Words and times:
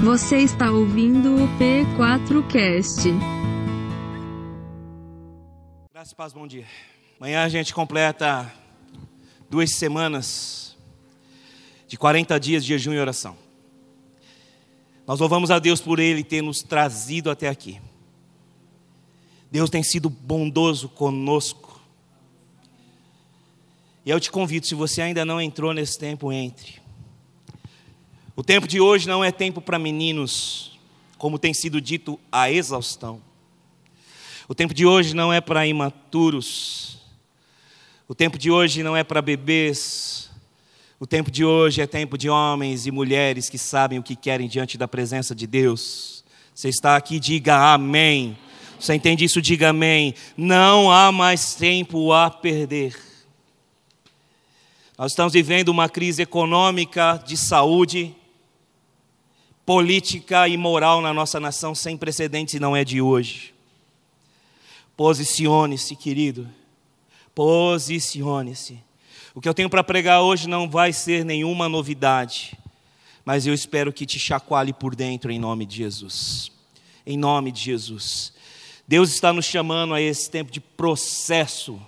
Você 0.00 0.38
está 0.38 0.70
ouvindo 0.70 1.34
o 1.34 1.48
P4Cast. 1.58 3.10
Graças 5.92 6.12
e 6.12 6.14
paz, 6.14 6.32
bom 6.32 6.46
dia. 6.46 6.64
Amanhã 7.18 7.42
a 7.42 7.48
gente 7.48 7.74
completa 7.74 8.50
duas 9.50 9.74
semanas 9.74 10.76
de 11.88 11.98
40 11.98 12.38
dias 12.38 12.62
de 12.62 12.68
jejum 12.68 12.92
e 12.92 13.00
oração. 13.00 13.36
Nós 15.04 15.18
louvamos 15.18 15.50
a 15.50 15.58
Deus 15.58 15.80
por 15.80 15.98
Ele 15.98 16.22
ter 16.22 16.42
nos 16.42 16.62
trazido 16.62 17.28
até 17.28 17.48
aqui. 17.48 17.80
Deus 19.50 19.68
tem 19.68 19.82
sido 19.82 20.08
bondoso 20.08 20.88
conosco. 20.88 21.80
E 24.06 24.10
eu 24.10 24.20
te 24.20 24.30
convido, 24.30 24.64
se 24.64 24.76
você 24.76 25.02
ainda 25.02 25.24
não 25.24 25.40
entrou 25.40 25.74
nesse 25.74 25.98
tempo, 25.98 26.32
entre. 26.32 26.77
O 28.38 28.44
tempo 28.44 28.68
de 28.68 28.80
hoje 28.80 29.08
não 29.08 29.24
é 29.24 29.32
tempo 29.32 29.60
para 29.60 29.80
meninos, 29.80 30.78
como 31.16 31.40
tem 31.40 31.52
sido 31.52 31.80
dito 31.80 32.20
a 32.30 32.48
exaustão. 32.48 33.20
O 34.46 34.54
tempo 34.54 34.72
de 34.72 34.86
hoje 34.86 35.12
não 35.12 35.32
é 35.32 35.40
para 35.40 35.66
imaturos. 35.66 36.98
O 38.06 38.14
tempo 38.14 38.38
de 38.38 38.48
hoje 38.48 38.84
não 38.84 38.96
é 38.96 39.02
para 39.02 39.20
bebês. 39.20 40.30
O 41.00 41.06
tempo 41.06 41.32
de 41.32 41.44
hoje 41.44 41.80
é 41.82 41.86
tempo 41.88 42.16
de 42.16 42.30
homens 42.30 42.86
e 42.86 42.92
mulheres 42.92 43.50
que 43.50 43.58
sabem 43.58 43.98
o 43.98 44.04
que 44.04 44.14
querem 44.14 44.46
diante 44.46 44.78
da 44.78 44.86
presença 44.86 45.34
de 45.34 45.44
Deus. 45.44 46.24
Você 46.54 46.68
está 46.68 46.94
aqui, 46.94 47.18
diga 47.18 47.74
amém. 47.74 48.38
Você 48.78 48.94
entende 48.94 49.24
isso? 49.24 49.42
Diga 49.42 49.70
amém. 49.70 50.14
Não 50.36 50.92
há 50.92 51.10
mais 51.10 51.56
tempo 51.56 52.12
a 52.12 52.30
perder. 52.30 52.96
Nós 54.96 55.10
estamos 55.10 55.32
vivendo 55.32 55.70
uma 55.70 55.88
crise 55.88 56.22
econômica, 56.22 57.20
de 57.26 57.36
saúde, 57.36 58.14
política 59.68 60.48
e 60.48 60.56
moral 60.56 61.02
na 61.02 61.12
nossa 61.12 61.38
nação 61.38 61.74
sem 61.74 61.94
precedentes 61.94 62.54
e 62.54 62.58
não 62.58 62.74
é 62.74 62.82
de 62.82 63.02
hoje. 63.02 63.52
Posicione-se, 64.96 65.94
querido. 65.94 66.48
Posicione-se. 67.34 68.82
O 69.34 69.42
que 69.42 69.46
eu 69.46 69.52
tenho 69.52 69.68
para 69.68 69.84
pregar 69.84 70.22
hoje 70.22 70.48
não 70.48 70.70
vai 70.70 70.90
ser 70.90 71.22
nenhuma 71.22 71.68
novidade, 71.68 72.56
mas 73.26 73.46
eu 73.46 73.52
espero 73.52 73.92
que 73.92 74.06
te 74.06 74.18
chacoalhe 74.18 74.72
por 74.72 74.96
dentro 74.96 75.30
em 75.30 75.38
nome 75.38 75.66
de 75.66 75.76
Jesus. 75.76 76.50
Em 77.04 77.18
nome 77.18 77.52
de 77.52 77.60
Jesus. 77.60 78.32
Deus 78.88 79.10
está 79.10 79.34
nos 79.34 79.44
chamando 79.44 79.92
a 79.92 80.00
esse 80.00 80.30
tempo 80.30 80.50
de 80.50 80.60
processo, 80.60 81.78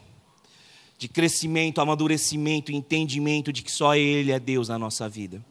de 0.99 1.09
crescimento, 1.09 1.81
amadurecimento, 1.81 2.71
entendimento 2.71 3.51
de 3.51 3.63
que 3.63 3.73
só 3.73 3.97
Ele 3.97 4.33
é 4.33 4.39
Deus 4.39 4.69
na 4.69 4.79
nossa 4.79 5.09
vida. 5.09 5.43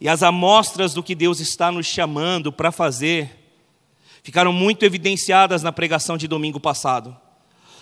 E 0.00 0.08
as 0.08 0.22
amostras 0.22 0.92
do 0.92 1.02
que 1.02 1.14
Deus 1.14 1.40
está 1.40 1.70
nos 1.70 1.86
chamando 1.86 2.52
para 2.52 2.72
fazer 2.72 3.40
ficaram 4.22 4.52
muito 4.52 4.84
evidenciadas 4.84 5.62
na 5.62 5.70
pregação 5.70 6.16
de 6.16 6.26
domingo 6.26 6.58
passado. 6.58 7.16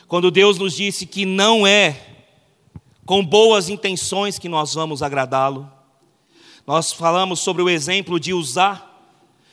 Quando 0.08 0.30
Deus 0.30 0.58
nos 0.58 0.74
disse 0.74 1.06
que 1.06 1.24
não 1.24 1.66
é 1.66 2.12
com 3.04 3.24
boas 3.24 3.68
intenções 3.68 4.38
que 4.38 4.48
nós 4.48 4.74
vamos 4.74 5.02
agradá-lo. 5.02 5.70
Nós 6.66 6.92
falamos 6.92 7.40
sobre 7.40 7.62
o 7.62 7.68
exemplo 7.68 8.20
de 8.20 8.32
usar, 8.32 8.88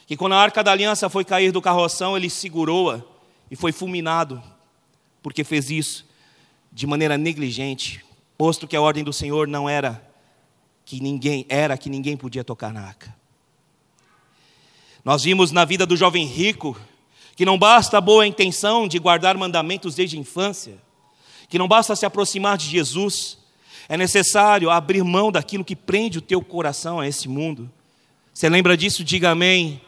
que 0.06 0.16
quando 0.16 0.34
a 0.34 0.42
arca 0.42 0.64
da 0.64 0.72
aliança 0.72 1.10
foi 1.10 1.26
cair 1.26 1.52
do 1.52 1.62
carroção, 1.62 2.16
ele 2.16 2.30
segurou-a 2.30 3.02
e 3.50 3.56
foi 3.56 3.72
fulminado, 3.72 4.42
porque 5.22 5.44
fez 5.44 5.70
isso 5.70 6.08
de 6.72 6.86
maneira 6.86 7.18
negligente, 7.18 8.06
posto 8.38 8.68
que 8.68 8.76
a 8.76 8.82
ordem 8.82 9.04
do 9.04 9.12
Senhor 9.12 9.48
não 9.48 9.68
era 9.68 10.09
que 10.90 11.00
ninguém 11.00 11.46
era 11.48 11.78
que 11.78 11.88
ninguém 11.88 12.18
podia 12.18 12.44
tocar 12.44 12.74
na 12.74 12.82
arca. 12.82 13.16
Nós 15.06 15.24
vimos 15.24 15.52
na 15.52 15.64
vida 15.64 15.86
do 15.86 15.96
jovem 15.96 16.26
rico 16.26 16.76
que 17.36 17.46
não 17.46 17.60
basta 17.60 18.00
a 18.00 18.02
boa 18.02 18.26
intenção 18.26 18.88
de 18.88 18.98
guardar 18.98 19.38
mandamentos 19.38 19.94
desde 19.94 20.18
a 20.18 20.20
infância, 20.20 20.80
que 21.48 21.60
não 21.60 21.68
basta 21.68 21.96
se 21.96 22.08
aproximar 22.08 22.58
de 22.58 22.66
Jesus, 22.66 23.38
é 23.88 23.96
necessário 23.96 24.72
abrir 24.72 25.04
mão 25.04 25.32
daquilo 25.32 25.64
que 25.64 25.76
prende 25.76 26.18
o 26.18 26.24
teu 26.24 26.42
coração 26.42 27.00
a 27.00 27.08
esse 27.08 27.28
mundo. 27.28 27.70
Você 28.34 28.50
lembra 28.50 28.76
disso? 28.76 29.04
Diga 29.04 29.30
amém. 29.30 29.80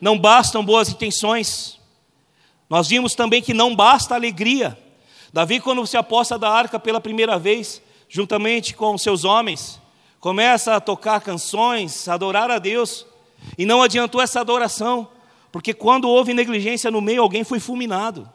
Não 0.00 0.16
bastam 0.16 0.64
boas 0.64 0.88
intenções. 0.88 1.80
Nós 2.70 2.86
vimos 2.86 3.16
também 3.16 3.42
que 3.42 3.52
não 3.52 3.74
basta 3.74 4.14
alegria. 4.14 4.78
Davi, 5.32 5.58
quando 5.58 5.84
se 5.84 5.96
aposta 5.96 6.38
da 6.38 6.48
arca 6.48 6.78
pela 6.78 7.00
primeira 7.00 7.40
vez, 7.40 7.82
juntamente 8.08 8.72
com 8.72 8.96
seus 8.96 9.24
homens, 9.24 9.82
começa 10.24 10.74
a 10.74 10.80
tocar 10.80 11.20
canções, 11.20 12.08
a 12.08 12.14
adorar 12.14 12.50
a 12.50 12.58
Deus, 12.58 13.04
e 13.58 13.66
não 13.66 13.82
adiantou 13.82 14.22
essa 14.22 14.40
adoração, 14.40 15.06
porque 15.52 15.74
quando 15.74 16.08
houve 16.08 16.32
negligência 16.32 16.90
no 16.90 17.02
meio, 17.02 17.20
alguém 17.20 17.44
foi 17.44 17.60
fulminado. 17.60 18.26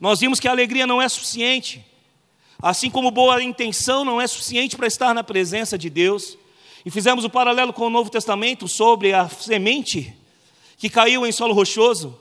Nós 0.00 0.20
vimos 0.20 0.40
que 0.40 0.48
a 0.48 0.52
alegria 0.52 0.86
não 0.86 1.02
é 1.02 1.08
suficiente, 1.10 1.84
assim 2.62 2.88
como 2.88 3.10
boa 3.10 3.42
intenção 3.42 4.06
não 4.06 4.22
é 4.22 4.26
suficiente 4.26 4.74
para 4.74 4.86
estar 4.86 5.12
na 5.12 5.22
presença 5.22 5.76
de 5.76 5.90
Deus, 5.90 6.38
e 6.82 6.90
fizemos 6.90 7.26
o 7.26 7.30
paralelo 7.30 7.74
com 7.74 7.88
o 7.88 7.90
Novo 7.90 8.08
Testamento 8.08 8.66
sobre 8.66 9.12
a 9.12 9.28
semente 9.28 10.16
que 10.78 10.88
caiu 10.88 11.26
em 11.26 11.30
solo 11.30 11.52
rochoso, 11.52 12.18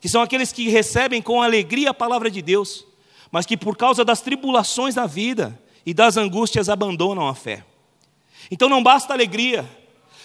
que 0.00 0.08
são 0.08 0.22
aqueles 0.22 0.50
que 0.50 0.66
recebem 0.70 1.20
com 1.20 1.42
alegria 1.42 1.90
a 1.90 1.94
palavra 1.94 2.30
de 2.30 2.40
Deus, 2.40 2.86
mas 3.30 3.44
que 3.44 3.58
por 3.58 3.76
causa 3.76 4.02
das 4.02 4.22
tribulações 4.22 4.94
da 4.94 5.04
vida 5.04 5.60
e 5.84 5.92
das 5.92 6.16
angústias 6.16 6.70
abandonam 6.70 7.28
a 7.28 7.34
fé. 7.34 7.66
Então 8.50 8.68
não 8.68 8.82
basta 8.82 9.12
alegria, 9.12 9.68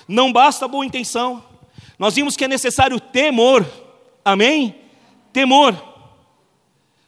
não 0.08 0.32
basta 0.32 0.68
boa 0.68 0.86
intenção, 0.86 1.44
nós 1.98 2.16
vimos 2.16 2.36
que 2.36 2.44
é 2.46 2.48
necessário 2.48 3.00
temor, 3.00 3.66
amém? 4.24 4.76
Temor, 5.32 5.76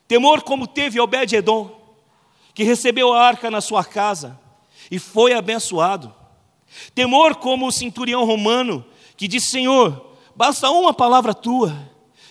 temor 0.07 0.41
como 0.41 0.67
teve 0.67 0.99
Obed-Edom, 0.99 1.75
que 2.53 2.63
recebeu 2.63 3.13
a 3.13 3.21
arca 3.21 3.51
na 3.51 3.61
sua 3.61 3.83
casa 3.83 4.39
e 4.89 4.99
foi 4.99 5.33
abençoado, 5.33 6.13
temor 6.95 7.35
como 7.35 7.67
o 7.67 7.71
centurião 7.71 8.25
romano, 8.25 8.85
que 9.15 9.27
disse: 9.27 9.51
Senhor, 9.51 10.15
basta 10.35 10.69
uma 10.69 10.93
palavra 10.93 11.33
tua 11.33 11.75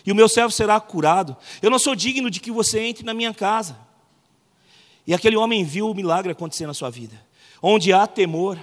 e 0.05 0.13
o 0.13 0.15
meu 0.15 0.29
servo 0.29 0.53
será 0.53 0.79
curado, 0.81 1.37
eu 1.61 1.71
não 1.71 1.79
sou 1.79 1.95
digno 1.95 2.31
de 2.31 2.41
que 2.41 2.51
você 2.51 2.81
entre 2.81 3.05
na 3.05 3.13
minha 3.13 3.35
casa. 3.35 3.77
E 5.07 5.13
aquele 5.13 5.37
homem 5.37 5.65
viu 5.65 5.91
o 5.91 5.95
milagre 5.95 6.33
acontecer 6.33 6.67
na 6.67 6.75
sua 6.75 6.91
vida, 6.91 7.21
onde 7.61 7.93
há 7.93 8.07
temor, 8.07 8.59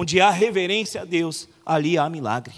Onde 0.00 0.20
há 0.20 0.30
reverência 0.30 1.00
a 1.00 1.04
Deus, 1.04 1.48
ali 1.66 1.98
há 1.98 2.08
milagre. 2.08 2.54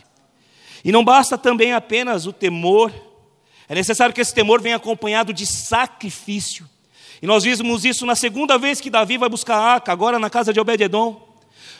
E 0.84 0.92
não 0.92 1.02
basta 1.02 1.38
também 1.38 1.72
apenas 1.72 2.26
o 2.26 2.34
temor, 2.34 2.92
é 3.66 3.74
necessário 3.74 4.14
que 4.14 4.20
esse 4.20 4.34
temor 4.34 4.60
venha 4.60 4.76
acompanhado 4.76 5.32
de 5.32 5.46
sacrifício. 5.46 6.68
E 7.22 7.26
nós 7.26 7.42
vimos 7.42 7.86
isso 7.86 8.04
na 8.04 8.14
segunda 8.14 8.58
vez 8.58 8.78
que 8.78 8.90
Davi 8.90 9.16
vai 9.16 9.30
buscar 9.30 9.56
a 9.56 9.72
arca, 9.72 9.90
agora 9.90 10.18
na 10.18 10.28
casa 10.28 10.52
de 10.52 10.60
Obed-Edom, 10.60 11.34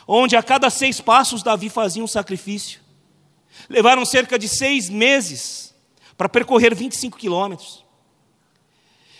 onde 0.07 0.35
a 0.35 0.41
cada 0.41 0.67
seis 0.71 0.99
passos 0.99 1.43
Davi 1.43 1.69
fazia 1.69 2.03
um 2.03 2.07
sacrifício. 2.07 2.81
Levaram 3.69 4.03
cerca 4.03 4.39
de 4.39 4.49
seis 4.49 4.89
meses 4.89 5.75
para 6.17 6.27
percorrer 6.27 6.73
25 6.73 7.19
quilômetros. 7.19 7.85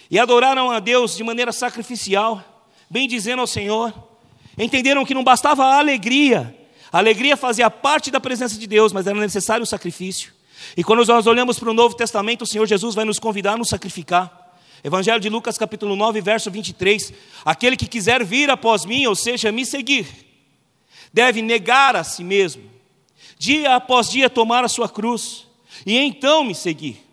E 0.10 0.18
adoraram 0.18 0.72
a 0.72 0.80
Deus 0.80 1.16
de 1.16 1.24
maneira 1.24 1.52
sacrificial, 1.52 2.66
bem 2.90 3.08
dizendo 3.08 3.42
ao 3.42 3.48
Senhor: 3.48 4.11
Entenderam 4.64 5.04
que 5.04 5.16
não 5.16 5.24
bastava 5.24 5.66
a 5.66 5.80
alegria, 5.80 6.56
a 6.92 7.00
alegria 7.00 7.36
fazia 7.36 7.68
parte 7.72 8.12
da 8.12 8.20
presença 8.20 8.60
de 8.60 8.68
Deus, 8.68 8.94
mas 8.94 9.08
era 9.08 9.20
necessário 9.20 9.64
o 9.64 9.66
sacrifício. 9.66 10.32
E 10.78 10.84
quando 10.84 11.04
nós 11.04 11.26
olhamos 11.26 11.58
para 11.58 11.72
o 11.72 11.74
Novo 11.74 11.96
Testamento, 11.96 12.44
o 12.44 12.46
Senhor 12.46 12.68
Jesus 12.68 12.94
vai 12.94 13.04
nos 13.04 13.18
convidar 13.18 13.54
a 13.54 13.58
nos 13.58 13.70
sacrificar. 13.70 14.56
Evangelho 14.84 15.20
de 15.20 15.30
Lucas, 15.30 15.58
capítulo 15.58 15.96
9, 15.96 16.22
verso 16.22 16.52
23. 16.52 17.12
Aquele 17.44 17.76
que 17.76 17.88
quiser 17.88 18.24
vir 18.24 18.52
após 18.52 18.86
mim, 18.86 19.04
ou 19.08 19.16
seja, 19.16 19.52
me 19.52 19.66
seguir, 19.66 20.06
deve 21.12 21.42
negar 21.42 21.96
a 21.96 22.04
si 22.04 22.24
mesmo, 22.24 22.70
dia 23.40 23.76
após 23.76 24.12
dia 24.12 24.30
tomar 24.30 24.64
a 24.64 24.70
sua 24.70 24.88
cruz, 24.88 25.48
e 25.88 25.98
então 25.98 26.44
me 26.44 26.54
seguir. 26.54 27.04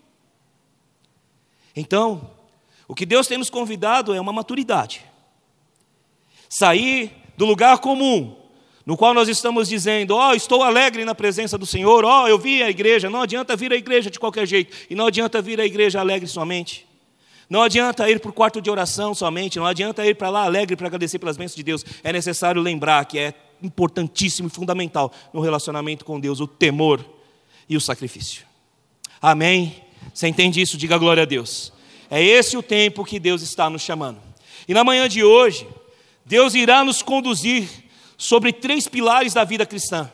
Então, 1.74 2.30
o 2.86 2.94
que 2.94 3.06
Deus 3.06 3.26
tem 3.26 3.38
nos 3.38 3.48
convidado 3.48 4.12
é 4.12 4.20
uma 4.20 4.34
maturidade. 4.34 5.02
Sair 6.46 7.17
do 7.38 7.46
lugar 7.46 7.78
comum, 7.78 8.36
no 8.84 8.96
qual 8.96 9.14
nós 9.14 9.28
estamos 9.28 9.68
dizendo: 9.68 10.16
Ó, 10.16 10.30
oh, 10.30 10.34
estou 10.34 10.60
alegre 10.60 11.04
na 11.04 11.14
presença 11.14 11.56
do 11.56 11.64
Senhor, 11.64 12.04
ó, 12.04 12.24
oh, 12.24 12.28
eu 12.28 12.36
vi 12.36 12.64
a 12.64 12.68
igreja. 12.68 13.08
Não 13.08 13.22
adianta 13.22 13.54
vir 13.54 13.72
à 13.72 13.76
igreja 13.76 14.10
de 14.10 14.18
qualquer 14.18 14.44
jeito, 14.44 14.76
e 14.90 14.94
não 14.96 15.06
adianta 15.06 15.40
vir 15.40 15.60
à 15.60 15.64
igreja 15.64 16.00
alegre 16.00 16.26
somente. 16.26 16.84
Não 17.48 17.62
adianta 17.62 18.10
ir 18.10 18.18
para 18.18 18.28
o 18.28 18.32
quarto 18.32 18.60
de 18.60 18.68
oração 18.68 19.14
somente, 19.14 19.56
não 19.56 19.64
adianta 19.64 20.04
ir 20.04 20.16
para 20.16 20.28
lá 20.28 20.44
alegre 20.44 20.74
para 20.74 20.88
agradecer 20.88 21.20
pelas 21.20 21.36
bênçãos 21.36 21.54
de 21.54 21.62
Deus. 21.62 21.84
É 22.02 22.12
necessário 22.12 22.60
lembrar 22.60 23.04
que 23.04 23.18
é 23.20 23.32
importantíssimo 23.62 24.48
e 24.48 24.50
fundamental 24.50 25.12
no 25.32 25.40
relacionamento 25.40 26.04
com 26.04 26.18
Deus 26.18 26.40
o 26.40 26.46
temor 26.46 27.02
e 27.68 27.76
o 27.76 27.80
sacrifício. 27.80 28.44
Amém? 29.22 29.76
Você 30.12 30.26
entende 30.26 30.60
isso? 30.60 30.76
Diga 30.76 30.98
glória 30.98 31.22
a 31.22 31.26
Deus. 31.26 31.72
É 32.10 32.22
esse 32.22 32.56
o 32.56 32.62
tempo 32.62 33.04
que 33.04 33.20
Deus 33.20 33.42
está 33.42 33.70
nos 33.70 33.82
chamando. 33.82 34.20
E 34.66 34.74
na 34.74 34.82
manhã 34.82 35.08
de 35.08 35.22
hoje, 35.22 35.66
Deus 36.28 36.54
irá 36.54 36.84
nos 36.84 37.00
conduzir 37.00 37.66
sobre 38.18 38.52
três 38.52 38.86
pilares 38.86 39.32
da 39.32 39.44
vida 39.44 39.64
cristã. 39.64 40.12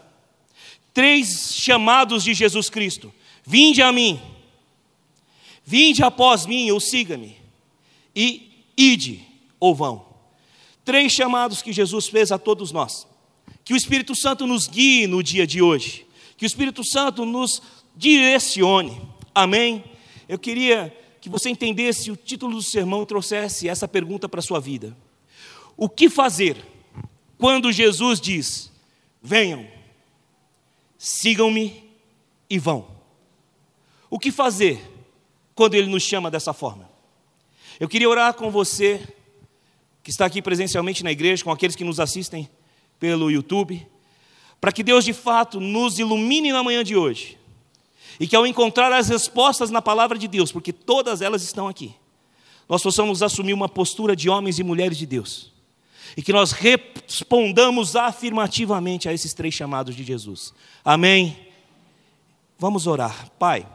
Três 0.93 1.53
chamados 1.53 2.23
de 2.23 2.33
Jesus 2.33 2.71
Cristo: 2.71 3.13
Vinde 3.45 3.83
a 3.83 3.91
mim, 3.91 4.23
vinde 5.65 6.05
após 6.05 6.47
mim 6.47 6.71
ou 6.71 6.79
siga-me, 6.79 7.37
e 8.15 8.65
ide 8.77 9.27
ou 9.59 9.75
vão. 9.75 10.07
Três 10.85 11.13
chamados 11.13 11.61
que 11.61 11.73
Jesus 11.73 12.07
fez 12.07 12.31
a 12.31 12.39
todos 12.39 12.71
nós. 12.71 13.09
Que 13.65 13.75
o 13.75 13.77
Espírito 13.77 14.15
Santo 14.15 14.47
nos 14.47 14.69
guie 14.69 15.09
no 15.09 15.21
dia 15.21 15.45
de 15.45 15.61
hoje, 15.61 16.07
que 16.37 16.45
o 16.45 16.47
Espírito 16.47 16.85
Santo 16.85 17.25
nos 17.25 17.61
direcione. 17.97 19.01
Amém? 19.35 19.83
Eu 20.29 20.39
queria 20.39 20.97
que 21.21 21.29
você 21.29 21.51
entendesse 21.51 22.13
o 22.13 22.17
título 22.17 22.55
do 22.55 22.63
sermão 22.63 23.03
e 23.03 23.07
trouxesse 23.07 23.69
essa 23.69 23.89
pergunta 23.89 24.29
para 24.29 24.39
a 24.39 24.43
sua 24.43 24.61
vida. 24.61 24.97
O 25.77 25.89
que 25.89 26.09
fazer 26.09 26.57
quando 27.39 27.73
Jesus 27.73 28.21
diz: 28.21 28.71
Venham, 29.23 29.67
sigam-me 30.97 31.85
e 32.49 32.59
vão? 32.59 32.87
O 34.09 34.19
que 34.19 34.31
fazer 34.31 34.81
quando 35.55 35.75
Ele 35.75 35.89
nos 35.89 36.03
chama 36.03 36.31
dessa 36.31 36.53
forma? 36.53 36.89
Eu 37.81 37.89
queria 37.89 38.09
orar 38.09 38.35
com 38.35 38.51
você, 38.51 39.07
que 40.03 40.11
está 40.11 40.27
aqui 40.27 40.41
presencialmente 40.41 41.03
na 41.03 41.11
igreja, 41.11 41.43
com 41.43 41.51
aqueles 41.51 41.75
que 41.75 41.85
nos 41.85 41.99
assistem 41.99 42.49
pelo 43.01 43.31
YouTube, 43.31 43.85
para 44.61 44.71
que 44.71 44.83
Deus 44.83 45.05
de 45.05 45.13
fato 45.13 45.59
nos 45.59 45.99
ilumine 45.99 46.53
na 46.53 46.63
manhã 46.63 46.85
de 46.85 46.97
hoje 46.97 47.39
e 48.21 48.29
que 48.29 48.37
ao 48.37 48.47
encontrar 48.47 48.93
as 48.93 49.09
respostas 49.09 49.71
na 49.71 49.83
palavra 49.83 50.17
de 50.17 50.29
Deus, 50.29 50.53
porque 50.53 50.73
todas 50.73 51.21
elas 51.21 51.43
estão 51.43 51.67
aqui, 51.67 51.95
nós 52.69 52.83
possamos 52.83 53.23
assumir 53.23 53.53
uma 53.53 53.69
postura 53.69 54.15
de 54.15 54.31
homens 54.31 54.59
e 54.59 54.63
mulheres 54.63 54.97
de 54.97 55.05
Deus 55.05 55.54
e 56.17 56.23
que 56.23 56.33
nós 56.33 56.53
respondamos 56.53 57.97
afirmativamente 57.97 59.09
a 59.09 59.13
esses 59.13 59.35
três 59.35 59.55
chamados 59.55 59.95
de 59.95 60.05
Jesus. 60.05 60.55
Amém? 60.85 61.37
Vamos 62.59 62.87
orar. 62.87 63.31
Pai, 63.39 63.67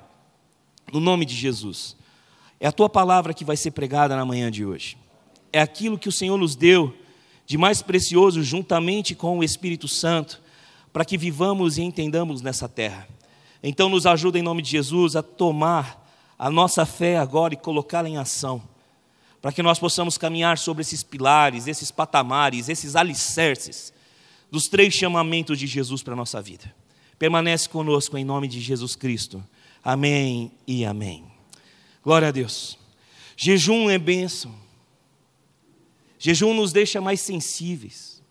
no 0.91 0.99
nome 0.99 1.25
de 1.25 1.35
Jesus, 1.35 1.95
é 2.59 2.67
a 2.67 2.71
tua 2.71 2.89
palavra 2.89 3.33
que 3.33 3.45
vai 3.45 3.57
ser 3.57 3.71
pregada 3.71 4.15
na 4.15 4.25
manhã 4.25 4.49
de 4.49 4.65
hoje. 4.65 4.97
É 5.51 5.61
aquilo 5.61 5.97
que 5.97 6.09
o 6.09 6.11
Senhor 6.11 6.37
nos 6.37 6.55
deu 6.55 6.93
de 7.45 7.57
mais 7.57 7.81
precioso 7.81 8.43
juntamente 8.43 9.15
com 9.15 9.39
o 9.39 9.43
Espírito 9.43 9.87
Santo, 9.87 10.41
para 10.93 11.03
que 11.03 11.17
vivamos 11.17 11.77
e 11.77 11.81
entendamos 11.81 12.41
nessa 12.41 12.69
terra. 12.69 13.07
Então, 13.61 13.89
nos 13.89 14.05
ajuda 14.05 14.39
em 14.39 14.43
nome 14.43 14.61
de 14.61 14.69
Jesus 14.69 15.15
a 15.15 15.23
tomar 15.23 16.07
a 16.37 16.49
nossa 16.49 16.85
fé 16.85 17.17
agora 17.17 17.53
e 17.53 17.57
colocá-la 17.57 18.07
em 18.07 18.17
ação, 18.17 18.61
para 19.41 19.51
que 19.51 19.63
nós 19.63 19.80
possamos 19.80 20.18
caminhar 20.18 20.57
sobre 20.57 20.81
esses 20.81 21.03
pilares, 21.03 21.68
esses 21.68 21.91
patamares, 21.91 22.68
esses 22.68 22.95
alicerces 22.95 23.94
dos 24.51 24.68
três 24.68 24.94
chamamentos 24.94 25.57
de 25.57 25.68
Jesus 25.68 26.03
para 26.03 26.13
a 26.13 26.18
nossa 26.18 26.41
vida. 26.41 26.74
Permanece 27.18 27.68
conosco 27.69 28.18
em 28.18 28.25
nome 28.25 28.47
de 28.47 28.59
Jesus 28.59 28.95
Cristo. 28.95 29.44
Amém 29.83 30.51
e 30.68 30.83
amém. 30.83 31.25
Glória 32.03 32.30
a 32.30 32.31
Deus. 32.31 32.77
Jejum 33.38 33.89
é 33.89 33.97
bênção. 33.97 34.53
Jejum 36.18 36.53
nos 36.53 36.74
deixa 36.74 37.00
mais 37.00 37.21
sensíveis. 37.21 38.21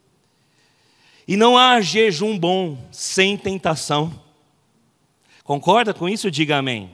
E 1.26 1.36
não 1.36 1.56
há 1.56 1.80
jejum 1.80 2.38
bom 2.38 2.78
sem 2.90 3.36
tentação. 3.36 4.22
Concorda 5.44 5.94
com 5.94 6.08
isso? 6.08 6.30
Diga 6.30 6.58
amém. 6.58 6.90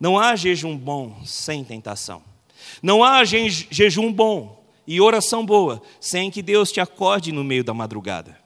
Não 0.00 0.18
há 0.18 0.36
jejum 0.36 0.76
bom 0.76 1.22
sem 1.24 1.64
tentação. 1.64 2.22
Não 2.84 3.02
há 3.02 3.24
je 3.24 3.48
jejum 3.70 4.12
bom 4.12 4.62
e 4.86 5.00
oração 5.00 5.46
boa 5.46 5.80
sem 5.98 6.30
que 6.30 6.42
Deus 6.42 6.70
te 6.70 6.80
acorde 6.80 7.32
no 7.32 7.42
meio 7.42 7.64
da 7.64 7.72
madrugada, 7.72 8.38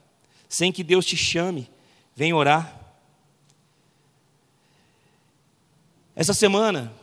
sem 0.49 0.71
que 0.71 0.85
Deus 0.85 1.05
te 1.05 1.17
chame, 1.17 1.69
vem 2.15 2.33
orar. 2.33 2.73
Essa 6.15 6.33
semana, 6.33 6.95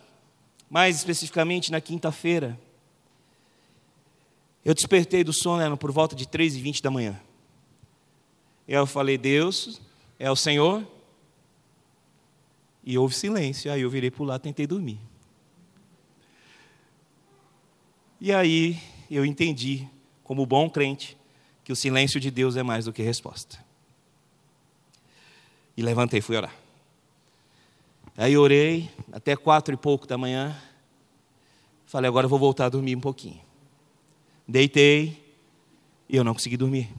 mais 0.70 0.96
especificamente 0.96 1.74
na 1.74 1.82
quinta-feira, 1.82 2.58
eu 4.64 4.74
despertei 4.74 5.22
do 5.22 5.34
sono 5.34 5.62
era 5.62 5.76
por 5.76 5.92
volta 5.92 6.16
de 6.16 6.26
3 6.26 6.56
e 6.56 6.62
20 6.62 6.82
da 6.82 6.90
manhã. 6.90 7.20
E 8.66 8.72
eu 8.72 8.86
falei, 8.86 9.18
Deus, 9.18 9.82
é 10.18 10.32
o 10.32 10.38
Senhor, 10.38 10.88
e 12.82 12.98
houve 12.98 13.14
silêncio. 13.14 13.70
Aí 13.70 13.82
eu 13.82 13.90
virei 13.90 14.10
para 14.10 14.24
o 14.24 14.26
lado 14.26 14.40
tentei 14.40 14.66
dormir. 14.66 15.02
E 18.20 18.34
aí 18.34 18.80
eu 19.10 19.26
entendi, 19.26 19.88
como 20.24 20.46
bom 20.46 20.70
crente, 20.70 21.18
que 21.64 21.72
o 21.72 21.76
silêncio 21.76 22.20
de 22.20 22.32
Deus 22.32 22.56
é 22.56 22.64
mais 22.64 22.86
do 22.86 22.94
que 22.94 23.02
resposta. 23.02 23.64
E 25.76 25.82
levantei 25.82 26.22
fui 26.22 26.38
orar. 26.38 26.54
Aí 28.18 28.38
orei 28.38 28.90
até 29.12 29.36
quatro 29.36 29.74
e 29.74 29.78
pouco 29.78 30.08
da 30.08 30.18
manhã. 30.18 30.56
Falei, 31.86 32.08
agora 32.08 32.26
eu 32.26 32.30
vou 32.30 32.40
voltar 32.40 32.66
a 32.66 32.70
dormir 32.70 32.96
um 32.96 33.02
pouquinho. 33.02 33.42
Deitei 34.48 35.22
e 36.08 36.16
eu 36.16 36.24
não 36.24 36.34
consegui 36.34 36.56
dormir. 36.56 36.90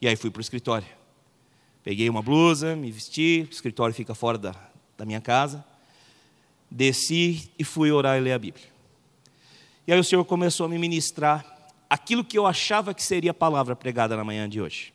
E 0.00 0.08
aí 0.08 0.16
fui 0.16 0.30
para 0.30 0.40
o 0.40 0.42
escritório. 0.42 0.88
Peguei 1.82 2.10
uma 2.10 2.22
blusa, 2.22 2.74
me 2.74 2.90
vesti, 2.90 3.46
o 3.48 3.52
escritório 3.52 3.94
fica 3.94 4.14
fora 4.14 4.36
da, 4.36 4.54
da 4.98 5.06
minha 5.06 5.20
casa, 5.20 5.64
desci 6.70 7.50
e 7.58 7.64
fui 7.64 7.90
orar 7.90 8.18
e 8.18 8.20
ler 8.20 8.32
a 8.32 8.38
Bíblia. 8.38 8.66
E 9.86 9.92
aí 9.92 9.98
o 9.98 10.04
Senhor 10.04 10.24
começou 10.24 10.66
a 10.66 10.68
me 10.68 10.78
ministrar 10.78 11.44
aquilo 11.88 12.24
que 12.24 12.38
eu 12.38 12.46
achava 12.46 12.94
que 12.94 13.02
seria 13.02 13.32
a 13.32 13.34
palavra 13.34 13.74
pregada 13.74 14.16
na 14.16 14.24
manhã 14.24 14.48
de 14.48 14.60
hoje. 14.60 14.94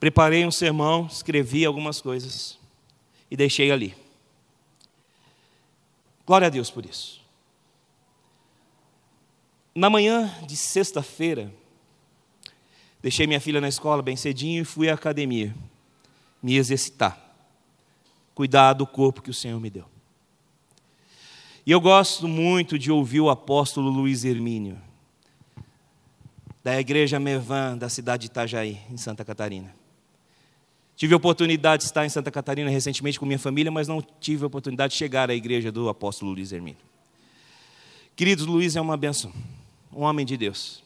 Preparei 0.00 0.44
um 0.44 0.50
sermão, 0.50 1.06
escrevi 1.06 1.64
algumas 1.64 2.00
coisas 2.00 2.58
e 3.30 3.36
deixei 3.36 3.70
ali. 3.70 3.94
Glória 6.26 6.48
a 6.48 6.50
Deus 6.50 6.70
por 6.70 6.84
isso. 6.84 7.20
Na 9.74 9.88
manhã 9.88 10.32
de 10.46 10.56
sexta-feira, 10.56 11.52
deixei 13.00 13.26
minha 13.26 13.40
filha 13.40 13.60
na 13.60 13.68
escola 13.68 14.02
bem 14.02 14.16
cedinho 14.16 14.62
e 14.62 14.64
fui 14.64 14.90
à 14.90 14.94
academia 14.94 15.54
me 16.42 16.56
exercitar 16.56 17.32
cuidar 18.34 18.72
do 18.72 18.86
corpo 18.86 19.22
que 19.22 19.30
o 19.30 19.34
Senhor 19.34 19.60
me 19.60 19.70
deu. 19.70 19.91
E 21.64 21.70
eu 21.70 21.80
gosto 21.80 22.26
muito 22.26 22.76
de 22.76 22.90
ouvir 22.90 23.20
o 23.20 23.30
apóstolo 23.30 23.88
Luiz 23.88 24.24
Hermínio, 24.24 24.80
da 26.62 26.78
igreja 26.80 27.20
Mevan, 27.20 27.78
da 27.78 27.88
cidade 27.88 28.22
de 28.22 28.26
Itajaí, 28.26 28.80
em 28.90 28.96
Santa 28.96 29.24
Catarina. 29.24 29.72
Tive 30.96 31.14
a 31.14 31.16
oportunidade 31.16 31.82
de 31.82 31.88
estar 31.88 32.04
em 32.04 32.08
Santa 32.08 32.30
Catarina 32.30 32.68
recentemente 32.68 33.18
com 33.18 33.26
minha 33.26 33.38
família, 33.38 33.70
mas 33.70 33.86
não 33.86 34.02
tive 34.20 34.44
a 34.44 34.46
oportunidade 34.46 34.92
de 34.92 34.98
chegar 34.98 35.30
à 35.30 35.34
igreja 35.34 35.70
do 35.70 35.88
apóstolo 35.88 36.32
Luiz 36.32 36.52
Hermínio. 36.52 36.80
Queridos, 38.14 38.44
Luiz 38.44 38.76
é 38.76 38.80
uma 38.80 38.96
benção, 38.96 39.32
um 39.92 40.02
homem 40.02 40.26
de 40.26 40.36
Deus. 40.36 40.82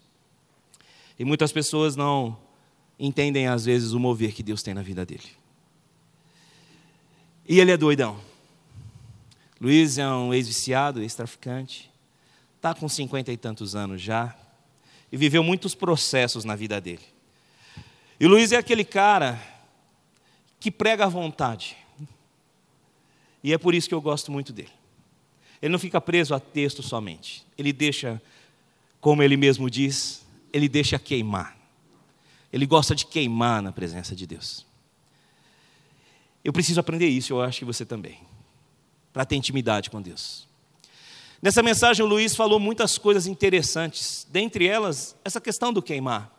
E 1.18 1.24
muitas 1.24 1.52
pessoas 1.52 1.96
não 1.96 2.36
entendem, 2.98 3.46
às 3.46 3.64
vezes, 3.64 3.92
o 3.92 4.00
mover 4.00 4.32
que 4.32 4.42
Deus 4.42 4.62
tem 4.62 4.74
na 4.74 4.82
vida 4.82 5.04
dele. 5.04 5.28
E 7.48 7.60
ele 7.60 7.70
é 7.70 7.76
doidão. 7.76 8.18
Luiz 9.60 9.98
é 9.98 10.06
um 10.06 10.34
ex-viciado, 10.34 11.00
ex-traficante, 11.00 11.90
está 12.56 12.74
com 12.74 12.88
cinquenta 12.88 13.32
e 13.32 13.36
tantos 13.36 13.74
anos 13.74 14.02
já, 14.02 14.36
e 15.10 15.16
viveu 15.16 15.42
muitos 15.42 15.74
processos 15.74 16.44
na 16.44 16.54
vida 16.54 16.80
dele. 16.80 17.04
E 18.18 18.26
Luiz 18.26 18.52
é 18.52 18.56
aquele 18.56 18.84
cara 18.84 19.40
que 20.58 20.70
prega 20.70 21.04
à 21.04 21.08
vontade. 21.08 21.76
E 23.42 23.52
é 23.52 23.58
por 23.58 23.74
isso 23.74 23.88
que 23.88 23.94
eu 23.94 24.00
gosto 24.00 24.32
muito 24.32 24.52
dele. 24.52 24.72
Ele 25.62 25.72
não 25.72 25.78
fica 25.78 26.00
preso 26.00 26.34
a 26.34 26.40
texto 26.40 26.82
somente. 26.82 27.46
Ele 27.56 27.72
deixa, 27.72 28.20
como 29.00 29.22
ele 29.22 29.36
mesmo 29.36 29.70
diz, 29.70 30.26
ele 30.52 30.68
deixa 30.68 30.98
queimar. 30.98 31.56
Ele 32.52 32.66
gosta 32.66 32.94
de 32.94 33.06
queimar 33.06 33.62
na 33.62 33.72
presença 33.72 34.14
de 34.16 34.26
Deus. 34.26 34.66
Eu 36.44 36.52
preciso 36.52 36.80
aprender 36.80 37.08
isso, 37.08 37.32
eu 37.32 37.42
acho 37.42 37.60
que 37.60 37.64
você 37.64 37.84
também, 37.84 38.18
para 39.16 39.24
ter 39.24 39.34
intimidade 39.34 39.88
com 39.88 40.02
Deus. 40.02 40.46
Nessa 41.40 41.62
mensagem, 41.62 42.04
o 42.04 42.06
Luiz 42.06 42.36
falou 42.36 42.60
muitas 42.60 42.98
coisas 42.98 43.26
interessantes, 43.26 44.26
dentre 44.30 44.66
elas, 44.66 45.16
essa 45.24 45.40
questão 45.40 45.72
do 45.72 45.80
queimar. 45.80 46.30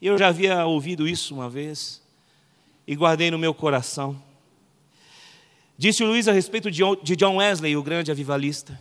Eu 0.00 0.16
já 0.16 0.28
havia 0.28 0.64
ouvido 0.64 1.08
isso 1.08 1.34
uma 1.34 1.50
vez 1.50 2.00
e 2.86 2.94
guardei 2.94 3.32
no 3.32 3.38
meu 3.38 3.52
coração. 3.52 4.16
Disse 5.76 6.04
o 6.04 6.06
Luiz 6.06 6.28
a 6.28 6.32
respeito 6.32 6.70
de 6.70 7.16
John 7.16 7.38
Wesley, 7.38 7.76
o 7.76 7.82
grande 7.82 8.12
avivalista, 8.12 8.80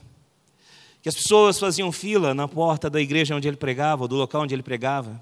que 1.02 1.10
as 1.10 1.16
pessoas 1.16 1.58
faziam 1.58 1.92
fila 1.92 2.36
na 2.36 2.48
porta 2.48 2.88
da 2.88 3.02
igreja 3.02 3.36
onde 3.36 3.48
ele 3.48 3.58
pregava, 3.58 4.08
do 4.08 4.16
local 4.16 4.44
onde 4.44 4.54
ele 4.54 4.62
pregava. 4.62 5.20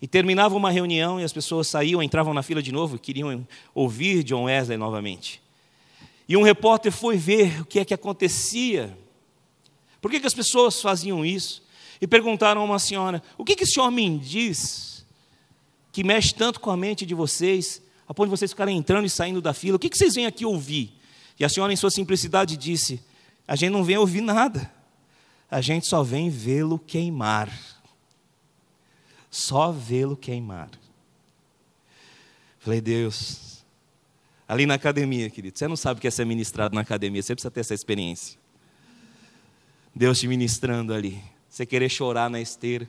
E 0.00 0.06
terminava 0.06 0.56
uma 0.56 0.70
reunião 0.70 1.20
e 1.20 1.24
as 1.24 1.32
pessoas 1.32 1.68
saíam, 1.68 2.02
entravam 2.02 2.32
na 2.32 2.42
fila 2.42 2.62
de 2.62 2.72
novo, 2.72 2.98
queriam 2.98 3.46
ouvir 3.74 4.24
John 4.24 4.44
Wesley 4.44 4.78
novamente. 4.78 5.42
E 6.32 6.36
um 6.38 6.42
repórter 6.42 6.90
foi 6.90 7.18
ver 7.18 7.60
o 7.60 7.66
que 7.66 7.78
é 7.78 7.84
que 7.84 7.92
acontecia. 7.92 8.96
Por 10.00 10.10
que, 10.10 10.18
que 10.18 10.26
as 10.26 10.32
pessoas 10.32 10.80
faziam 10.80 11.22
isso? 11.22 11.62
E 12.00 12.06
perguntaram 12.06 12.62
a 12.62 12.64
uma 12.64 12.78
senhora: 12.78 13.22
o 13.36 13.44
que, 13.44 13.54
que 13.54 13.64
esse 13.64 13.78
homem 13.78 14.16
diz 14.16 15.04
que 15.92 16.02
mexe 16.02 16.32
tanto 16.32 16.58
com 16.58 16.70
a 16.70 16.76
mente 16.76 17.04
de 17.04 17.14
vocês, 17.14 17.82
a 18.08 18.14
ponto 18.14 18.28
de 18.28 18.30
vocês 18.30 18.50
ficarem 18.50 18.78
entrando 18.78 19.04
e 19.04 19.10
saindo 19.10 19.42
da 19.42 19.52
fila. 19.52 19.76
O 19.76 19.78
que, 19.78 19.90
que 19.90 19.98
vocês 19.98 20.14
vêm 20.14 20.24
aqui 20.24 20.46
ouvir? 20.46 20.98
E 21.38 21.44
a 21.44 21.50
senhora, 21.50 21.70
em 21.70 21.76
sua 21.76 21.90
simplicidade, 21.90 22.56
disse: 22.56 23.04
A 23.46 23.54
gente 23.54 23.72
não 23.72 23.84
vem 23.84 23.98
ouvir 23.98 24.22
nada, 24.22 24.72
a 25.50 25.60
gente 25.60 25.86
só 25.86 26.02
vem 26.02 26.30
vê-lo 26.30 26.78
queimar. 26.78 27.52
Só 29.30 29.70
vê-lo 29.70 30.16
queimar. 30.16 30.70
Falei, 32.58 32.80
Deus, 32.80 33.51
ali 34.52 34.66
na 34.66 34.74
academia, 34.74 35.30
querido, 35.30 35.58
você 35.58 35.66
não 35.66 35.76
sabe 35.76 35.96
o 35.96 36.00
que 36.02 36.06
é 36.06 36.10
ser 36.10 36.26
ministrado 36.26 36.74
na 36.74 36.82
academia, 36.82 37.22
você 37.22 37.34
precisa 37.34 37.50
ter 37.50 37.60
essa 37.60 37.72
experiência. 37.72 38.38
Deus 39.94 40.20
te 40.20 40.28
ministrando 40.28 40.92
ali, 40.92 41.22
você 41.48 41.64
querer 41.64 41.88
chorar 41.88 42.28
na 42.28 42.38
esteira. 42.38 42.86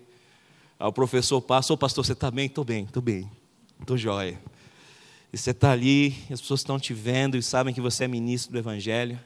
Aí 0.78 0.86
o 0.86 0.92
professor 0.92 1.40
passa, 1.40 1.72
ô 1.72 1.78
pastor, 1.78 2.06
você 2.06 2.12
está 2.12 2.30
bem? 2.30 2.48
Estou 2.48 2.66
bem, 2.66 2.84
estou 2.84 3.02
bem, 3.02 3.32
estou 3.80 3.98
jóia. 3.98 4.38
E 5.32 5.38
você 5.38 5.52
está 5.52 5.72
ali, 5.72 6.14
as 6.30 6.42
pessoas 6.42 6.60
estão 6.60 6.78
te 6.78 6.94
vendo 6.94 7.38
e 7.38 7.42
sabem 7.42 7.74
que 7.74 7.80
você 7.80 8.04
é 8.04 8.08
ministro 8.10 8.52
do 8.52 8.58
Evangelho. 8.58 9.18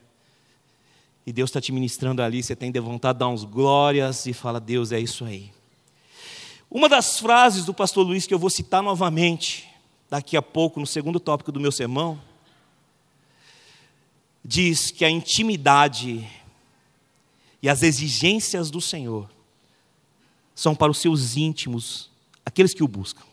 E 1.26 1.34
Deus 1.34 1.50
está 1.50 1.60
te 1.60 1.72
ministrando 1.72 2.22
ali, 2.22 2.44
você 2.44 2.56
tem 2.56 2.72
de 2.72 2.80
vontade 2.80 3.16
de 3.16 3.22
dar 3.22 3.30
uns 3.30 3.46
glórias 3.46 4.28
e 4.28 4.34
fala, 4.34 4.60
Deus, 4.60 4.92
é 4.92 5.00
isso 5.00 5.26
aí. 5.26 5.52
Uma 6.70 6.88
das 6.88 7.18
frases 7.18 7.66
do 7.66 7.74
pastor 7.74 8.06
Luiz 8.06 8.28
que 8.28 8.34
eu 8.34 8.38
vou 8.38 8.52
citar 8.52 8.84
novamente, 8.84 9.68
daqui 10.08 10.38
a 10.38 10.42
pouco, 10.42 10.80
no 10.80 10.86
segundo 10.86 11.20
tópico 11.20 11.52
do 11.52 11.60
meu 11.60 11.72
sermão, 11.72 12.27
diz 14.48 14.92
que 14.92 15.04
a 15.04 15.10
intimidade 15.10 16.26
e 17.62 17.68
as 17.68 17.84
exigências 17.84 18.72
do 18.72 18.80
Senhor 18.80 19.30
são 20.56 20.74
para 20.74 20.90
os 20.90 21.00
seus 21.00 21.36
íntimos, 21.36 22.10
aqueles 22.46 22.74
que 22.74 22.82
o 22.82 22.88
buscam. 22.88 23.24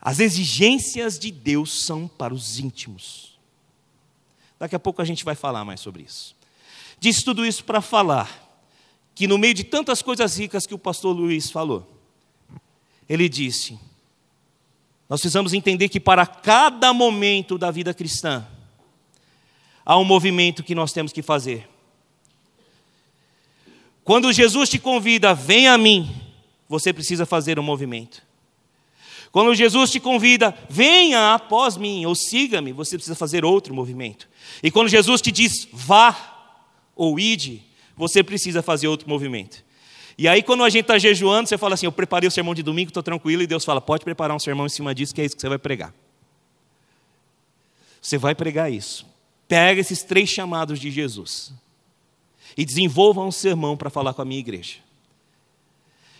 As 0.00 0.18
exigências 0.20 1.18
de 1.18 1.30
Deus 1.30 1.84
são 1.84 2.08
para 2.08 2.32
os 2.32 2.58
íntimos. 2.58 3.38
Daqui 4.58 4.74
a 4.74 4.80
pouco 4.80 5.02
a 5.02 5.04
gente 5.04 5.22
vai 5.22 5.34
falar 5.34 5.64
mais 5.66 5.80
sobre 5.80 6.02
isso. 6.02 6.34
Disse 6.98 7.22
tudo 7.22 7.44
isso 7.44 7.62
para 7.62 7.82
falar 7.82 8.48
que, 9.14 9.26
no 9.26 9.36
meio 9.36 9.52
de 9.52 9.64
tantas 9.64 10.00
coisas 10.00 10.38
ricas 10.38 10.66
que 10.66 10.74
o 10.74 10.78
pastor 10.78 11.14
Luiz 11.14 11.50
falou, 11.50 11.86
ele 13.08 13.28
disse: 13.28 13.78
nós 15.08 15.20
precisamos 15.20 15.52
entender 15.52 15.90
que 15.90 16.00
para 16.00 16.26
cada 16.26 16.92
momento 16.94 17.58
da 17.58 17.70
vida 17.70 17.92
cristã, 17.92 18.46
há 19.84 19.98
um 19.98 20.04
movimento 20.04 20.62
que 20.62 20.74
nós 20.74 20.92
temos 20.92 21.12
que 21.12 21.22
fazer. 21.22 21.68
Quando 24.04 24.32
Jesus 24.32 24.68
te 24.68 24.78
convida, 24.78 25.34
vem 25.34 25.68
a 25.68 25.78
mim, 25.78 26.10
você 26.68 26.92
precisa 26.92 27.24
fazer 27.24 27.58
um 27.58 27.62
movimento. 27.62 28.22
Quando 29.30 29.54
Jesus 29.54 29.90
te 29.90 29.98
convida, 29.98 30.54
venha 30.68 31.34
após 31.34 31.76
mim 31.76 32.04
ou 32.04 32.14
siga-me, 32.14 32.72
você 32.72 32.96
precisa 32.96 33.14
fazer 33.14 33.44
outro 33.44 33.74
movimento. 33.74 34.28
E 34.62 34.70
quando 34.70 34.88
Jesus 34.88 35.22
te 35.22 35.32
diz, 35.32 35.66
vá 35.72 36.14
ou 36.94 37.18
ide, 37.18 37.62
você 37.96 38.22
precisa 38.22 38.62
fazer 38.62 38.88
outro 38.88 39.08
movimento. 39.08 39.64
E 40.18 40.28
aí, 40.28 40.42
quando 40.42 40.62
a 40.62 40.68
gente 40.68 40.82
está 40.82 40.98
jejuando, 40.98 41.48
você 41.48 41.56
fala 41.56 41.74
assim: 41.74 41.86
Eu 41.86 41.92
preparei 41.92 42.28
o 42.28 42.30
sermão 42.30 42.54
de 42.54 42.62
domingo, 42.62 42.90
estou 42.90 43.02
tranquilo, 43.02 43.42
e 43.42 43.46
Deus 43.46 43.64
fala: 43.64 43.80
Pode 43.80 44.04
preparar 44.04 44.36
um 44.36 44.38
sermão 44.38 44.66
em 44.66 44.68
cima 44.68 44.94
disso, 44.94 45.14
que 45.14 45.20
é 45.20 45.24
isso 45.24 45.34
que 45.34 45.40
você 45.40 45.48
vai 45.48 45.58
pregar. 45.58 45.94
Você 48.00 48.18
vai 48.18 48.34
pregar 48.34 48.70
isso. 48.70 49.06
Pega 49.52 49.82
esses 49.82 50.02
três 50.02 50.30
chamados 50.30 50.80
de 50.80 50.90
Jesus 50.90 51.52
e 52.56 52.64
desenvolva 52.64 53.20
um 53.20 53.30
sermão 53.30 53.76
para 53.76 53.90
falar 53.90 54.14
com 54.14 54.22
a 54.22 54.24
minha 54.24 54.40
igreja. 54.40 54.78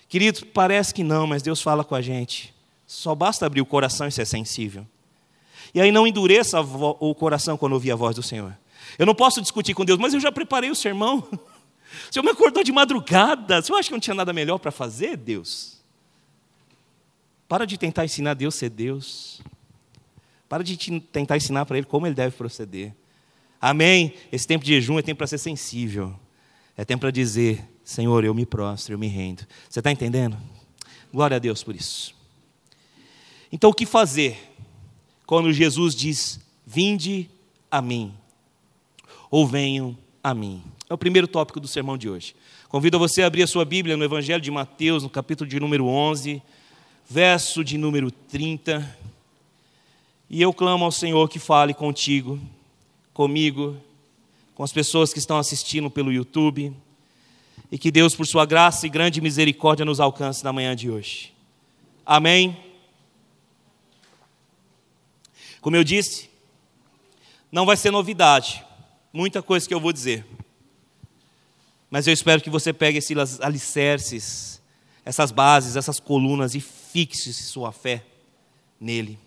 Querido, 0.06 0.44
parece 0.48 0.92
que 0.92 1.02
não, 1.02 1.26
mas 1.26 1.42
Deus 1.42 1.62
fala 1.62 1.82
com 1.82 1.94
a 1.94 2.02
gente. 2.02 2.52
Só 2.86 3.14
basta 3.14 3.46
abrir 3.46 3.62
o 3.62 3.64
coração 3.64 4.06
e 4.06 4.12
ser 4.12 4.26
sensível. 4.26 4.86
E 5.74 5.80
aí 5.80 5.90
não 5.90 6.06
endureça 6.06 6.60
o 6.60 7.14
coração 7.14 7.56
quando 7.56 7.72
ouvir 7.72 7.92
a 7.92 7.96
voz 7.96 8.14
do 8.14 8.22
Senhor. 8.22 8.54
Eu 8.98 9.06
não 9.06 9.14
posso 9.14 9.40
discutir 9.40 9.72
com 9.72 9.82
Deus, 9.82 9.98
mas 9.98 10.12
eu 10.12 10.20
já 10.20 10.30
preparei 10.30 10.68
o 10.70 10.74
sermão. 10.74 11.26
O 12.10 12.12
Senhor 12.12 12.24
me 12.24 12.30
acordou 12.30 12.62
de 12.62 12.72
madrugada. 12.72 13.62
Você 13.62 13.72
acha 13.72 13.88
que 13.88 13.92
não 13.92 14.00
tinha 14.00 14.14
nada 14.14 14.32
melhor 14.32 14.58
para 14.58 14.70
fazer, 14.70 15.14
Deus? 15.14 15.78
Para 17.48 17.66
de 17.66 17.78
tentar 17.78 18.04
ensinar 18.04 18.32
Deus 18.32 18.56
a 18.56 18.58
ser 18.58 18.70
Deus. 18.70 19.42
Para 20.48 20.62
de 20.64 21.00
tentar 21.00 21.36
ensinar 21.36 21.64
para 21.64 21.78
Ele 21.78 21.86
como 21.86 22.06
Ele 22.06 22.14
deve 22.14 22.34
proceder. 22.34 22.94
Amém? 23.62 24.12
Esse 24.32 24.44
tempo 24.44 24.64
de 24.64 24.72
jejum 24.72 24.98
é 24.98 25.02
tempo 25.02 25.18
para 25.18 25.26
ser 25.28 25.38
sensível. 25.38 26.18
É 26.76 26.84
tempo 26.84 27.02
para 27.02 27.12
dizer: 27.12 27.64
Senhor, 27.84 28.24
eu 28.24 28.34
me 28.34 28.44
prostro, 28.44 28.92
eu 28.92 28.98
me 28.98 29.06
rendo. 29.06 29.46
Você 29.70 29.78
está 29.78 29.92
entendendo? 29.92 30.36
Glória 31.14 31.36
a 31.36 31.38
Deus 31.38 31.62
por 31.62 31.76
isso. 31.76 32.12
Então, 33.52 33.70
o 33.70 33.74
que 33.74 33.86
fazer 33.86 34.36
quando 35.24 35.52
Jesus 35.52 35.94
diz: 35.94 36.40
Vinde 36.66 37.30
a 37.70 37.80
mim, 37.80 38.12
ou 39.30 39.46
venham 39.46 39.96
a 40.24 40.34
mim? 40.34 40.60
É 40.90 40.94
o 40.94 40.98
primeiro 40.98 41.28
tópico 41.28 41.60
do 41.60 41.68
sermão 41.68 41.96
de 41.96 42.10
hoje. 42.10 42.34
Convido 42.68 42.98
você 42.98 43.22
a 43.22 43.28
abrir 43.28 43.44
a 43.44 43.46
sua 43.46 43.64
Bíblia 43.64 43.96
no 43.96 44.02
Evangelho 44.02 44.40
de 44.40 44.50
Mateus, 44.50 45.04
no 45.04 45.08
capítulo 45.08 45.48
de 45.48 45.60
número 45.60 45.86
11, 45.86 46.42
verso 47.08 47.62
de 47.62 47.78
número 47.78 48.10
30. 48.10 48.98
E 50.28 50.42
eu 50.42 50.52
clamo 50.52 50.84
ao 50.84 50.90
Senhor 50.90 51.28
que 51.28 51.38
fale 51.38 51.72
contigo, 51.74 52.40
comigo, 53.12 53.76
com 54.54 54.62
as 54.62 54.72
pessoas 54.72 55.12
que 55.12 55.18
estão 55.18 55.38
assistindo 55.38 55.90
pelo 55.90 56.12
YouTube, 56.12 56.74
e 57.70 57.78
que 57.78 57.90
Deus, 57.90 58.14
por 58.14 58.26
sua 58.26 58.44
graça 58.44 58.86
e 58.86 58.90
grande 58.90 59.20
misericórdia, 59.20 59.84
nos 59.84 60.00
alcance 60.00 60.44
na 60.44 60.52
manhã 60.52 60.76
de 60.76 60.90
hoje. 60.90 61.32
Amém. 62.04 62.56
Como 65.60 65.76
eu 65.76 65.84
disse, 65.84 66.28
não 67.50 67.64
vai 67.64 67.76
ser 67.76 67.90
novidade, 67.90 68.64
muita 69.12 69.42
coisa 69.42 69.66
que 69.66 69.74
eu 69.74 69.80
vou 69.80 69.92
dizer. 69.92 70.26
Mas 71.90 72.06
eu 72.06 72.12
espero 72.12 72.42
que 72.42 72.50
você 72.50 72.72
pegue 72.72 72.98
esses 72.98 73.40
alicerces, 73.40 74.62
essas 75.04 75.30
bases, 75.30 75.76
essas 75.76 76.00
colunas 76.00 76.54
e 76.54 76.60
fixe 76.60 77.32
sua 77.32 77.70
fé 77.70 78.04
nele. 78.80 79.18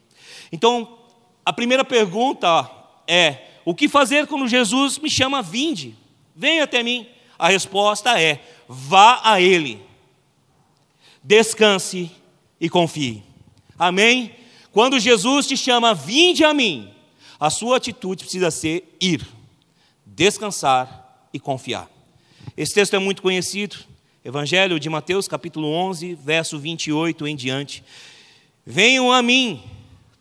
Então, 0.52 1.00
a 1.46 1.54
primeira 1.54 1.86
pergunta 1.86 2.70
é: 3.08 3.55
o 3.66 3.74
que 3.74 3.90
fazer 3.90 4.28
quando 4.28 4.48
Jesus 4.48 5.00
me 5.00 5.10
chama 5.10 5.42
vinde? 5.42 5.96
Venha 6.36 6.64
até 6.64 6.84
mim. 6.84 7.08
A 7.38 7.50
resposta 7.50 8.22
é: 8.22 8.42
vá 8.70 9.20
a 9.24 9.42
ele. 9.42 9.82
Descanse 11.24 12.12
e 12.62 12.70
confie. 12.70 13.24
Amém? 13.78 14.36
Quando 14.72 15.00
Jesus 15.00 15.48
te 15.48 15.58
chama, 15.58 15.94
vinde 15.94 16.44
a 16.44 16.54
mim, 16.54 16.94
a 17.40 17.50
sua 17.50 17.78
atitude 17.78 18.24
precisa 18.24 18.52
ser 18.52 18.96
ir, 19.02 19.26
descansar 20.06 21.28
e 21.34 21.40
confiar. 21.40 21.90
Esse 22.56 22.74
texto 22.74 22.94
é 22.94 23.00
muito 23.00 23.22
conhecido, 23.22 23.78
Evangelho 24.24 24.80
de 24.80 24.90
Mateus, 24.90 25.28
capítulo 25.28 25.68
11, 25.68 26.16
verso 26.16 26.60
28 26.60 27.28
em 27.28 27.36
diante. 27.36 27.84
Venham 28.66 29.12
a 29.12 29.22
mim, 29.22 29.62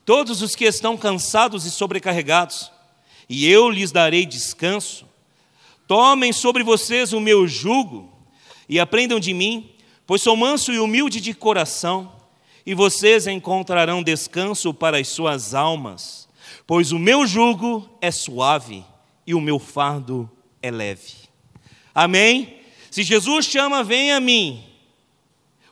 todos 0.04 0.42
os 0.42 0.54
que 0.54 0.64
estão 0.64 0.96
cansados 0.96 1.64
e 1.64 1.70
sobrecarregados, 1.70 2.70
e 3.28 3.48
eu 3.48 3.70
lhes 3.70 3.90
darei 3.90 4.26
descanso. 4.26 5.06
Tomem 5.86 6.32
sobre 6.32 6.62
vocês 6.62 7.12
o 7.12 7.20
meu 7.20 7.46
jugo 7.46 8.12
e 8.68 8.80
aprendam 8.80 9.20
de 9.20 9.34
mim, 9.34 9.70
pois 10.06 10.22
sou 10.22 10.36
manso 10.36 10.72
e 10.72 10.78
humilde 10.78 11.20
de 11.20 11.34
coração 11.34 12.12
e 12.66 12.74
vocês 12.74 13.26
encontrarão 13.26 14.02
descanso 14.02 14.72
para 14.72 14.98
as 14.98 15.08
suas 15.08 15.54
almas, 15.54 16.28
pois 16.66 16.92
o 16.92 16.98
meu 16.98 17.26
jugo 17.26 17.88
é 18.00 18.10
suave 18.10 18.84
e 19.26 19.34
o 19.34 19.40
meu 19.40 19.58
fardo 19.58 20.30
é 20.62 20.70
leve. 20.70 21.14
Amém? 21.94 22.60
Se 22.90 23.02
Jesus 23.02 23.46
chama, 23.46 23.84
vem 23.84 24.12
a 24.12 24.20
mim, 24.20 24.64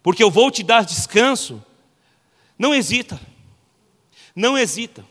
porque 0.02 0.22
eu 0.22 0.30
vou 0.30 0.50
te 0.50 0.62
dar 0.62 0.84
descanso, 0.84 1.62
não 2.58 2.74
hesita, 2.74 3.20
não 4.34 4.58
hesita. 4.58 5.04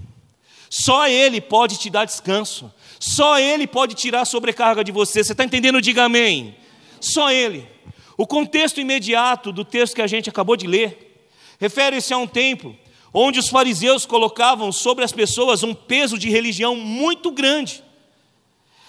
Só 0.73 1.05
Ele 1.05 1.41
pode 1.41 1.77
te 1.77 1.89
dar 1.89 2.05
descanso, 2.05 2.73
só 2.97 3.37
Ele 3.37 3.67
pode 3.67 3.93
tirar 3.93 4.21
a 4.21 4.25
sobrecarga 4.25 4.85
de 4.85 4.91
você. 4.91 5.21
Você 5.21 5.33
está 5.33 5.43
entendendo? 5.43 5.81
Diga 5.81 6.05
amém. 6.05 6.55
Só 7.01 7.29
Ele. 7.29 7.67
O 8.17 8.25
contexto 8.25 8.79
imediato 8.79 9.51
do 9.51 9.65
texto 9.65 9.95
que 9.95 10.01
a 10.01 10.07
gente 10.07 10.29
acabou 10.29 10.55
de 10.55 10.65
ler 10.65 11.27
refere-se 11.59 12.13
a 12.13 12.17
um 12.17 12.25
tempo 12.25 12.73
onde 13.13 13.37
os 13.37 13.49
fariseus 13.49 14.05
colocavam 14.05 14.71
sobre 14.71 15.03
as 15.03 15.11
pessoas 15.11 15.61
um 15.61 15.73
peso 15.73 16.17
de 16.17 16.29
religião 16.29 16.73
muito 16.73 17.31
grande. 17.31 17.83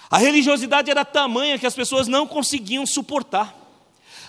A 0.09 0.17
religiosidade 0.17 0.89
era 0.89 1.03
tamanha 1.03 1.59
que 1.59 1.67
as 1.67 1.75
pessoas 1.75 2.07
não 2.07 2.25
conseguiam 2.25 2.85
suportar. 2.85 3.53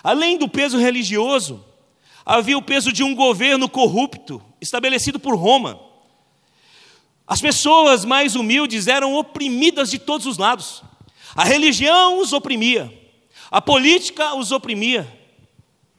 Além 0.03 0.37
do 0.37 0.49
peso 0.49 0.77
religioso, 0.77 1.65
havia 2.27 2.59
o 2.59 2.63
peso 2.63 2.93
de 2.93 3.05
um 3.05 3.15
governo 3.15 3.69
corrupto, 3.69 4.43
estabelecido 4.61 5.21
por 5.21 5.37
Roma. 5.37 5.79
As 7.27 7.41
pessoas 7.41 8.05
mais 8.05 8.37
humildes 8.37 8.87
eram 8.87 9.15
oprimidas 9.15 9.91
de 9.91 9.99
todos 9.99 10.27
os 10.27 10.39
lados. 10.39 10.83
A 11.35 11.45
religião 11.45 12.19
os 12.19 12.33
oprimia, 12.33 12.93
a 13.51 13.61
política 13.61 14.35
os 14.35 14.53
oprimia, 14.53 15.11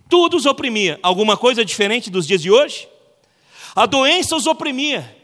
tudo 0.09 0.37
os 0.37 0.45
oprimia. 0.45 0.99
Alguma 1.01 1.35
coisa 1.35 1.65
diferente 1.65 2.09
dos 2.09 2.27
dias 2.27 2.41
de 2.41 2.51
hoje? 2.51 2.87
A 3.75 3.85
doença 3.85 4.35
os 4.35 4.47
oprimia. 4.47 5.15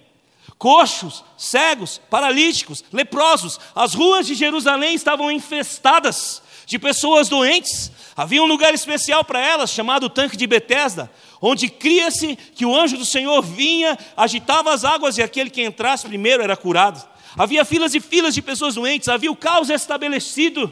Coxos, 0.57 1.23
cegos, 1.37 1.99
paralíticos, 2.09 2.83
leprosos, 2.91 3.59
as 3.73 3.93
ruas 3.93 4.27
de 4.27 4.35
Jerusalém 4.35 4.93
estavam 4.93 5.31
infestadas 5.31 6.40
de 6.71 6.79
pessoas 6.79 7.27
doentes. 7.27 7.91
Havia 8.15 8.41
um 8.41 8.45
lugar 8.45 8.73
especial 8.73 9.25
para 9.25 9.45
elas, 9.45 9.71
chamado 9.71 10.09
Tanque 10.09 10.37
de 10.37 10.47
Betesda, 10.47 11.11
onde 11.41 11.67
cria-se 11.67 12.37
que 12.55 12.65
o 12.65 12.73
anjo 12.73 12.97
do 12.97 13.05
Senhor 13.05 13.41
vinha, 13.41 13.99
agitava 14.15 14.73
as 14.73 14.85
águas 14.85 15.17
e 15.17 15.21
aquele 15.21 15.49
que 15.49 15.61
entrasse 15.61 16.07
primeiro 16.07 16.41
era 16.41 16.55
curado. 16.55 17.05
Havia 17.37 17.65
filas 17.65 17.93
e 17.93 17.99
filas 17.99 18.33
de 18.33 18.41
pessoas 18.41 18.75
doentes, 18.75 19.09
havia 19.09 19.29
o 19.29 19.35
caos 19.35 19.69
estabelecido. 19.69 20.71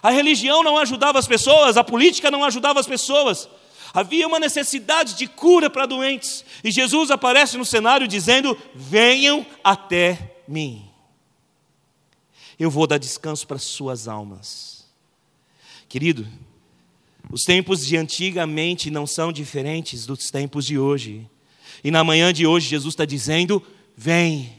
A 0.00 0.10
religião 0.10 0.62
não 0.62 0.78
ajudava 0.78 1.18
as 1.18 1.26
pessoas, 1.26 1.76
a 1.76 1.82
política 1.82 2.30
não 2.30 2.44
ajudava 2.44 2.78
as 2.78 2.86
pessoas. 2.86 3.48
Havia 3.92 4.28
uma 4.28 4.38
necessidade 4.38 5.14
de 5.14 5.26
cura 5.26 5.68
para 5.68 5.86
doentes. 5.86 6.44
E 6.62 6.70
Jesus 6.70 7.10
aparece 7.10 7.58
no 7.58 7.64
cenário 7.64 8.06
dizendo: 8.06 8.56
Venham 8.76 9.44
até 9.64 10.36
mim. 10.46 10.88
Eu 12.60 12.70
vou 12.70 12.86
dar 12.86 12.98
descanso 12.98 13.44
para 13.44 13.58
suas 13.58 14.06
almas. 14.06 14.71
Querido, 15.92 16.26
os 17.30 17.42
tempos 17.42 17.84
de 17.84 17.98
antigamente 17.98 18.90
não 18.90 19.06
são 19.06 19.30
diferentes 19.30 20.06
dos 20.06 20.30
tempos 20.30 20.64
de 20.64 20.78
hoje. 20.78 21.28
E 21.84 21.90
na 21.90 22.02
manhã 22.02 22.32
de 22.32 22.46
hoje, 22.46 22.66
Jesus 22.66 22.94
está 22.94 23.04
dizendo: 23.04 23.62
Vem. 23.94 24.56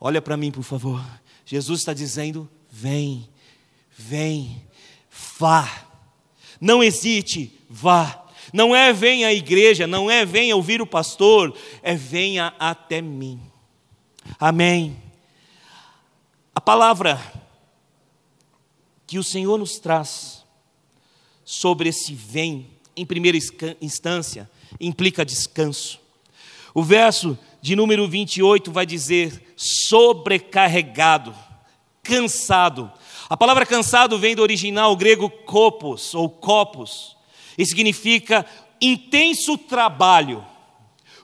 Olha 0.00 0.20
para 0.20 0.36
mim, 0.36 0.50
por 0.50 0.64
favor. 0.64 1.00
Jesus 1.46 1.78
está 1.78 1.94
dizendo: 1.94 2.50
Vem, 2.68 3.28
vem, 3.96 4.60
vá. 5.38 5.86
Não 6.60 6.82
hesite, 6.82 7.56
vá. 7.70 8.26
Não 8.52 8.74
é 8.74 8.92
venha 8.92 9.28
à 9.28 9.32
igreja, 9.32 9.86
não 9.86 10.10
é 10.10 10.26
venha 10.26 10.56
ouvir 10.56 10.82
o 10.82 10.86
pastor, 10.88 11.56
é 11.84 11.94
venha 11.94 12.52
até 12.58 13.00
mim. 13.00 13.40
Amém. 14.40 15.00
A 16.52 16.60
palavra 16.60 17.41
que 19.12 19.18
o 19.18 19.22
Senhor 19.22 19.58
nos 19.58 19.78
traz 19.78 20.42
sobre 21.44 21.90
esse 21.90 22.14
vem, 22.14 22.70
em 22.96 23.04
primeira 23.04 23.36
instância, 23.78 24.50
implica 24.80 25.22
descanso. 25.22 26.00
O 26.72 26.82
verso 26.82 27.38
de 27.60 27.76
número 27.76 28.08
28 28.08 28.72
vai 28.72 28.86
dizer 28.86 29.52
sobrecarregado, 29.54 31.34
cansado. 32.02 32.90
A 33.28 33.36
palavra 33.36 33.66
cansado 33.66 34.18
vem 34.18 34.34
do 34.34 34.40
original 34.40 34.96
grego 34.96 35.28
kopos 35.28 36.14
ou 36.14 36.30
copos 36.30 37.14
e 37.58 37.66
significa 37.66 38.46
intenso 38.80 39.58
trabalho, 39.58 40.42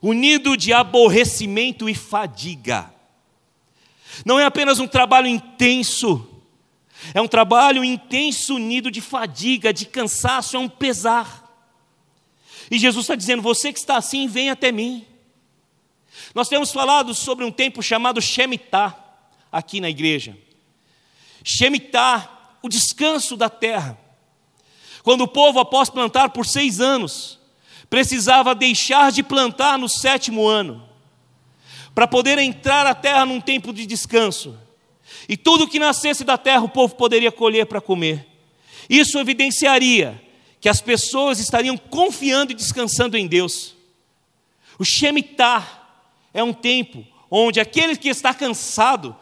unido 0.03 0.59
de 0.59 0.75
aborrecimento 0.75 1.89
e 1.89 1.95
fadiga. 1.95 2.93
Não 4.27 4.39
é 4.39 4.45
apenas 4.45 4.79
um 4.79 4.87
trabalho 4.87 5.27
intenso, 5.27 6.38
é 7.15 7.21
um 7.21 7.29
trabalho 7.29 7.85
intenso 7.85 8.57
unido 8.57 8.91
de 8.91 9.01
fadiga, 9.01 9.73
de 9.73 9.87
cansaço, 9.87 10.57
é 10.57 10.59
um 10.59 10.69
pesar. 10.69 11.45
E 12.71 12.79
Jesus 12.79 13.05
está 13.05 13.15
dizendo: 13.15 13.43
você 13.43 13.73
que 13.73 13.79
está 13.79 13.97
assim, 13.97 14.27
vem 14.27 14.51
até 14.51 14.71
mim. 14.73 15.05
Nós 16.35 16.49
temos 16.49 16.73
falado 16.73 17.15
sobre 17.15 17.45
um 17.45 17.51
tempo 17.51 17.83
chamado 17.83 18.21
Shemitah, 18.21 18.97
aqui 19.51 19.81
na 19.81 19.89
igreja. 19.89 20.37
Shemitah, 21.43 22.29
o 22.63 22.69
descanso 22.69 23.37
da 23.37 23.49
terra. 23.49 23.99
Quando 25.03 25.23
o 25.23 25.29
povo, 25.29 25.59
após 25.59 25.89
plantar 25.89 26.31
por 26.31 26.45
seis 26.45 26.81
anos, 26.81 27.39
precisava 27.89 28.55
deixar 28.55 29.11
de 29.11 29.23
plantar 29.23 29.79
no 29.79 29.89
sétimo 29.89 30.47
ano, 30.47 30.87
para 31.95 32.07
poder 32.07 32.39
entrar 32.39 32.87
à 32.87 32.95
terra 32.95 33.25
num 33.25 33.41
tempo 33.41 33.73
de 33.73 33.87
descanso. 33.87 34.59
E 35.29 35.37
tudo 35.37 35.69
que 35.69 35.79
nascesse 35.79 36.25
da 36.25 36.39
terra 36.39 36.63
o 36.63 36.69
povo 36.69 36.95
poderia 36.95 37.31
colher 37.33 37.67
para 37.67 37.81
comer. 37.81 38.27
Isso 38.89 39.19
evidenciaria 39.19 40.21
que 40.61 40.69
as 40.69 40.81
pessoas 40.81 41.39
estariam 41.39 41.77
confiando 41.77 42.53
e 42.53 42.55
descansando 42.55 43.17
em 43.17 43.27
Deus. 43.27 43.75
O 44.79 44.85
Shemitah 44.85 45.67
é 46.33 46.43
um 46.43 46.53
tempo 46.53 47.05
onde 47.31 47.61
aquele 47.61 47.97
que 47.97 48.09
está 48.09 48.33
cansado 48.33 49.15